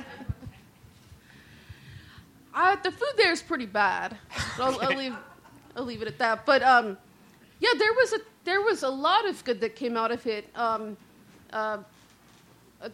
Uh, 2.55 2.77
the 2.77 2.91
food 2.91 3.13
there 3.19 3.33
is 3.33 3.43
pretty 3.43 3.67
bad. 3.67 4.17
So 4.57 4.65
I'll, 4.65 4.81
I'll 4.81 4.97
leave, 4.97 5.15
I'll 5.77 5.85
leave 5.85 6.01
it 6.01 6.09
at 6.09 6.19
that. 6.21 6.47
But 6.47 6.63
um, 6.63 6.97
yeah, 7.61 7.69
there 7.77 7.93
was 7.93 8.15
a 8.15 8.21
there 8.45 8.63
was 8.63 8.83
a 8.83 8.89
lot 8.89 9.29
of 9.29 9.45
good 9.45 9.61
that 9.61 9.77
came 9.77 9.95
out 9.95 10.11
of 10.11 10.27
it. 10.27 10.49
Um, 10.57 10.97
uh, 11.53 11.81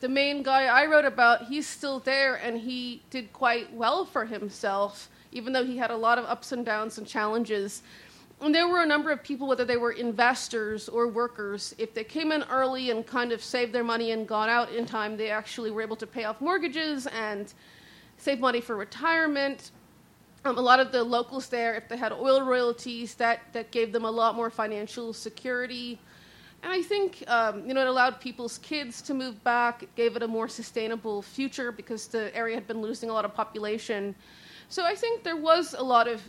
the 0.00 0.08
main 0.08 0.42
guy 0.42 0.64
I 0.64 0.86
wrote 0.86 1.04
about, 1.04 1.46
he's 1.46 1.68
still 1.68 2.00
there, 2.00 2.34
and 2.42 2.58
he 2.58 3.02
did 3.10 3.32
quite 3.32 3.72
well 3.72 4.04
for 4.04 4.24
himself, 4.24 5.08
even 5.30 5.52
though 5.52 5.64
he 5.64 5.76
had 5.76 5.92
a 5.92 5.96
lot 5.96 6.18
of 6.18 6.24
ups 6.24 6.50
and 6.50 6.66
downs 6.66 6.98
and 6.98 7.06
challenges. 7.06 7.82
And 8.40 8.54
there 8.54 8.68
were 8.68 8.82
a 8.82 8.86
number 8.86 9.10
of 9.10 9.22
people, 9.22 9.48
whether 9.48 9.64
they 9.64 9.76
were 9.76 9.92
investors 9.92 10.88
or 10.88 11.08
workers, 11.08 11.74
if 11.76 11.92
they 11.92 12.04
came 12.04 12.30
in 12.30 12.44
early 12.44 12.90
and 12.90 13.04
kind 13.04 13.32
of 13.32 13.42
saved 13.42 13.72
their 13.72 13.82
money 13.82 14.12
and 14.12 14.28
got 14.28 14.48
out 14.48 14.72
in 14.72 14.86
time, 14.86 15.16
they 15.16 15.28
actually 15.28 15.72
were 15.72 15.82
able 15.82 15.96
to 15.96 16.06
pay 16.06 16.24
off 16.24 16.40
mortgages 16.40 17.08
and 17.08 17.52
save 18.16 18.38
money 18.38 18.60
for 18.60 18.76
retirement. 18.76 19.72
Um, 20.44 20.56
a 20.56 20.60
lot 20.60 20.78
of 20.78 20.92
the 20.92 21.02
locals 21.02 21.48
there, 21.48 21.74
if 21.74 21.88
they 21.88 21.96
had 21.96 22.12
oil 22.12 22.42
royalties, 22.42 23.16
that, 23.16 23.40
that 23.52 23.72
gave 23.72 23.92
them 23.92 24.04
a 24.04 24.10
lot 24.10 24.36
more 24.36 24.50
financial 24.50 25.12
security. 25.12 25.98
And 26.62 26.72
I 26.72 26.82
think 26.82 27.24
um, 27.28 27.66
you 27.66 27.74
know 27.74 27.82
it 27.82 27.86
allowed 27.86 28.20
people's 28.20 28.58
kids 28.58 29.00
to 29.02 29.14
move 29.14 29.42
back. 29.44 29.82
It 29.82 29.94
gave 29.94 30.16
it 30.16 30.22
a 30.22 30.28
more 30.28 30.48
sustainable 30.48 31.22
future 31.22 31.70
because 31.70 32.08
the 32.08 32.34
area 32.36 32.54
had 32.54 32.66
been 32.66 32.80
losing 32.80 33.10
a 33.10 33.12
lot 33.12 33.24
of 33.24 33.34
population. 33.34 34.14
So 34.68 34.84
I 34.84 34.94
think 34.94 35.22
there 35.22 35.36
was 35.36 35.74
a 35.78 35.82
lot 35.82 36.08
of 36.08 36.20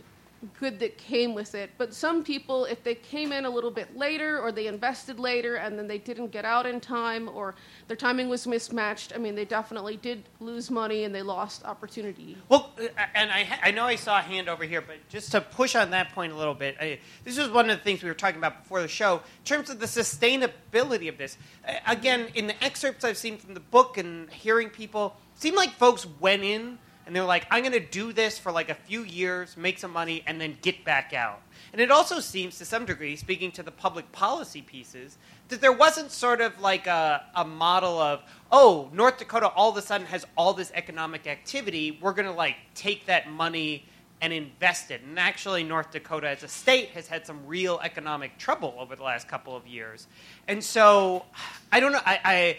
good 0.58 0.78
that 0.80 0.96
came 0.96 1.34
with 1.34 1.54
it. 1.54 1.70
But 1.76 1.92
some 1.94 2.24
people, 2.24 2.64
if 2.64 2.82
they 2.82 2.94
came 2.94 3.32
in 3.32 3.44
a 3.44 3.50
little 3.50 3.70
bit 3.70 3.96
later 3.96 4.38
or 4.40 4.52
they 4.52 4.66
invested 4.66 5.18
later 5.18 5.56
and 5.56 5.78
then 5.78 5.86
they 5.86 5.98
didn't 5.98 6.28
get 6.28 6.44
out 6.44 6.66
in 6.66 6.80
time 6.80 7.28
or 7.28 7.54
their 7.88 7.96
timing 7.96 8.28
was 8.28 8.46
mismatched, 8.46 9.12
I 9.14 9.18
mean, 9.18 9.34
they 9.34 9.44
definitely 9.44 9.96
did 9.96 10.24
lose 10.40 10.70
money 10.70 11.04
and 11.04 11.14
they 11.14 11.22
lost 11.22 11.64
opportunity. 11.64 12.36
Well, 12.48 12.72
uh, 12.78 12.88
and 13.14 13.30
I, 13.30 13.58
I 13.64 13.70
know 13.70 13.84
I 13.84 13.96
saw 13.96 14.18
a 14.18 14.22
hand 14.22 14.48
over 14.48 14.64
here, 14.64 14.80
but 14.80 14.96
just 15.08 15.32
to 15.32 15.40
push 15.40 15.74
on 15.74 15.90
that 15.90 16.12
point 16.12 16.32
a 16.32 16.36
little 16.36 16.54
bit, 16.54 16.76
I, 16.80 16.98
this 17.24 17.38
was 17.38 17.50
one 17.50 17.68
of 17.68 17.78
the 17.78 17.84
things 17.84 18.02
we 18.02 18.08
were 18.08 18.14
talking 18.14 18.38
about 18.38 18.62
before 18.62 18.80
the 18.80 18.88
show 18.88 19.16
in 19.16 19.44
terms 19.44 19.70
of 19.70 19.78
the 19.78 19.86
sustainability 19.86 21.08
of 21.08 21.18
this. 21.18 21.36
Uh, 21.66 21.74
again, 21.86 22.28
in 22.34 22.46
the 22.46 22.64
excerpts 22.64 23.04
I've 23.04 23.18
seen 23.18 23.36
from 23.36 23.54
the 23.54 23.60
book 23.60 23.98
and 23.98 24.30
hearing 24.30 24.70
people, 24.70 25.16
it 25.36 25.42
seemed 25.42 25.56
like 25.56 25.72
folks 25.72 26.06
went 26.20 26.42
in 26.42 26.78
and 27.10 27.16
they 27.16 27.20
were 27.20 27.26
like, 27.26 27.48
I'm 27.50 27.64
going 27.64 27.72
to 27.72 27.80
do 27.80 28.12
this 28.12 28.38
for 28.38 28.52
like 28.52 28.70
a 28.70 28.74
few 28.74 29.02
years, 29.02 29.56
make 29.56 29.80
some 29.80 29.92
money, 29.92 30.22
and 30.28 30.40
then 30.40 30.56
get 30.62 30.84
back 30.84 31.12
out. 31.12 31.42
And 31.72 31.80
it 31.80 31.90
also 31.90 32.20
seems, 32.20 32.56
to 32.58 32.64
some 32.64 32.84
degree, 32.84 33.16
speaking 33.16 33.50
to 33.50 33.64
the 33.64 33.72
public 33.72 34.12
policy 34.12 34.62
pieces, 34.62 35.18
that 35.48 35.60
there 35.60 35.72
wasn't 35.72 36.12
sort 36.12 36.40
of 36.40 36.60
like 36.60 36.86
a, 36.86 37.24
a 37.34 37.44
model 37.44 37.98
of, 37.98 38.22
oh, 38.52 38.90
North 38.92 39.18
Dakota 39.18 39.48
all 39.48 39.70
of 39.70 39.76
a 39.76 39.82
sudden 39.82 40.06
has 40.06 40.24
all 40.36 40.54
this 40.54 40.70
economic 40.72 41.26
activity. 41.26 41.98
We're 42.00 42.12
going 42.12 42.28
to 42.28 42.32
like 42.32 42.54
take 42.76 43.06
that 43.06 43.28
money 43.28 43.86
and 44.20 44.32
invest 44.32 44.92
it. 44.92 45.02
And 45.02 45.18
actually, 45.18 45.64
North 45.64 45.90
Dakota 45.90 46.28
as 46.28 46.44
a 46.44 46.48
state 46.48 46.90
has 46.90 47.08
had 47.08 47.26
some 47.26 47.44
real 47.44 47.80
economic 47.82 48.38
trouble 48.38 48.76
over 48.78 48.94
the 48.94 49.02
last 49.02 49.26
couple 49.26 49.56
of 49.56 49.66
years. 49.66 50.06
And 50.46 50.62
so, 50.62 51.24
I 51.72 51.80
don't 51.80 51.90
know. 51.90 52.02
I, 52.06 52.20
I 52.24 52.58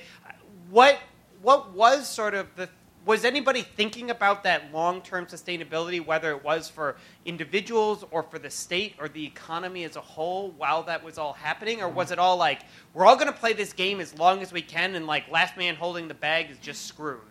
what 0.69 0.99
what 1.41 1.73
was 1.73 2.09
sort 2.09 2.33
of 2.33 2.47
the 2.57 2.67
was 3.05 3.25
anybody 3.25 3.63
thinking 3.63 4.11
about 4.11 4.43
that 4.43 4.71
long-term 4.73 5.25
sustainability 5.25 6.05
whether 6.05 6.31
it 6.31 6.43
was 6.43 6.69
for 6.69 6.97
individuals 7.25 8.05
or 8.11 8.23
for 8.23 8.39
the 8.39 8.49
state 8.49 8.95
or 8.99 9.09
the 9.09 9.25
economy 9.25 9.83
as 9.83 9.95
a 9.95 10.01
whole 10.01 10.51
while 10.51 10.83
that 10.83 11.03
was 11.03 11.17
all 11.17 11.33
happening 11.33 11.81
or 11.81 11.89
was 11.89 12.11
it 12.11 12.19
all 12.19 12.37
like 12.37 12.61
we're 12.93 13.05
all 13.05 13.15
going 13.15 13.31
to 13.31 13.39
play 13.39 13.53
this 13.53 13.73
game 13.73 13.99
as 13.99 14.17
long 14.17 14.41
as 14.41 14.53
we 14.53 14.61
can 14.61 14.95
and 14.95 15.07
like 15.07 15.29
last 15.31 15.57
man 15.57 15.75
holding 15.75 16.07
the 16.07 16.13
bag 16.13 16.49
is 16.51 16.57
just 16.59 16.85
screwed 16.85 17.21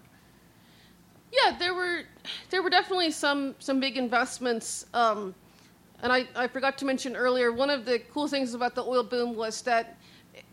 Yeah, 1.33 1.57
there 1.59 1.75
were 1.75 2.03
there 2.51 2.63
were 2.63 2.71
definitely 2.71 3.11
some 3.11 3.55
some 3.59 3.81
big 3.81 3.97
investments. 3.97 4.87
Um, 4.95 5.35
and 6.03 6.13
I, 6.13 6.27
I 6.35 6.49
forgot 6.49 6.79
to 6.79 6.85
mention 6.85 7.15
earlier, 7.15 7.53
one 7.53 7.71
of 7.71 7.85
the 7.85 7.99
cool 8.13 8.27
things 8.27 8.55
about 8.55 8.75
the 8.75 8.83
oil 8.83 9.03
boom 9.03 9.37
was 9.37 9.61
that, 9.63 9.99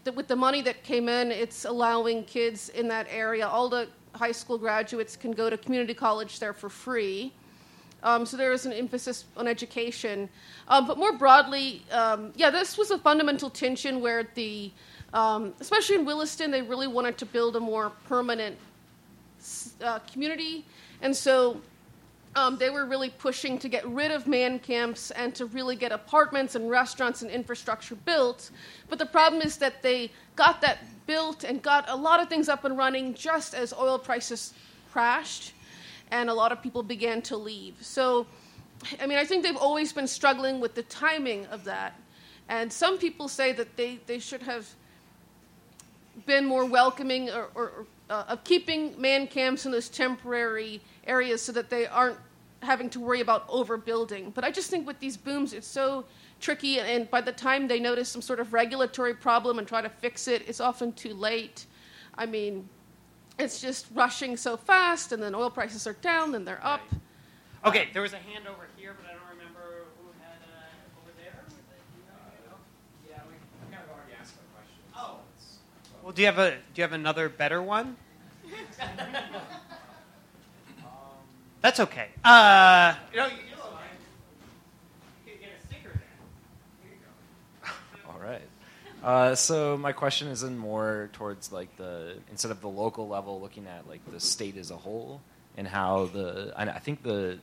that 0.04 0.14
with 0.14 0.28
the 0.28 0.36
money 0.36 0.62
that 0.64 0.84
came 0.84 1.08
in, 1.08 1.32
it's 1.32 1.64
allowing 1.64 2.26
kids 2.26 2.70
in 2.70 2.90
that 2.90 3.08
area, 3.10 3.48
all 3.48 3.70
the 3.70 3.88
high 4.18 4.32
school 4.32 4.58
graduates 4.58 5.16
can 5.16 5.32
go 5.32 5.50
to 5.50 5.58
community 5.58 5.94
college 5.94 6.40
there 6.40 6.54
for 6.54 6.70
free. 6.70 7.32
Um, 8.04 8.26
so 8.26 8.38
there 8.38 8.54
is 8.54 8.66
an 8.66 8.74
emphasis 8.74 9.26
on 9.36 9.48
education. 9.48 10.30
Um, 10.68 10.88
but 10.88 10.98
more 10.98 11.14
broadly, 11.18 11.84
um, 11.92 12.32
yeah, 12.36 12.50
this 12.50 12.78
was 12.78 12.92
a 12.92 12.98
fundamental 12.98 13.50
tension 13.50 14.02
where 14.02 14.28
the, 14.36 14.72
um, 15.14 15.54
especially 15.60 15.96
in 15.96 16.06
Williston, 16.06 16.52
they 16.52 16.62
really 16.62 16.88
wanted 16.88 17.18
to 17.18 17.26
build 17.26 17.56
a 17.56 17.60
more 17.60 17.92
permanent 18.08 18.58
uh, 19.84 20.00
community, 20.00 20.66
and 21.02 21.16
so 21.16 21.62
um, 22.38 22.58
they 22.58 22.70
were 22.70 22.86
really 22.86 23.10
pushing 23.10 23.58
to 23.58 23.68
get 23.68 23.86
rid 23.88 24.12
of 24.12 24.28
man 24.28 24.60
camps 24.60 25.10
and 25.12 25.34
to 25.36 25.48
really 25.48 25.76
get 25.76 25.92
apartments 25.92 26.54
and 26.56 26.70
restaurants 26.70 27.24
and 27.24 27.32
infrastructure 27.32 27.96
built. 27.96 28.52
But 28.90 29.00
the 29.00 29.08
problem 29.08 29.42
is 29.42 29.58
that 29.58 29.82
they 29.82 30.12
got 30.36 30.62
that 30.62 30.78
built 31.08 31.44
and 31.44 31.62
got 31.62 31.90
a 31.90 31.96
lot 31.96 32.22
of 32.22 32.30
things 32.30 32.48
up 32.48 32.64
and 32.64 32.78
running 32.78 33.16
just 33.16 33.56
as 33.56 33.74
oil 33.74 33.98
prices 33.98 34.54
crashed, 34.92 35.54
and 36.12 36.30
a 36.30 36.34
lot 36.34 36.52
of 36.52 36.62
people 36.62 36.84
began 36.84 37.22
to 37.24 37.36
leave. 37.36 37.76
So 37.82 38.28
I 39.00 39.08
mean, 39.08 39.18
I 39.18 39.26
think 39.26 39.44
they've 39.44 39.58
always 39.58 39.92
been 39.92 40.08
struggling 40.08 40.60
with 40.60 40.76
the 40.76 40.84
timing 40.84 41.48
of 41.48 41.64
that. 41.64 42.00
And 42.50 42.72
some 42.72 42.98
people 42.98 43.28
say 43.28 43.52
that 43.54 43.76
they, 43.76 44.00
they 44.06 44.20
should 44.20 44.44
have 44.44 44.68
been 46.26 46.46
more 46.46 46.66
welcoming 46.66 47.30
or, 47.30 47.50
or 47.56 47.86
uh, 48.10 48.26
of 48.30 48.44
keeping 48.44 49.00
man 49.00 49.28
camps 49.28 49.66
in 49.66 49.72
those 49.72 49.90
temporary 49.90 50.82
areas 51.06 51.42
so 51.42 51.52
that 51.52 51.70
they 51.70 51.88
aren't 51.88 52.18
having 52.62 52.90
to 52.92 53.00
worry 53.00 53.22
about 53.22 53.48
overbuilding. 53.50 54.34
But 54.34 54.44
I 54.44 54.52
just 54.52 54.70
think 54.70 54.88
with 54.88 55.00
these 55.00 55.18
booms, 55.18 55.54
it's 55.54 55.68
so 55.68 56.06
tricky, 56.40 56.80
and 56.80 57.10
by 57.10 57.22
the 57.22 57.32
time 57.32 57.68
they 57.68 57.80
notice 57.80 58.10
some 58.10 58.22
sort 58.22 58.40
of 58.40 58.54
regulatory 58.54 59.14
problem 59.14 59.60
and 59.60 59.68
try 59.68 59.82
to 59.82 59.90
fix 59.90 60.28
it, 60.28 60.44
it's 60.48 60.60
often 60.60 60.92
too 60.94 61.14
late. 61.14 61.66
I 62.16 62.26
mean, 62.26 62.68
it's 63.40 63.62
just 63.62 63.88
rushing 63.94 64.38
so 64.38 64.58
fast, 64.58 65.12
and 65.12 65.22
then 65.22 65.36
oil 65.36 65.50
prices 65.50 65.86
are 65.88 65.94
down, 65.94 66.32
then 66.32 66.46
they're 66.46 66.64
up. 66.64 66.82
Okay, 67.66 67.90
there 67.94 68.02
was 68.02 68.14
a 68.14 68.18
hand 68.18 68.48
over 68.48 68.68
here, 68.76 68.96
but 69.00 69.10
I 69.10 69.14
don't 69.14 69.38
remember 69.38 69.86
who 70.00 70.10
had 70.22 70.38
uh, 70.44 71.02
over 71.02 71.12
there. 71.18 71.44
Was 71.46 71.54
it 71.54 71.62
you? 71.96 73.10
Yeah, 73.10 73.20
we 73.28 73.36
kind 73.72 73.84
of 73.84 73.96
already 73.96 74.14
asked 74.20 74.36
that 74.36 74.54
question. 74.54 74.80
Oh. 74.96 75.20
Well, 76.04 76.14
do 76.14 76.22
you 76.22 76.28
have 76.28 76.40
a 76.40 76.52
do 76.52 76.58
you 76.76 76.84
have 76.84 76.94
another 76.94 77.30
better 77.30 77.62
one? 77.62 77.98
That's 81.62 81.80
okay. 81.80 82.10
Uh, 82.24 82.96
you 83.12 83.18
know, 83.18 83.26
you 83.26 83.32
know, 83.32 83.38
you 85.26 85.34
get 85.40 85.50
a 85.62 85.68
sticker 85.68 85.90
there. 85.90 86.02
Here 86.84 86.92
you 86.92 87.00
go. 87.64 87.72
All 88.12 88.20
right. 88.20 88.42
Uh, 89.04 89.36
so 89.36 89.78
my 89.78 89.92
question 89.92 90.28
is 90.28 90.44
in 90.44 90.58
more 90.58 91.10
towards 91.14 91.52
like 91.52 91.76
the 91.78 92.18
instead 92.32 92.52
of 92.52 92.62
the 92.62 92.70
local 92.70 93.08
level, 93.08 93.42
looking 93.42 93.68
at 93.68 93.88
like 93.88 94.02
the 94.12 94.20
state 94.20 94.58
as 94.58 94.72
a 94.72 94.78
whole 94.78 95.22
and 95.56 95.68
how 95.68 96.06
the 96.06 96.54
I, 96.56 96.64
I 96.64 96.80
think 96.80 97.04
the 97.04 97.40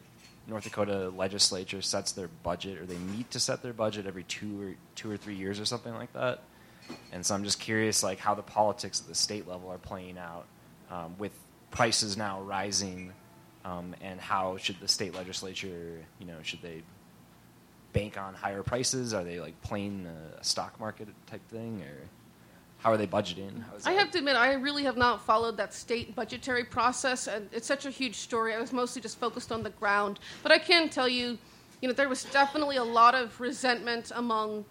North 0.46 0.64
Dakota 0.64 1.08
legislature 1.08 1.82
sets 1.82 2.12
their 2.12 2.28
budget 2.42 2.78
or 2.78 2.86
they 2.86 2.96
meet 2.96 3.30
to 3.32 3.40
set 3.40 3.62
their 3.62 3.72
budget 3.72 4.06
every 4.06 4.24
two 4.24 4.62
or 4.62 4.74
two 4.94 5.10
or 5.10 5.16
three 5.16 5.36
years 5.36 5.58
or 5.58 5.64
something 5.64 5.94
like 5.94 6.12
that. 6.12 6.42
And 7.12 7.24
so 7.24 7.34
I'm 7.34 7.44
just 7.44 7.58
curious 7.60 8.02
like 8.02 8.18
how 8.18 8.34
the 8.34 8.42
politics 8.42 9.00
at 9.00 9.06
the 9.06 9.14
state 9.14 9.48
level 9.48 9.70
are 9.70 9.78
playing 9.78 10.18
out 10.18 10.44
um, 10.90 11.14
with 11.18 11.32
prices 11.70 12.16
now 12.16 12.40
rising, 12.42 13.12
um, 13.64 13.94
and 14.00 14.20
how 14.20 14.56
should 14.56 14.78
the 14.80 14.88
state 14.88 15.14
legislature 15.14 15.98
you 16.18 16.26
know 16.26 16.36
should 16.42 16.62
they 16.62 16.82
bank 17.94 18.18
on 18.18 18.34
higher 18.34 18.62
prices? 18.62 19.14
Are 19.14 19.24
they 19.24 19.40
like 19.40 19.58
playing 19.62 20.06
a 20.38 20.44
stock 20.44 20.78
market 20.78 21.08
type 21.26 21.46
thing, 21.48 21.82
or 21.82 22.08
how 22.78 22.92
are 22.92 22.98
they 22.98 23.06
budgeting? 23.06 23.64
I 23.86 23.92
have 23.92 24.10
to 24.10 24.18
admit, 24.18 24.36
I 24.36 24.52
really 24.54 24.84
have 24.84 24.98
not 24.98 25.24
followed 25.24 25.56
that 25.56 25.72
state 25.72 26.14
budgetary 26.14 26.64
process, 26.64 27.26
and 27.26 27.48
it's 27.50 27.66
such 27.66 27.86
a 27.86 27.90
huge 27.90 28.16
story. 28.16 28.52
I 28.52 28.60
was 28.60 28.74
mostly 28.74 29.00
just 29.00 29.18
focused 29.18 29.50
on 29.50 29.62
the 29.62 29.70
ground. 29.70 30.20
But 30.42 30.52
I 30.52 30.58
can 30.58 30.90
tell 30.90 31.08
you, 31.08 31.38
you 31.80 31.88
know, 31.88 31.94
there 31.94 32.10
was 32.10 32.24
definitely 32.24 32.76
a 32.76 32.84
lot 32.84 33.14
of 33.14 33.40
resentment 33.40 34.12
among, 34.14 34.66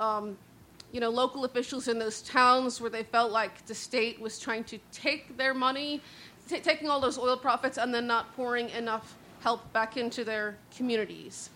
um, 0.00 0.38
you 0.92 1.00
know, 1.00 1.10
local 1.10 1.44
officials 1.44 1.88
in 1.88 1.98
those 1.98 2.22
towns 2.22 2.80
where 2.80 2.90
they 2.90 3.02
felt 3.02 3.30
like 3.30 3.66
the 3.66 3.74
state 3.74 4.20
was 4.20 4.38
trying 4.38 4.64
to 4.64 4.78
take 4.92 5.36
their 5.36 5.52
money, 5.52 6.00
t- 6.48 6.60
taking 6.60 6.88
all 6.88 7.00
those 7.00 7.18
oil 7.18 7.36
profits, 7.36 7.78
and 7.78 7.92
then 7.94 8.06
not 8.06 8.34
pouring 8.36 8.70
enough 8.70 9.16
help 9.42 9.72
back 9.72 9.96
into 9.96 10.24
their 10.24 10.56
communities. 10.76 11.50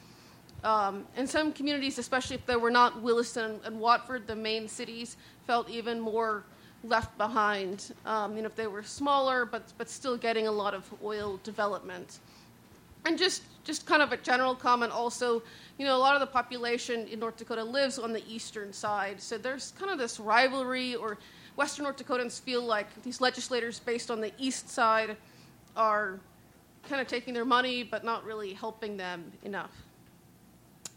Um, 0.64 1.06
and 1.16 1.28
some 1.28 1.52
communities, 1.52 1.98
especially 1.98 2.36
if 2.36 2.44
they 2.46 2.56
were 2.56 2.70
not 2.70 3.00
Williston 3.00 3.60
and 3.64 3.78
Watford, 3.80 4.26
the 4.26 4.36
main 4.36 4.68
cities, 4.68 5.16
felt 5.46 5.70
even 5.70 6.00
more 6.00 6.42
left 6.84 7.16
behind. 7.16 7.92
Um, 8.04 8.36
you 8.36 8.42
know, 8.42 8.46
if 8.46 8.56
they 8.56 8.66
were 8.66 8.82
smaller, 8.82 9.44
but 9.44 9.62
but 9.78 9.88
still 9.88 10.16
getting 10.16 10.46
a 10.46 10.52
lot 10.52 10.74
of 10.74 10.84
oil 11.02 11.40
development. 11.44 12.18
And 13.06 13.16
just 13.16 13.42
just 13.64 13.86
kind 13.86 14.02
of 14.02 14.12
a 14.12 14.16
general 14.16 14.54
comment, 14.54 14.92
also, 14.92 15.42
you 15.78 15.84
know, 15.84 15.96
a 15.96 15.98
lot 15.98 16.14
of 16.14 16.20
the 16.20 16.26
population 16.26 17.06
in 17.06 17.20
North 17.20 17.36
Dakota 17.36 17.62
lives 17.62 17.98
on 17.98 18.12
the 18.12 18.22
eastern 18.26 18.72
side, 18.72 19.20
so 19.20 19.38
there's 19.38 19.72
kind 19.78 19.90
of 19.90 19.98
this 19.98 20.18
rivalry, 20.18 20.94
or 20.94 21.18
Western 21.58 21.82
North 21.82 21.96
Dakotans 21.96 22.40
feel 22.40 22.62
like 22.62 22.86
these 23.02 23.20
legislators 23.20 23.80
based 23.80 24.12
on 24.12 24.20
the 24.20 24.30
east 24.38 24.70
side 24.70 25.16
are 25.76 26.20
kind 26.88 27.02
of 27.02 27.08
taking 27.08 27.34
their 27.34 27.44
money, 27.44 27.82
but 27.82 28.04
not 28.04 28.24
really 28.24 28.52
helping 28.52 28.96
them 28.96 29.32
enough. 29.42 29.72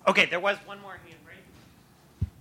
Okay, 0.07 0.27
there 0.27 0.39
was 0.39 0.57
one 0.65 0.79
more 0.81 0.99
hand, 1.03 1.15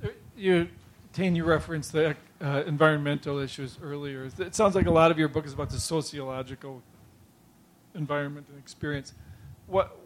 right? 0.02 0.14
You, 0.36 0.68
Tane, 1.14 1.34
you 1.34 1.44
referenced 1.44 1.92
the 1.92 2.14
uh, 2.42 2.62
environmental 2.66 3.38
issues 3.38 3.78
earlier. 3.82 4.28
It 4.38 4.54
sounds 4.54 4.74
like 4.74 4.86
a 4.86 4.90
lot 4.90 5.10
of 5.10 5.18
your 5.18 5.28
book 5.28 5.46
is 5.46 5.54
about 5.54 5.70
the 5.70 5.80
sociological 5.80 6.82
environment 7.94 8.48
and 8.50 8.58
experience. 8.58 9.14
What 9.66 9.96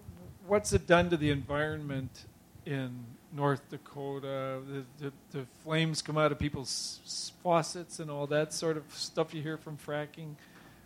what's 0.47 0.73
it 0.73 0.87
done 0.87 1.11
to 1.11 1.17
the 1.17 1.31
environment 1.31 2.27
in 2.65 3.05
North 3.35 3.69
Dakota? 3.71 4.61
The, 4.71 4.85
the, 5.01 5.13
the 5.33 5.47
flames 5.65 6.01
come 6.03 6.17
out 6.17 6.33
of 6.33 6.39
people's 6.39 7.33
faucets 7.43 7.99
and 7.99 8.11
all 8.11 8.27
that 8.29 8.53
sort 8.53 8.77
of 8.77 8.85
stuff 8.95 9.35
you 9.35 9.43
hear 9.43 9.57
from 9.57 9.77
fracking. 9.77 10.35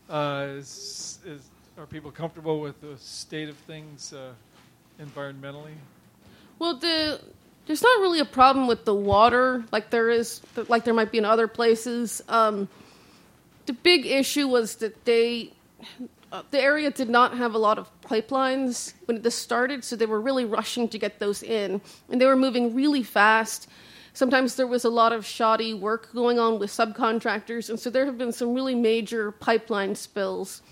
Uh, 0.09 0.47
is, 0.57 1.19
is, 1.27 1.43
are 1.77 1.87
people 1.87 2.11
comfortable 2.11 2.61
with 2.61 2.81
the 2.81 2.97
state 2.99 3.49
of 3.49 3.57
things 3.59 4.13
uh, 4.13 4.33
environmentally? 5.01 5.75
Well, 6.59 6.77
the 6.77 7.21
there's 7.67 7.83
not 7.83 8.01
really 8.01 8.21
a 8.21 8.25
problem 8.25 8.67
with 8.67 8.87
the 8.87 8.95
water 8.95 9.63
like 9.71 9.91
there 9.91 10.09
is 10.09 10.41
like 10.69 10.85
there 10.85 10.95
might 10.95 11.13
be 11.13 11.19
in 11.19 11.27
other 11.27 11.47
places. 11.47 12.23
Um, 12.29 12.69
the 13.67 13.75
big 13.75 14.07
issue 14.07 14.49
was 14.49 14.77
that 14.77 15.05
they 15.05 15.53
uh, 16.33 16.43
the 16.51 16.61
area 16.61 16.91
did 16.91 17.09
not 17.09 17.37
have 17.37 17.55
a 17.55 17.59
lot 17.59 17.79
of 17.79 17.89
pipelines 18.03 18.95
when 19.07 19.23
this 19.23 19.35
started, 19.35 19.85
so 19.85 19.97
they 19.97 20.07
were 20.07 20.21
really 20.21 20.45
rushing 20.45 20.89
to 20.89 20.99
get 20.99 21.19
those 21.19 21.43
in, 21.43 21.81
and 22.11 22.21
they 22.21 22.27
were 22.27 22.37
moving 22.37 22.75
really 22.75 23.03
fast. 23.03 23.69
Sometimes 24.13 24.57
there 24.57 24.67
was 24.67 24.85
a 24.85 24.91
lot 24.91 25.13
of 25.13 25.25
shoddy 25.25 25.75
work 25.75 26.13
going 26.13 26.39
on 26.39 26.59
with 26.59 26.71
subcontractors, 26.71 27.71
and 27.71 27.79
so 27.79 27.89
there 27.91 28.05
have 28.05 28.19
been 28.19 28.33
some 28.33 28.55
really 28.55 28.75
major 28.75 29.31
pipeline 29.33 29.95
spills 29.95 30.63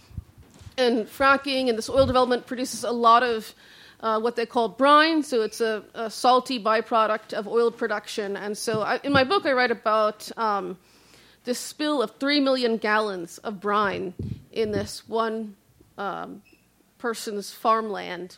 and 0.79 1.07
fracking 1.07 1.69
and 1.69 1.79
this 1.79 1.89
oil 1.89 2.07
development 2.07 2.47
produces 2.47 2.85
a 2.85 2.91
lot 2.91 3.23
of 3.23 3.55
uh, 4.01 4.21
what 4.21 4.37
they 4.37 4.47
call 4.47 4.69
brine. 4.69 5.23
So 5.23 5.43
it's 5.43 5.61
a, 5.61 5.83
a 5.95 6.11
salty 6.11 6.63
byproduct 6.63 7.33
of 7.33 7.49
oil 7.49 7.71
production. 7.71 8.37
And 8.37 8.57
so 8.57 8.83
I, 8.83 9.01
in 9.03 9.13
my 9.13 9.25
book, 9.25 9.47
I 9.47 9.53
write 9.53 9.71
about 9.71 10.31
um, 10.37 10.77
this 11.47 11.59
spill 11.59 12.03
of 12.03 12.11
three 12.17 12.41
million 12.41 12.77
gallons 12.77 13.39
of 13.39 13.61
brine 13.61 14.13
in 14.53 14.73
this 14.73 15.09
one 15.09 15.57
um, 15.97 16.43
person's 16.99 17.53
farmland. 17.53 18.37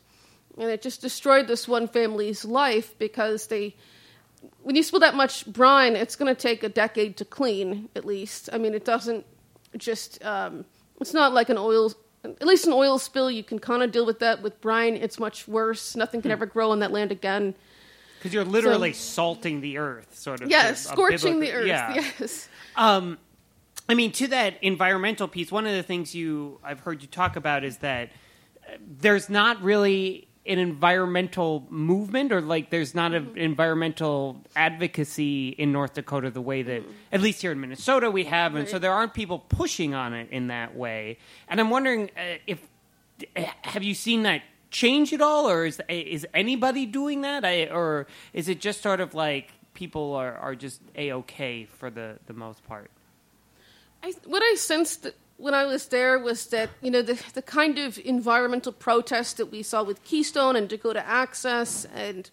And 0.57 0.71
it 0.71 0.83
just 0.83 1.01
destroyed 1.01 1.49
this 1.49 1.67
one 1.67 1.89
family's 1.89 2.45
life 2.45 2.97
because 2.99 3.47
they, 3.47 3.75
when 4.63 4.77
you 4.77 4.83
spill 4.83 5.01
that 5.01 5.15
much 5.15 5.47
brine, 5.47 5.97
it's 5.97 6.17
going 6.17 6.33
to 6.33 6.41
take 6.41 6.63
a 6.63 6.69
decade 6.69 7.17
to 7.17 7.25
clean, 7.25 7.89
at 7.97 8.05
least. 8.05 8.51
I 8.53 8.59
mean, 8.59 8.75
it 8.75 8.85
doesn't 8.85 9.25
just, 9.77 10.23
um, 10.25 10.65
it's 11.01 11.15
not 11.15 11.33
like 11.33 11.49
an 11.49 11.59
oil, 11.59 11.93
at 12.25 12.47
least 12.47 12.67
an 12.67 12.73
oil 12.73 12.99
spill, 12.99 13.31
you 13.31 13.45
can 13.45 13.59
kind 13.59 13.83
of 13.83 13.91
deal 13.91 14.05
with 14.05 14.19
that. 14.19 14.43
With 14.43 14.61
brine, 14.61 14.97
it's 14.97 15.19
much 15.19 15.49
worse. 15.49 15.97
Nothing 15.97 16.21
can 16.21 16.31
ever 16.31 16.45
grow 16.45 16.73
on 16.73 16.81
that 16.81 16.93
land 16.93 17.13
again. 17.13 17.55
Because 18.19 18.35
you're 18.35 18.45
literally 18.45 18.93
salting 18.93 19.61
the 19.61 19.79
earth, 19.79 20.19
sort 20.19 20.43
of. 20.43 20.51
Yes, 20.51 20.89
scorching 20.89 21.41
the 21.41 21.53
earth. 21.53 21.69
Yeah. 21.69 21.95
Yes. 22.19 22.49
Um, 22.79 23.19
I 23.89 23.95
mean, 23.95 24.13
to 24.13 24.29
that 24.29 24.63
environmental 24.63 25.29
piece, 25.29 25.51
one 25.51 25.67
of 25.67 25.75
the 25.75 25.83
things 25.83 26.15
you 26.15 26.61
I've 26.63 26.81
heard 26.81 27.03
you 27.03 27.09
talk 27.09 27.37
about 27.37 27.65
is 27.65 27.79
that 27.79 28.11
uh, 28.67 28.77
there's 29.01 29.29
not 29.29 29.61
really 29.63 30.29
an 30.47 30.59
environmental 30.59 31.67
movement, 31.69 32.33
or 32.33 32.41
like 32.41 32.71
there's 32.71 32.95
not 32.95 33.13
an 33.13 33.37
environmental 33.37 34.41
advocacy 34.57 35.49
in 35.51 35.73
North 35.73 35.93
Dakota 35.93 36.31
the 36.31 36.41
way 36.41 36.63
that, 36.63 36.83
at 37.13 37.21
least 37.21 37.43
here 37.43 37.53
in 37.53 37.61
Minnesota, 37.61 38.11
we 38.11 38.25
have, 38.25 38.55
and 38.55 38.67
so 38.67 38.79
there 38.79 38.93
aren't 38.93 39.13
people 39.13 39.41
pushing 39.41 39.93
on 39.95 40.15
it 40.15 40.31
in 40.31 40.47
that 40.47 40.75
way. 40.75 41.19
And 41.49 41.61
I'm 41.61 41.69
wondering 41.69 42.11
uh, 42.17 42.39
if 42.47 42.61
uh, 43.37 43.43
have 43.63 43.83
you 43.83 43.95
seen 43.95 44.23
that 44.23 44.43
change 44.71 45.13
at 45.13 45.21
all, 45.21 45.51
or 45.51 45.67
is 45.67 45.83
is 45.89 46.27
anybody 46.33 46.87
doing 46.87 47.23
that, 47.23 47.45
I, 47.45 47.67
or 47.67 48.07
is 48.33 48.49
it 48.49 48.61
just 48.61 48.83
sort 48.83 49.01
of 49.01 49.15
like 49.15 49.53
people 49.79 50.15
are, 50.15 50.35
are 50.35 50.57
just 50.57 50.81
a 50.97 51.13
okay 51.13 51.65
for 51.65 51.89
the 51.89 52.19
the 52.27 52.33
most 52.35 52.67
part? 52.67 52.91
I, 54.03 54.13
what 54.27 54.43
I 54.43 54.57
sensed 54.57 55.07
when 55.37 55.55
I 55.55 55.67
was 55.67 55.87
there 55.87 56.19
was 56.19 56.47
that 56.49 56.69
you 56.83 56.91
know 56.91 57.01
the 57.01 57.17
the 57.35 57.43
kind 57.43 57.79
of 57.79 57.97
environmental 58.05 58.73
protest 58.73 59.37
that 59.37 59.47
we 59.47 59.63
saw 59.63 59.85
with 59.85 60.03
Keystone 60.03 60.57
and 60.57 60.69
Dakota 60.69 61.07
Access, 61.07 61.87
and 61.95 62.29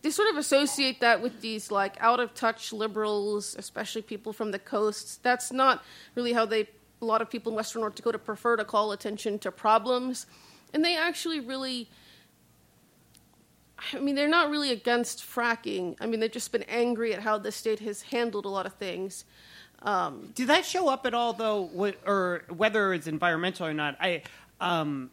they 0.00 0.10
sort 0.10 0.30
of 0.30 0.38
associate 0.38 1.00
that 1.00 1.20
with 1.20 1.42
these 1.42 1.70
like 1.70 1.94
out 2.00 2.20
of 2.20 2.32
touch 2.34 2.72
liberals, 2.72 3.54
especially 3.58 4.00
people 4.00 4.32
from 4.32 4.50
the 4.50 4.58
coasts. 4.58 5.18
That's 5.22 5.52
not 5.52 5.84
really 6.14 6.32
how 6.32 6.46
they. 6.46 6.68
A 7.02 7.04
lot 7.04 7.20
of 7.20 7.28
people 7.28 7.50
in 7.50 7.56
Western 7.56 7.80
North 7.80 7.96
Dakota 7.96 8.18
prefer 8.18 8.56
to 8.56 8.64
call 8.64 8.92
attention 8.92 9.38
to 9.40 9.52
problems, 9.52 10.26
and 10.72 10.82
they 10.82 10.96
actually 10.96 11.40
really. 11.40 11.90
I 13.92 13.98
mean, 13.98 14.14
they're 14.14 14.28
not 14.28 14.50
really 14.50 14.70
against 14.70 15.20
fracking. 15.20 15.96
I 16.00 16.06
mean, 16.06 16.20
they've 16.20 16.30
just 16.30 16.52
been 16.52 16.64
angry 16.64 17.14
at 17.14 17.20
how 17.22 17.38
the 17.38 17.52
state 17.52 17.80
has 17.80 18.02
handled 18.02 18.44
a 18.44 18.48
lot 18.48 18.66
of 18.66 18.74
things. 18.74 19.24
Um, 19.82 20.30
Did 20.34 20.48
that 20.48 20.64
show 20.64 20.88
up 20.88 21.06
at 21.06 21.14
all, 21.14 21.32
though, 21.32 21.68
wh- 21.76 22.08
or 22.08 22.44
whether 22.48 22.94
it's 22.94 23.06
environmental 23.06 23.66
or 23.66 23.74
not? 23.74 23.96
I, 24.00 24.22
um, 24.60 25.10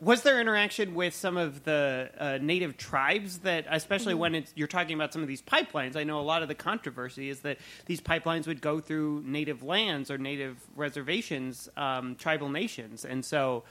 was 0.00 0.22
there 0.22 0.40
interaction 0.40 0.94
with 0.94 1.14
some 1.14 1.36
of 1.36 1.64
the 1.64 2.10
uh, 2.18 2.38
native 2.40 2.76
tribes 2.76 3.38
that, 3.40 3.66
especially 3.70 4.12
Mm-hmm. 4.12 4.20
when 4.20 4.34
it's, 4.36 4.52
you're 4.54 4.68
talking 4.68 4.94
about 4.94 5.12
some 5.12 5.22
of 5.22 5.28
these 5.28 5.42
pipelines? 5.42 5.96
I 5.96 6.04
know 6.04 6.20
a 6.20 6.22
lot 6.22 6.42
of 6.42 6.48
the 6.48 6.54
controversy 6.54 7.28
is 7.30 7.40
that 7.40 7.58
these 7.86 8.00
pipelines 8.00 8.46
would 8.46 8.60
go 8.60 8.80
through 8.80 9.22
native 9.26 9.62
lands 9.62 10.10
or 10.10 10.18
native 10.18 10.56
reservations, 10.76 11.68
um, 11.76 12.14
tribal 12.16 12.48
nations, 12.48 13.04
and 13.04 13.24
so. 13.24 13.64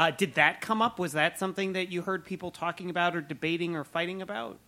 Uh, 0.00 0.10
did 0.10 0.36
that 0.36 0.62
come 0.62 0.80
up? 0.80 0.98
Was 0.98 1.12
that 1.12 1.38
something 1.38 1.74
that 1.74 1.92
you 1.92 2.00
heard 2.00 2.24
people 2.24 2.50
talking 2.50 2.88
about 2.88 3.14
or 3.14 3.20
debating 3.20 3.76
or 3.76 3.84
fighting 3.84 4.22
about? 4.22 4.58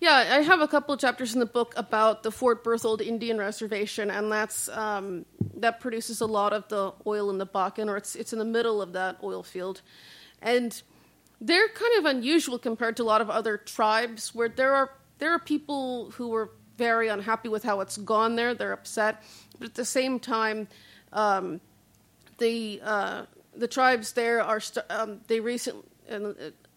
Yeah, 0.00 0.16
I 0.16 0.40
have 0.40 0.60
a 0.60 0.66
couple 0.66 0.96
chapters 0.96 1.32
in 1.32 1.38
the 1.38 1.46
book 1.46 1.74
about 1.76 2.24
the 2.24 2.32
Fort 2.32 2.64
Berthold 2.64 3.00
Indian 3.00 3.38
Reservation, 3.38 4.10
and 4.10 4.32
that's 4.32 4.68
um, 4.70 5.26
that 5.58 5.78
produces 5.78 6.20
a 6.20 6.26
lot 6.26 6.52
of 6.52 6.66
the 6.66 6.92
oil 7.06 7.30
in 7.30 7.38
the 7.38 7.46
Bakken, 7.46 7.86
or 7.88 7.96
it's 7.96 8.16
it's 8.16 8.32
in 8.32 8.40
the 8.40 8.44
middle 8.44 8.82
of 8.82 8.94
that 8.94 9.18
oil 9.22 9.44
field, 9.44 9.80
and 10.42 10.82
they're 11.40 11.68
kind 11.68 11.98
of 12.00 12.06
unusual 12.06 12.58
compared 12.58 12.96
to 12.96 13.04
a 13.04 13.08
lot 13.14 13.20
of 13.20 13.30
other 13.30 13.56
tribes 13.56 14.34
where 14.34 14.48
there 14.48 14.74
are 14.74 14.90
there 15.20 15.30
are 15.30 15.38
people 15.38 16.10
who 16.16 16.34
are 16.34 16.50
very 16.76 17.06
unhappy 17.06 17.48
with 17.48 17.62
how 17.62 17.78
it's 17.78 17.96
gone 17.96 18.34
there. 18.34 18.54
They're 18.54 18.72
upset, 18.72 19.22
but 19.56 19.68
at 19.68 19.74
the 19.76 19.84
same 19.84 20.18
time, 20.18 20.66
um, 21.12 21.60
the 22.38 22.80
uh, 22.82 23.26
the 23.56 23.68
tribes 23.68 24.12
there 24.12 24.42
are 24.42 24.60
st- 24.60 24.86
um, 24.90 25.20
they 25.26 25.40
recent 25.40 25.76
uh, 26.10 26.32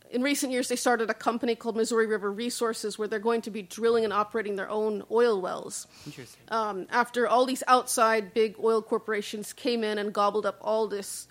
in 0.09 0.21
recent 0.21 0.51
years 0.51 0.67
they 0.67 0.75
started 0.75 1.09
a 1.09 1.13
company 1.13 1.55
called 1.55 1.75
Missouri 1.75 2.07
River 2.07 2.31
Resources 2.31 2.97
where 2.97 3.07
they're 3.07 3.19
going 3.19 3.41
to 3.41 3.51
be 3.51 3.61
drilling 3.61 4.03
and 4.03 4.13
operating 4.13 4.55
their 4.55 4.69
own 4.69 5.03
oil 5.11 5.41
wells. 5.41 5.87
Interesting. 6.05 6.41
Um, 6.49 6.87
after 6.89 7.27
all 7.27 7.45
these 7.45 7.63
outside 7.67 8.33
big 8.33 8.55
oil 8.63 8.81
corporations 8.81 9.53
came 9.53 9.83
in 9.83 9.97
and 9.97 10.13
gobbled 10.13 10.45
up 10.45 10.57
all 10.61 10.87
this 10.87 11.27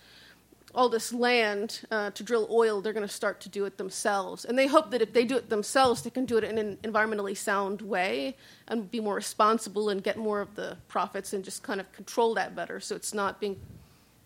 all 0.75 0.91
this 0.91 1.11
land 1.11 1.87
uh, 1.91 2.11
to 2.11 2.23
drill 2.23 2.47
oil, 2.51 2.83
they're 2.83 2.93
going 2.93 3.07
to 3.07 3.13
start 3.13 3.41
to 3.41 3.49
do 3.49 3.65
it 3.65 3.79
themselves. 3.79 4.45
And 4.45 4.59
they 4.59 4.67
hope 4.67 4.91
that 4.91 5.01
if 5.01 5.15
they 5.15 5.25
do 5.25 5.35
it 5.35 5.49
themselves, 5.49 6.03
they 6.03 6.11
can 6.11 6.27
do 6.27 6.37
it 6.37 6.45
in 6.45 6.59
an 6.59 6.77
environmentally 6.85 7.35
sound 7.35 7.81
way 7.81 8.37
and 8.69 8.91
be 8.91 9.01
more 9.01 9.15
responsible 9.15 9.89
and 9.89 10.03
get 10.03 10.19
more 10.19 10.43
of 10.43 10.55
the 10.55 10.77
profits 10.87 11.33
and 11.33 11.43
just 11.43 11.63
kind 11.63 11.81
of 11.81 11.91
control 11.93 12.35
that 12.35 12.55
better 12.55 12.79
so 12.79 12.95
it's 12.95 13.15
not 13.15 13.41
being 13.41 13.59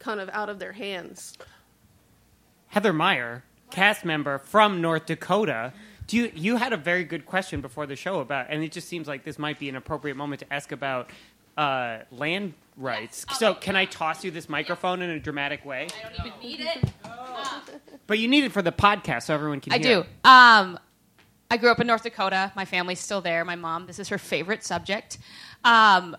kind 0.01 0.18
of 0.18 0.28
out 0.30 0.48
of 0.48 0.59
their 0.59 0.72
hands. 0.72 1.38
Heather 2.68 2.92
Meyer, 2.92 3.44
cast 3.70 4.05
member 4.05 4.38
from 4.38 4.80
North 4.80 5.07
Dakota. 5.07 5.72
Do 6.07 6.16
you, 6.16 6.32
you 6.34 6.57
had 6.57 6.72
a 6.72 6.76
very 6.76 7.05
good 7.05 7.24
question 7.26 7.61
before 7.61 7.86
the 7.86 7.94
show 7.96 8.18
about, 8.20 8.46
and 8.51 8.64
it 8.64 8.72
just 8.72 8.88
seems 8.88 9.07
like 9.07 9.22
this 9.22 9.38
might 9.38 9.59
be 9.61 9.68
an 9.68 9.76
appropriate 9.76 10.16
moment 10.16 10.40
to 10.40 10.53
ask 10.53 10.72
about 10.72 11.11
uh, 11.57 11.98
land 12.11 12.55
rights. 12.76 13.24
So, 13.38 13.55
can 13.55 13.76
I 13.76 13.84
toss 13.84 14.24
you 14.24 14.30
this 14.30 14.48
microphone 14.48 15.03
in 15.03 15.11
a 15.11 15.20
dramatic 15.20 15.64
way? 15.64 15.86
I 16.05 16.09
don't 16.09 16.26
even 16.26 16.40
need 16.40 16.61
it. 16.61 16.90
But 18.07 18.18
you 18.18 18.26
need 18.26 18.42
it 18.42 18.51
for 18.51 18.61
the 18.61 18.72
podcast 18.72 19.24
so 19.24 19.34
everyone 19.34 19.61
can 19.61 19.72
I 19.72 19.78
hear. 19.78 20.03
do. 20.03 20.28
Um, 20.28 20.80
I 21.48 21.57
grew 21.59 21.70
up 21.70 21.78
in 21.80 21.86
North 21.86 22.03
Dakota. 22.03 22.51
My 22.57 22.64
family's 22.64 22.98
still 22.98 23.20
there. 23.20 23.44
My 23.44 23.55
mom, 23.55 23.86
this 23.86 24.01
is 24.01 24.09
her 24.09 24.18
favorite 24.18 24.64
subject. 24.64 25.18
Um, 25.62 26.16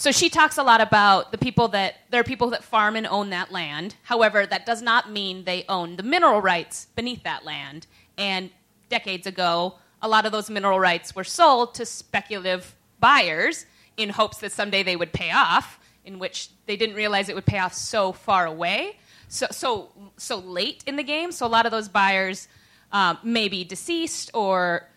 so 0.00 0.10
she 0.12 0.30
talks 0.30 0.56
a 0.56 0.62
lot 0.62 0.80
about 0.80 1.30
the 1.30 1.36
people 1.36 1.68
that 1.68 1.96
there 2.08 2.22
are 2.22 2.24
people 2.24 2.48
that 2.48 2.64
farm 2.64 2.96
and 2.96 3.06
own 3.06 3.28
that 3.30 3.52
land. 3.52 3.96
However, 4.04 4.46
that 4.46 4.64
does 4.64 4.80
not 4.80 5.10
mean 5.10 5.44
they 5.44 5.66
own 5.68 5.96
the 5.96 6.02
mineral 6.02 6.40
rights 6.40 6.86
beneath 6.96 7.22
that 7.24 7.44
land. 7.44 7.86
And 8.16 8.48
decades 8.88 9.26
ago, 9.26 9.74
a 10.00 10.08
lot 10.08 10.24
of 10.24 10.32
those 10.32 10.48
mineral 10.48 10.80
rights 10.80 11.14
were 11.14 11.22
sold 11.22 11.74
to 11.74 11.84
speculative 11.84 12.74
buyers 12.98 13.66
in 13.98 14.08
hopes 14.08 14.38
that 14.38 14.52
someday 14.52 14.82
they 14.82 14.96
would 14.96 15.12
pay 15.12 15.32
off, 15.32 15.78
in 16.06 16.18
which 16.18 16.48
they 16.64 16.78
didn't 16.78 16.96
realize 16.96 17.28
it 17.28 17.34
would 17.34 17.44
pay 17.44 17.58
off 17.58 17.74
so 17.74 18.10
far 18.10 18.46
away, 18.46 18.96
so 19.28 19.48
so 19.50 19.90
so 20.16 20.38
late 20.38 20.82
in 20.86 20.96
the 20.96 21.02
game. 21.02 21.30
So 21.30 21.44
a 21.44 21.52
lot 21.56 21.66
of 21.66 21.72
those 21.72 21.90
buyers 21.90 22.48
um, 22.90 23.18
may 23.22 23.48
be 23.48 23.64
deceased 23.64 24.30
or 24.32 24.88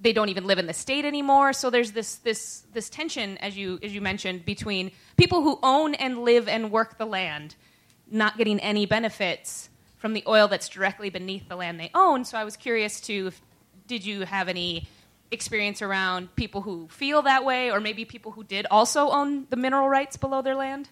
they 0.00 0.12
don't 0.12 0.28
even 0.28 0.46
live 0.46 0.58
in 0.58 0.66
the 0.66 0.74
state 0.74 1.04
anymore. 1.04 1.52
So 1.52 1.70
there's 1.70 1.92
this 1.92 2.16
this 2.16 2.64
this 2.72 2.88
tension, 2.90 3.38
as 3.38 3.56
you 3.56 3.78
as 3.82 3.94
you 3.94 4.00
mentioned, 4.00 4.44
between 4.44 4.90
people 5.16 5.42
who 5.42 5.58
own 5.62 5.94
and 5.94 6.24
live 6.24 6.48
and 6.48 6.70
work 6.70 6.98
the 6.98 7.06
land, 7.06 7.56
not 8.10 8.36
getting 8.36 8.60
any 8.60 8.86
benefits 8.86 9.70
from 9.98 10.12
the 10.12 10.22
oil 10.26 10.48
that's 10.48 10.68
directly 10.68 11.10
beneath 11.10 11.48
the 11.48 11.56
land 11.56 11.80
they 11.80 11.90
own. 11.94 12.24
So 12.24 12.36
I 12.36 12.44
was 12.44 12.56
curious 12.56 13.00
to, 13.02 13.28
if, 13.28 13.40
did 13.86 14.04
you 14.04 14.26
have 14.26 14.48
any 14.50 14.86
experience 15.30 15.80
around 15.80 16.34
people 16.36 16.60
who 16.60 16.86
feel 16.88 17.22
that 17.22 17.44
way, 17.44 17.70
or 17.70 17.80
maybe 17.80 18.04
people 18.04 18.30
who 18.32 18.44
did 18.44 18.66
also 18.70 19.08
own 19.08 19.46
the 19.48 19.56
mineral 19.56 19.88
rights 19.88 20.18
below 20.18 20.42
their 20.42 20.56
land? 20.56 20.90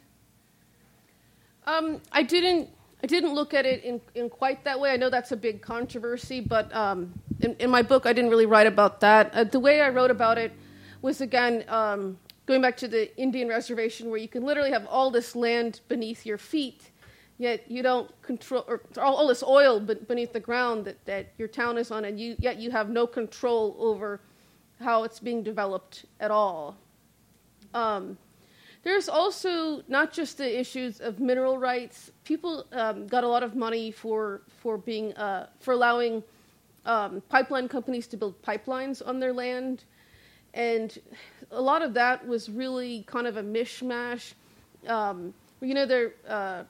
Um, 1.67 2.01
I 2.11 2.23
didn't. 2.23 2.71
I 3.05 3.09
didn't 3.09 3.35
look 3.35 3.53
at 3.53 3.67
it 3.67 3.83
in, 3.83 4.01
in 4.15 4.31
quite 4.31 4.63
that 4.63 4.79
way. 4.79 4.93
I 4.93 4.97
know 4.97 5.11
that's 5.11 5.33
a 5.33 5.37
big 5.37 5.61
controversy, 5.61 6.41
but 6.41 6.73
um, 6.73 7.13
in, 7.45 7.57
in 7.57 7.71
my 7.71 7.83
book, 7.83 8.07
I 8.07 8.13
didn't 8.13 8.31
really 8.31 8.47
write 8.47 8.67
about 8.67 9.01
that. 9.01 9.35
Uh, 9.35 9.45
the 9.45 9.61
way 9.61 9.81
I 9.81 9.89
wrote 9.89 10.11
about 10.11 10.39
it 10.39 10.53
was 11.03 11.21
again 11.21 11.65
um, 11.69 12.19
going 12.47 12.63
back 12.63 12.77
to 12.79 12.89
the 12.89 13.15
Indian 13.21 13.49
reservation, 13.49 14.11
where 14.11 14.19
you 14.19 14.29
can 14.29 14.45
literally 14.45 14.71
have 14.71 14.87
all 14.87 15.11
this 15.11 15.35
land 15.35 15.81
beneath 15.89 16.25
your 16.25 16.39
feet, 16.39 16.91
yet 17.39 17.71
you 17.71 17.83
don't 17.83 18.11
control, 18.23 18.65
or 18.69 18.83
all, 18.99 19.17
all 19.17 19.29
this 19.29 19.43
oil 19.43 19.81
be- 19.81 19.95
beneath 19.95 20.33
the 20.33 20.41
ground 20.41 20.85
that, 20.85 21.05
that 21.07 21.33
your 21.39 21.49
town 21.49 21.79
is 21.79 21.91
on, 21.91 22.05
and 22.05 22.19
you 22.19 22.37
yet 22.39 22.59
you 22.59 22.71
have 22.71 22.89
no 22.89 23.07
control 23.07 23.77
over 23.79 24.21
how 24.81 25.05
it's 25.05 25.21
being 25.21 25.43
developed 25.43 26.05
at 26.21 26.31
all. 26.31 26.77
Um, 27.75 28.19
there's 28.83 29.09
also 29.09 29.83
not 29.87 30.13
just 30.13 30.39
the 30.39 30.61
issues 30.61 31.01
of 31.01 31.21
mineral 31.21 31.57
rights. 31.57 32.11
People 32.25 32.67
um, 32.73 33.07
got 33.07 33.23
a 33.23 33.29
lot 33.29 33.43
of 33.43 33.55
money 33.55 33.93
for 33.93 34.43
for 34.63 34.77
being 34.77 35.13
uh, 35.15 35.49
for 35.61 35.73
allowing 35.73 36.23
um, 36.87 37.23
pipeline 37.29 37.69
companies 37.69 38.07
to 38.09 38.17
build 38.17 38.41
pipelines 38.43 39.07
on 39.07 39.21
their 39.21 39.33
land, 39.33 39.85
and 40.55 40.99
a 41.51 41.61
lot 41.61 41.83
of 41.83 41.95
that 41.95 42.27
was 42.27 42.49
really 42.51 43.05
kind 43.07 43.27
of 43.27 43.37
a 43.37 43.43
mishmash. 43.43 44.35
Um, 44.87 45.33
you 45.61 45.75
know, 45.75 45.87
their 45.87 46.13
uh, 46.29 46.65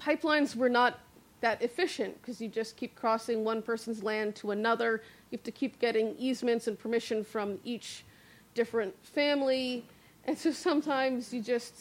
pipelines 0.00 0.54
were 0.54 0.68
not 0.68 1.00
that 1.40 1.60
efficient 1.60 2.20
because 2.20 2.40
you 2.40 2.48
just 2.48 2.76
keep 2.76 2.94
crossing 2.94 3.44
one 3.44 3.62
person's 3.62 4.02
land 4.02 4.34
to 4.36 4.52
another. 4.52 5.02
You 5.30 5.38
have 5.38 5.44
to 5.44 5.50
keep 5.50 5.78
getting 5.80 6.14
easements 6.18 6.68
and 6.68 6.78
permission 6.78 7.24
from 7.24 7.58
each 7.64 8.04
different 8.54 8.94
family. 9.04 9.84
And 10.24 10.38
so 10.38 10.52
sometimes 10.52 11.32
you 11.34 11.42
just, 11.42 11.74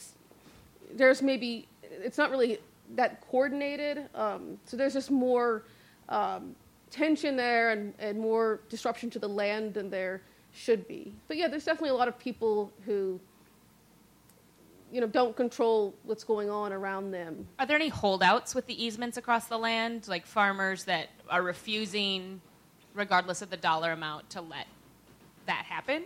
there's 0.93 1.21
maybe, 1.21 1.67
it's 1.83 2.17
not 2.17 2.31
really 2.31 2.59
that 2.95 3.21
coordinated. 3.29 4.09
Um, 4.15 4.57
so 4.65 4.77
there's 4.77 4.93
just 4.93 5.11
more 5.11 5.63
um, 6.09 6.55
tension 6.91 7.35
there 7.35 7.71
and, 7.71 7.93
and 7.97 8.19
more 8.19 8.59
disruption 8.69 9.09
to 9.11 9.19
the 9.19 9.27
land 9.27 9.73
than 9.73 9.89
there 9.89 10.21
should 10.53 10.87
be. 10.87 11.13
But 11.27 11.37
yeah, 11.37 11.47
there's 11.47 11.65
definitely 11.65 11.89
a 11.89 11.95
lot 11.95 12.07
of 12.07 12.19
people 12.19 12.71
who, 12.85 13.19
you 14.91 15.01
know, 15.01 15.07
don't 15.07 15.35
control 15.35 15.95
what's 16.03 16.23
going 16.23 16.49
on 16.49 16.73
around 16.73 17.11
them. 17.11 17.47
Are 17.57 17.65
there 17.65 17.77
any 17.77 17.89
holdouts 17.89 18.53
with 18.53 18.67
the 18.67 18.83
easements 18.83 19.17
across 19.17 19.45
the 19.45 19.57
land, 19.57 20.07
like 20.07 20.25
farmers 20.25 20.83
that 20.83 21.07
are 21.29 21.41
refusing, 21.41 22.41
regardless 22.93 23.41
of 23.41 23.49
the 23.49 23.57
dollar 23.57 23.93
amount, 23.93 24.29
to 24.31 24.41
let 24.41 24.67
that 25.45 25.65
happen? 25.65 26.03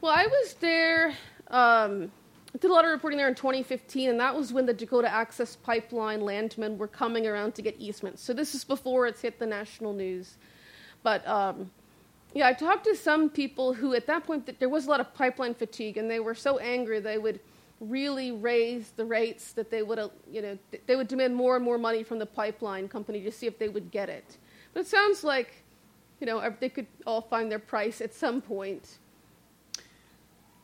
Well, 0.00 0.12
I 0.12 0.26
was 0.26 0.54
there. 0.54 1.14
Um, 1.48 2.10
did 2.58 2.70
a 2.70 2.74
lot 2.74 2.84
of 2.84 2.90
reporting 2.90 3.16
there 3.16 3.28
in 3.28 3.34
2015, 3.34 4.10
and 4.10 4.18
that 4.18 4.34
was 4.34 4.52
when 4.52 4.66
the 4.66 4.74
Dakota 4.74 5.08
Access 5.08 5.56
Pipeline 5.56 6.20
landmen 6.22 6.78
were 6.78 6.88
coming 6.88 7.26
around 7.26 7.54
to 7.54 7.62
get 7.62 7.76
easements. 7.78 8.22
So 8.22 8.32
this 8.32 8.54
is 8.54 8.64
before 8.64 9.06
it's 9.06 9.20
hit 9.20 9.38
the 9.38 9.46
national 9.46 9.92
news. 9.92 10.36
But 11.02 11.26
um, 11.28 11.70
yeah, 12.34 12.48
I 12.48 12.52
talked 12.52 12.84
to 12.84 12.96
some 12.96 13.30
people 13.30 13.72
who, 13.72 13.94
at 13.94 14.06
that 14.08 14.24
point, 14.24 14.58
there 14.58 14.68
was 14.68 14.86
a 14.86 14.90
lot 14.90 15.00
of 15.00 15.14
pipeline 15.14 15.54
fatigue, 15.54 15.96
and 15.96 16.10
they 16.10 16.20
were 16.20 16.34
so 16.34 16.58
angry 16.58 16.98
they 16.98 17.18
would 17.18 17.40
really 17.80 18.32
raise 18.32 18.90
the 18.90 19.04
rates 19.04 19.52
that 19.52 19.70
they 19.70 19.82
would, 19.82 19.98
you 20.30 20.42
know, 20.42 20.58
th- 20.70 20.82
they 20.86 20.96
would 20.96 21.08
demand 21.08 21.34
more 21.34 21.56
and 21.56 21.64
more 21.64 21.78
money 21.78 22.02
from 22.02 22.18
the 22.18 22.26
pipeline 22.26 22.88
company 22.88 23.22
to 23.22 23.32
see 23.32 23.46
if 23.46 23.58
they 23.58 23.68
would 23.68 23.90
get 23.90 24.08
it. 24.08 24.36
But 24.74 24.80
it 24.80 24.86
sounds 24.86 25.24
like, 25.24 25.64
you 26.20 26.26
know, 26.26 26.54
they 26.60 26.68
could 26.68 26.86
all 27.06 27.22
find 27.22 27.50
their 27.50 27.58
price 27.58 28.00
at 28.00 28.12
some 28.12 28.42
point. 28.42 28.98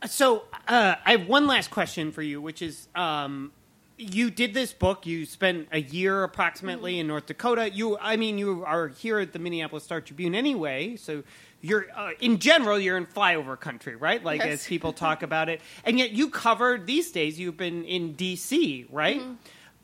So 0.06 0.44
uh, 0.68 0.96
I 1.04 1.12
have 1.12 1.28
one 1.28 1.46
last 1.46 1.70
question 1.70 2.12
for 2.12 2.22
you, 2.22 2.40
which 2.40 2.62
is 2.62 2.88
um, 2.94 3.52
you 3.98 4.30
did 4.30 4.54
this 4.54 4.72
book. 4.72 5.06
You 5.06 5.24
spent 5.26 5.68
a 5.72 5.80
year 5.80 6.22
approximately 6.22 6.98
in 6.98 7.06
North 7.06 7.26
Dakota. 7.26 7.70
You, 7.70 7.98
I 7.98 8.16
mean, 8.16 8.38
you 8.38 8.64
are 8.64 8.88
here 8.88 9.18
at 9.18 9.32
the 9.32 9.38
Minneapolis 9.38 9.84
Star 9.84 10.00
Tribune 10.00 10.34
anyway, 10.34 10.96
so 10.96 11.22
you're 11.60 11.86
uh, 11.96 12.10
in 12.20 12.38
general 12.38 12.78
you're 12.78 12.96
in 12.96 13.06
flyover 13.06 13.58
country, 13.58 13.96
right? 13.96 14.22
Like 14.22 14.40
Yes. 14.40 14.60
as 14.60 14.66
people 14.66 14.92
talk 15.06 15.22
about 15.22 15.48
it, 15.48 15.60
and 15.84 15.98
yet 15.98 16.12
you 16.12 16.30
covered 16.30 16.86
these 16.86 17.10
days. 17.10 17.38
You've 17.40 17.56
been 17.56 17.84
in 17.84 18.12
D.C., 18.12 18.86
right? 18.90 19.22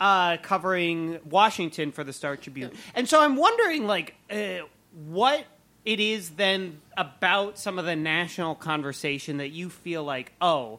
Uh, 0.01 0.37
covering 0.39 1.21
Washington 1.29 1.93
for 1.93 2.03
the 2.05 2.13
Star 2.13 2.37
Tribune, 2.37 2.73
and 2.95 3.09
so 3.09 3.21
I'm 3.21 3.37
wondering, 3.37 3.87
like, 3.87 4.17
uh, 4.31 4.67
what 5.07 5.45
it 5.85 6.01
is 6.01 6.31
then 6.31 6.81
about 6.97 7.59
some 7.59 7.79
of 7.79 7.85
the 7.85 7.97
national 7.97 8.55
conversation 8.55 9.39
that 9.39 9.51
you 9.51 9.69
feel 9.69 10.05
like, 10.05 10.33
oh, 10.41 10.79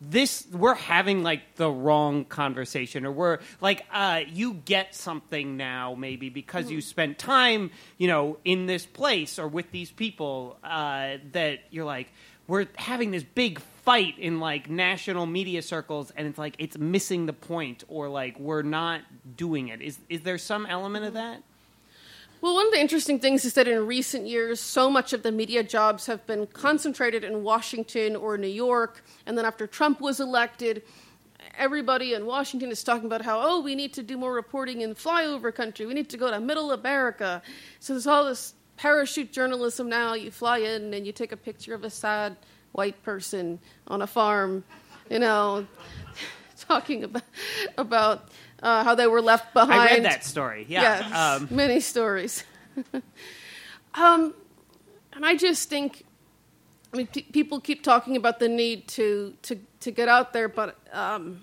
this 0.00 0.46
we're 0.52 0.74
having 0.74 1.22
like 1.22 1.54
the 1.56 1.70
wrong 1.70 2.24
conversation 2.24 3.06
or 3.06 3.12
we're 3.12 3.38
like 3.60 3.86
uh, 3.92 4.20
you 4.28 4.52
get 4.52 4.94
something 4.94 5.56
now 5.56 5.94
maybe 5.94 6.28
because 6.28 6.70
you 6.70 6.80
spent 6.82 7.18
time 7.18 7.70
you 7.96 8.06
know 8.06 8.36
in 8.44 8.66
this 8.66 8.84
place 8.84 9.38
or 9.38 9.48
with 9.48 9.70
these 9.70 9.90
people 9.90 10.58
uh, 10.62 11.16
that 11.32 11.60
you're 11.70 11.86
like 11.86 12.12
we're 12.46 12.66
having 12.76 13.10
this 13.10 13.22
big 13.22 13.58
fight 13.84 14.18
in 14.18 14.40
like 14.40 14.68
national 14.68 15.26
media 15.26 15.62
circles 15.62 16.12
and 16.16 16.26
it's 16.26 16.38
like 16.38 16.54
it's 16.58 16.76
missing 16.76 17.26
the 17.26 17.32
point 17.32 17.84
or 17.88 18.08
like 18.08 18.38
we're 18.38 18.62
not 18.62 19.00
doing 19.36 19.68
it. 19.68 19.80
Is 19.80 19.98
is 20.08 20.22
there 20.22 20.38
some 20.38 20.66
element 20.66 21.04
of 21.04 21.14
that 21.14 21.42
Well, 22.44 22.56
one 22.56 22.66
of 22.66 22.74
the 22.74 22.78
interesting 22.78 23.20
things 23.20 23.46
is 23.46 23.54
that 23.54 23.66
in 23.66 23.86
recent 23.86 24.26
years, 24.26 24.60
so 24.60 24.90
much 24.90 25.14
of 25.14 25.22
the 25.22 25.32
media 25.32 25.62
jobs 25.62 26.04
have 26.04 26.26
been 26.26 26.46
concentrated 26.46 27.24
in 27.24 27.42
Washington 27.42 28.14
or 28.14 28.36
New 28.36 28.48
York. 28.48 29.02
And 29.24 29.38
then 29.38 29.46
after 29.46 29.66
Trump 29.66 29.98
was 29.98 30.20
elected, 30.20 30.82
everybody 31.56 32.12
in 32.12 32.26
Washington 32.26 32.70
is 32.70 32.84
talking 32.84 33.06
about 33.06 33.22
how, 33.22 33.40
oh, 33.42 33.62
we 33.62 33.74
need 33.74 33.94
to 33.94 34.02
do 34.02 34.18
more 34.18 34.34
reporting 34.34 34.82
in 34.82 34.94
flyover 34.94 35.54
country. 35.54 35.86
We 35.86 35.94
need 35.94 36.10
to 36.10 36.18
go 36.18 36.30
to 36.30 36.38
middle 36.38 36.70
America. 36.72 37.40
So 37.80 37.94
there's 37.94 38.06
all 38.06 38.26
this 38.26 38.52
parachute 38.76 39.32
journalism 39.32 39.88
now. 39.88 40.12
You 40.12 40.30
fly 40.30 40.58
in 40.58 40.92
and 40.92 41.06
you 41.06 41.12
take 41.12 41.32
a 41.32 41.38
picture 41.38 41.72
of 41.72 41.82
a 41.82 41.88
sad 41.88 42.36
white 42.72 43.02
person 43.02 43.58
on 43.88 44.02
a 44.02 44.06
farm, 44.06 44.64
you 45.08 45.18
know, 45.18 45.66
talking 46.68 47.04
about, 47.04 47.22
about 47.78 48.28
uh, 48.62 48.84
how 48.84 48.94
they 48.94 49.06
were 49.06 49.22
left 49.22 49.52
behind. 49.54 49.80
i 49.80 49.86
read 49.86 50.04
that 50.04 50.24
story 50.24 50.64
yeah 50.68 50.82
Yes, 50.82 51.14
um, 51.14 51.48
many 51.50 51.80
stories. 51.80 52.44
um, 53.94 54.34
and 55.12 55.24
I 55.24 55.36
just 55.36 55.68
think, 55.68 56.04
I 56.92 56.96
mean, 56.96 57.06
p- 57.06 57.22
people 57.22 57.60
keep 57.60 57.82
talking 57.82 58.16
about 58.16 58.38
the 58.38 58.48
need 58.48 58.88
to 58.88 59.34
to 59.42 59.58
to 59.80 59.90
get 59.90 60.08
out 60.08 60.32
there, 60.32 60.48
but 60.48 60.76
um, 60.92 61.42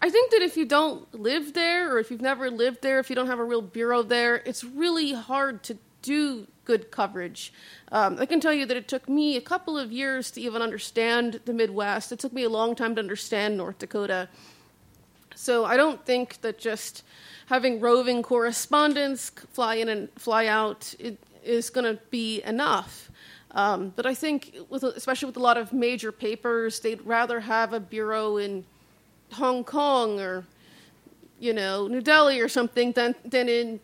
I 0.00 0.10
think 0.10 0.30
that 0.32 0.42
if 0.42 0.56
you 0.56 0.64
don't 0.64 1.12
live 1.14 1.54
there, 1.54 1.94
or 1.94 1.98
if 1.98 2.10
you've 2.10 2.20
never 2.20 2.50
lived 2.50 2.82
there, 2.82 2.98
if 2.98 3.10
you 3.10 3.16
don't 3.16 3.26
have 3.26 3.38
a 3.38 3.44
real 3.44 3.62
bureau 3.62 4.02
there, 4.02 4.36
it's 4.36 4.62
really 4.64 5.12
hard 5.12 5.62
to 5.64 5.78
do 6.02 6.46
good 6.68 6.90
coverage. 6.90 7.50
Um, 7.92 8.18
I 8.20 8.26
can 8.26 8.40
tell 8.40 8.52
you 8.52 8.66
that 8.66 8.76
it 8.76 8.88
took 8.88 9.08
me 9.08 9.38
a 9.38 9.40
couple 9.40 9.78
of 9.78 9.90
years 9.90 10.30
to 10.32 10.40
even 10.42 10.60
understand 10.60 11.40
the 11.46 11.54
Midwest. 11.54 12.12
It 12.12 12.18
took 12.18 12.34
me 12.34 12.44
a 12.44 12.50
long 12.50 12.76
time 12.76 12.94
to 12.96 13.00
understand 13.00 13.56
North 13.56 13.78
Dakota. 13.78 14.28
So 15.34 15.64
I 15.64 15.78
don't 15.78 16.04
think 16.04 16.42
that 16.42 16.58
just 16.58 17.04
having 17.46 17.80
roving 17.80 18.22
correspondents 18.22 19.30
fly 19.52 19.76
in 19.76 19.88
and 19.88 20.10
fly 20.16 20.46
out 20.46 20.94
is 21.42 21.70
going 21.70 21.96
to 21.96 21.98
be 22.10 22.42
enough. 22.42 23.10
Um, 23.52 23.94
but 23.96 24.04
I 24.04 24.12
think, 24.12 24.54
with, 24.68 24.84
especially 24.84 25.26
with 25.26 25.38
a 25.38 25.46
lot 25.50 25.56
of 25.56 25.72
major 25.72 26.12
papers, 26.12 26.80
they'd 26.80 27.00
rather 27.06 27.40
have 27.40 27.72
a 27.72 27.80
bureau 27.80 28.36
in 28.36 28.66
Hong 29.32 29.64
Kong 29.64 30.20
or, 30.20 30.44
you 31.40 31.54
know, 31.54 31.88
New 31.88 32.02
Delhi 32.02 32.40
or 32.40 32.48
something 32.48 32.92
than, 32.92 33.14
than 33.24 33.48
in 33.48 33.80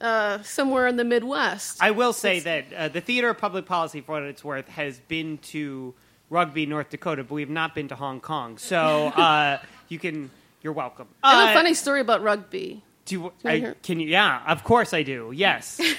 uh, 0.00 0.42
somewhere 0.42 0.86
in 0.86 0.96
the 0.96 1.04
Midwest. 1.04 1.82
I 1.82 1.90
will 1.90 2.12
say 2.12 2.40
that 2.40 2.64
uh, 2.72 2.88
the 2.88 3.00
Theater 3.00 3.30
of 3.30 3.38
Public 3.38 3.66
Policy, 3.66 4.00
for 4.00 4.12
what 4.12 4.22
it's 4.22 4.44
worth, 4.44 4.68
has 4.68 5.00
been 5.00 5.38
to 5.38 5.94
Rugby, 6.30 6.66
North 6.66 6.90
Dakota, 6.90 7.24
but 7.24 7.34
we 7.34 7.42
have 7.42 7.50
not 7.50 7.74
been 7.74 7.88
to 7.88 7.94
Hong 7.94 8.20
Kong. 8.20 8.58
So 8.58 8.76
uh, 9.16 9.58
you 9.88 9.98
can, 9.98 10.30
you're 10.62 10.72
welcome. 10.72 11.08
I 11.22 11.34
have 11.40 11.48
Uh, 11.48 11.50
a 11.52 11.54
funny 11.54 11.74
story 11.74 12.00
about 12.00 12.22
rugby. 12.22 12.82
Do 13.04 13.14
you, 13.14 13.32
I, 13.44 13.56
hear- 13.58 13.76
can 13.82 14.00
you? 14.00 14.08
Yeah, 14.08 14.42
of 14.46 14.64
course 14.64 14.92
I 14.92 15.02
do. 15.02 15.32
Yes. 15.34 15.80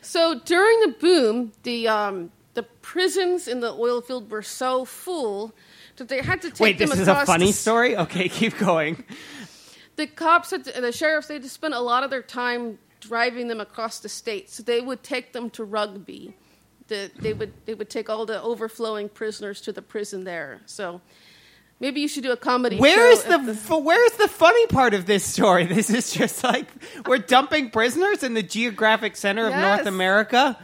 So 0.00 0.40
during 0.40 0.80
the 0.80 0.94
boom, 0.98 1.52
the 1.62 1.86
um, 1.88 2.30
the 2.54 2.62
prisons 2.62 3.46
in 3.46 3.60
the 3.60 3.72
oil 3.72 4.00
field 4.00 4.30
were 4.30 4.42
so 4.42 4.84
full 4.86 5.52
that 5.96 6.08
they 6.08 6.22
had 6.22 6.40
to 6.42 6.50
take 6.50 6.60
Wait, 6.60 6.78
them 6.78 6.88
this 6.88 7.00
is 7.00 7.08
a 7.08 7.12
across 7.12 7.26
funny 7.26 7.46
the, 7.48 7.52
story. 7.52 7.96
Okay, 7.96 8.28
keep 8.40 8.56
going. 8.58 9.04
The 9.96 10.06
cops, 10.06 10.50
had 10.50 10.64
to, 10.64 10.80
the 10.80 10.92
sheriffs, 10.92 11.28
they 11.28 11.34
had 11.34 11.42
to 11.42 11.48
spend 11.48 11.74
a 11.74 11.80
lot 11.80 12.02
of 12.02 12.10
their 12.10 12.22
time 12.22 12.78
driving 13.08 13.48
them 13.48 13.60
across 13.60 13.98
the 14.00 14.08
state. 14.08 14.50
So 14.50 14.62
they 14.62 14.80
would 14.80 15.02
take 15.02 15.32
them 15.32 15.50
to 15.50 15.64
Rugby. 15.64 16.34
The, 16.88 17.10
they 17.18 17.32
would 17.32 17.52
they 17.66 17.74
would 17.74 17.90
take 17.90 18.08
all 18.08 18.26
the 18.26 18.40
overflowing 18.40 19.08
prisoners 19.08 19.60
to 19.62 19.72
the 19.72 19.82
prison 19.82 20.24
there. 20.24 20.60
So 20.66 21.00
maybe 21.80 22.00
you 22.00 22.08
should 22.08 22.22
do 22.22 22.30
a 22.32 22.36
comedy. 22.36 22.78
Where 22.78 23.10
is 23.10 23.24
the, 23.24 23.40
at 23.40 23.82
where's 23.82 24.12
the 24.12 24.28
funny 24.28 24.66
part 24.68 24.94
of 24.94 25.06
this 25.06 25.24
story? 25.24 25.66
This 25.76 25.90
is 25.90 26.12
just 26.12 26.44
like 26.44 26.66
we're 27.06 27.18
dumping 27.18 27.70
prisoners 27.70 28.22
in 28.22 28.34
the 28.34 28.42
geographic 28.42 29.16
center 29.16 29.46
of 29.46 29.52
North 29.54 29.86
America. 29.86 30.56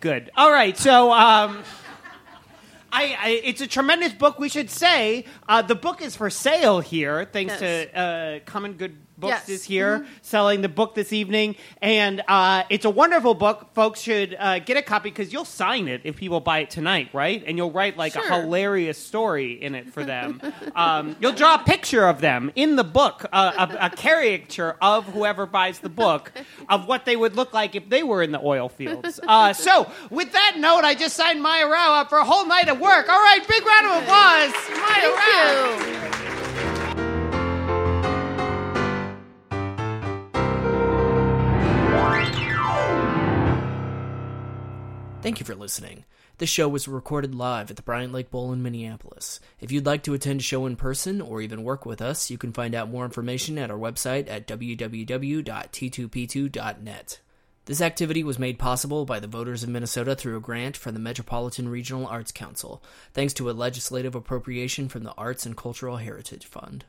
Good. 0.00 0.30
All 0.36 0.50
right. 0.52 0.76
So, 0.76 1.12
um, 1.12 1.62
I, 2.92 3.16
I 3.18 3.40
it's 3.44 3.60
a 3.60 3.66
tremendous 3.66 4.12
book. 4.12 4.38
We 4.38 4.48
should 4.48 4.70
say 4.70 5.24
uh, 5.48 5.62
the 5.62 5.74
book 5.74 6.02
is 6.02 6.14
for 6.14 6.28
sale 6.30 6.80
here, 6.80 7.24
thanks 7.24 7.60
Yes. 7.60 7.88
to 7.90 7.98
uh, 7.98 8.38
Common 8.44 8.74
Good 8.74 8.96
Books 9.24 9.48
Yes. 9.48 9.48
is 9.48 9.64
here 9.64 10.06
selling 10.22 10.60
the 10.62 10.68
book 10.68 10.94
this 10.94 11.12
evening, 11.12 11.56
and 11.82 12.22
uh, 12.28 12.64
it's 12.70 12.84
a 12.84 12.90
wonderful 12.90 13.34
book. 13.34 13.74
Folks 13.74 14.00
should 14.00 14.36
uh, 14.38 14.58
get 14.60 14.76
a 14.76 14.82
copy 14.82 15.10
because 15.10 15.32
you'll 15.32 15.44
sign 15.44 15.88
it 15.88 16.02
if 16.04 16.16
people 16.16 16.40
buy 16.40 16.60
it 16.60 16.70
tonight, 16.70 17.08
right? 17.12 17.42
And 17.46 17.56
you'll 17.56 17.72
write 17.72 17.96
like 17.96 18.14
a 18.16 18.22
hilarious 18.22 18.98
story 18.98 19.52
in 19.62 19.74
it 19.74 19.92
for 19.92 20.04
them. 20.04 20.40
um, 20.76 21.16
you'll 21.20 21.32
draw 21.32 21.54
a 21.56 21.64
picture 21.64 22.06
of 22.06 22.20
them 22.20 22.52
in 22.54 22.76
the 22.76 22.84
book, 22.84 23.24
uh, 23.32 23.68
a, 23.80 23.86
a 23.86 23.90
caricature 23.90 24.76
of 24.80 25.04
whoever 25.06 25.46
buys 25.46 25.78
the 25.80 25.88
book 25.88 26.32
of 26.68 26.86
what 26.86 27.04
they 27.04 27.16
would 27.16 27.36
look 27.36 27.52
like 27.52 27.74
if 27.74 27.88
they 27.88 28.02
were 28.02 28.22
in 28.22 28.32
the 28.32 28.40
oil 28.40 28.68
fields. 28.68 29.20
Uh, 29.26 29.52
so, 29.52 29.90
with 30.10 30.32
that 30.32 30.56
note, 30.58 30.84
I 30.84 30.94
just 30.94 31.16
signed 31.16 31.42
Maya 31.42 31.66
Rao 31.66 32.00
up 32.00 32.08
for 32.08 32.18
a 32.18 32.24
whole 32.24 32.46
night 32.46 32.68
of 32.68 32.78
work. 32.80 33.08
All 33.08 33.18
right, 33.20 33.40
big 33.48 33.64
round 33.64 33.86
of 33.86 34.02
applause, 34.02 34.52
Maya 34.70 35.10
Rao. 35.10 35.78
Thank 36.54 36.68
you. 36.68 36.73
Thank 45.24 45.40
you 45.40 45.46
for 45.46 45.54
listening. 45.54 46.04
This 46.36 46.50
show 46.50 46.68
was 46.68 46.86
recorded 46.86 47.34
live 47.34 47.70
at 47.70 47.76
the 47.76 47.82
Bryant 47.82 48.12
Lake 48.12 48.30
Bowl 48.30 48.52
in 48.52 48.62
Minneapolis. 48.62 49.40
If 49.58 49.72
you'd 49.72 49.86
like 49.86 50.02
to 50.02 50.12
attend 50.12 50.40
a 50.40 50.42
show 50.42 50.66
in 50.66 50.76
person 50.76 51.22
or 51.22 51.40
even 51.40 51.64
work 51.64 51.86
with 51.86 52.02
us, 52.02 52.30
you 52.30 52.36
can 52.36 52.52
find 52.52 52.74
out 52.74 52.90
more 52.90 53.06
information 53.06 53.56
at 53.56 53.70
our 53.70 53.78
website 53.78 54.28
at 54.28 54.46
www.t2p2.net. 54.46 57.20
This 57.64 57.80
activity 57.80 58.22
was 58.22 58.38
made 58.38 58.58
possible 58.58 59.06
by 59.06 59.18
the 59.18 59.26
voters 59.26 59.62
of 59.62 59.70
Minnesota 59.70 60.14
through 60.14 60.36
a 60.36 60.40
grant 60.40 60.76
from 60.76 60.92
the 60.92 61.00
Metropolitan 61.00 61.70
Regional 61.70 62.06
Arts 62.06 62.30
Council, 62.30 62.82
thanks 63.14 63.32
to 63.32 63.48
a 63.48 63.52
legislative 63.52 64.14
appropriation 64.14 64.90
from 64.90 65.04
the 65.04 65.14
Arts 65.16 65.46
and 65.46 65.56
Cultural 65.56 65.96
Heritage 65.96 66.44
Fund. 66.44 66.84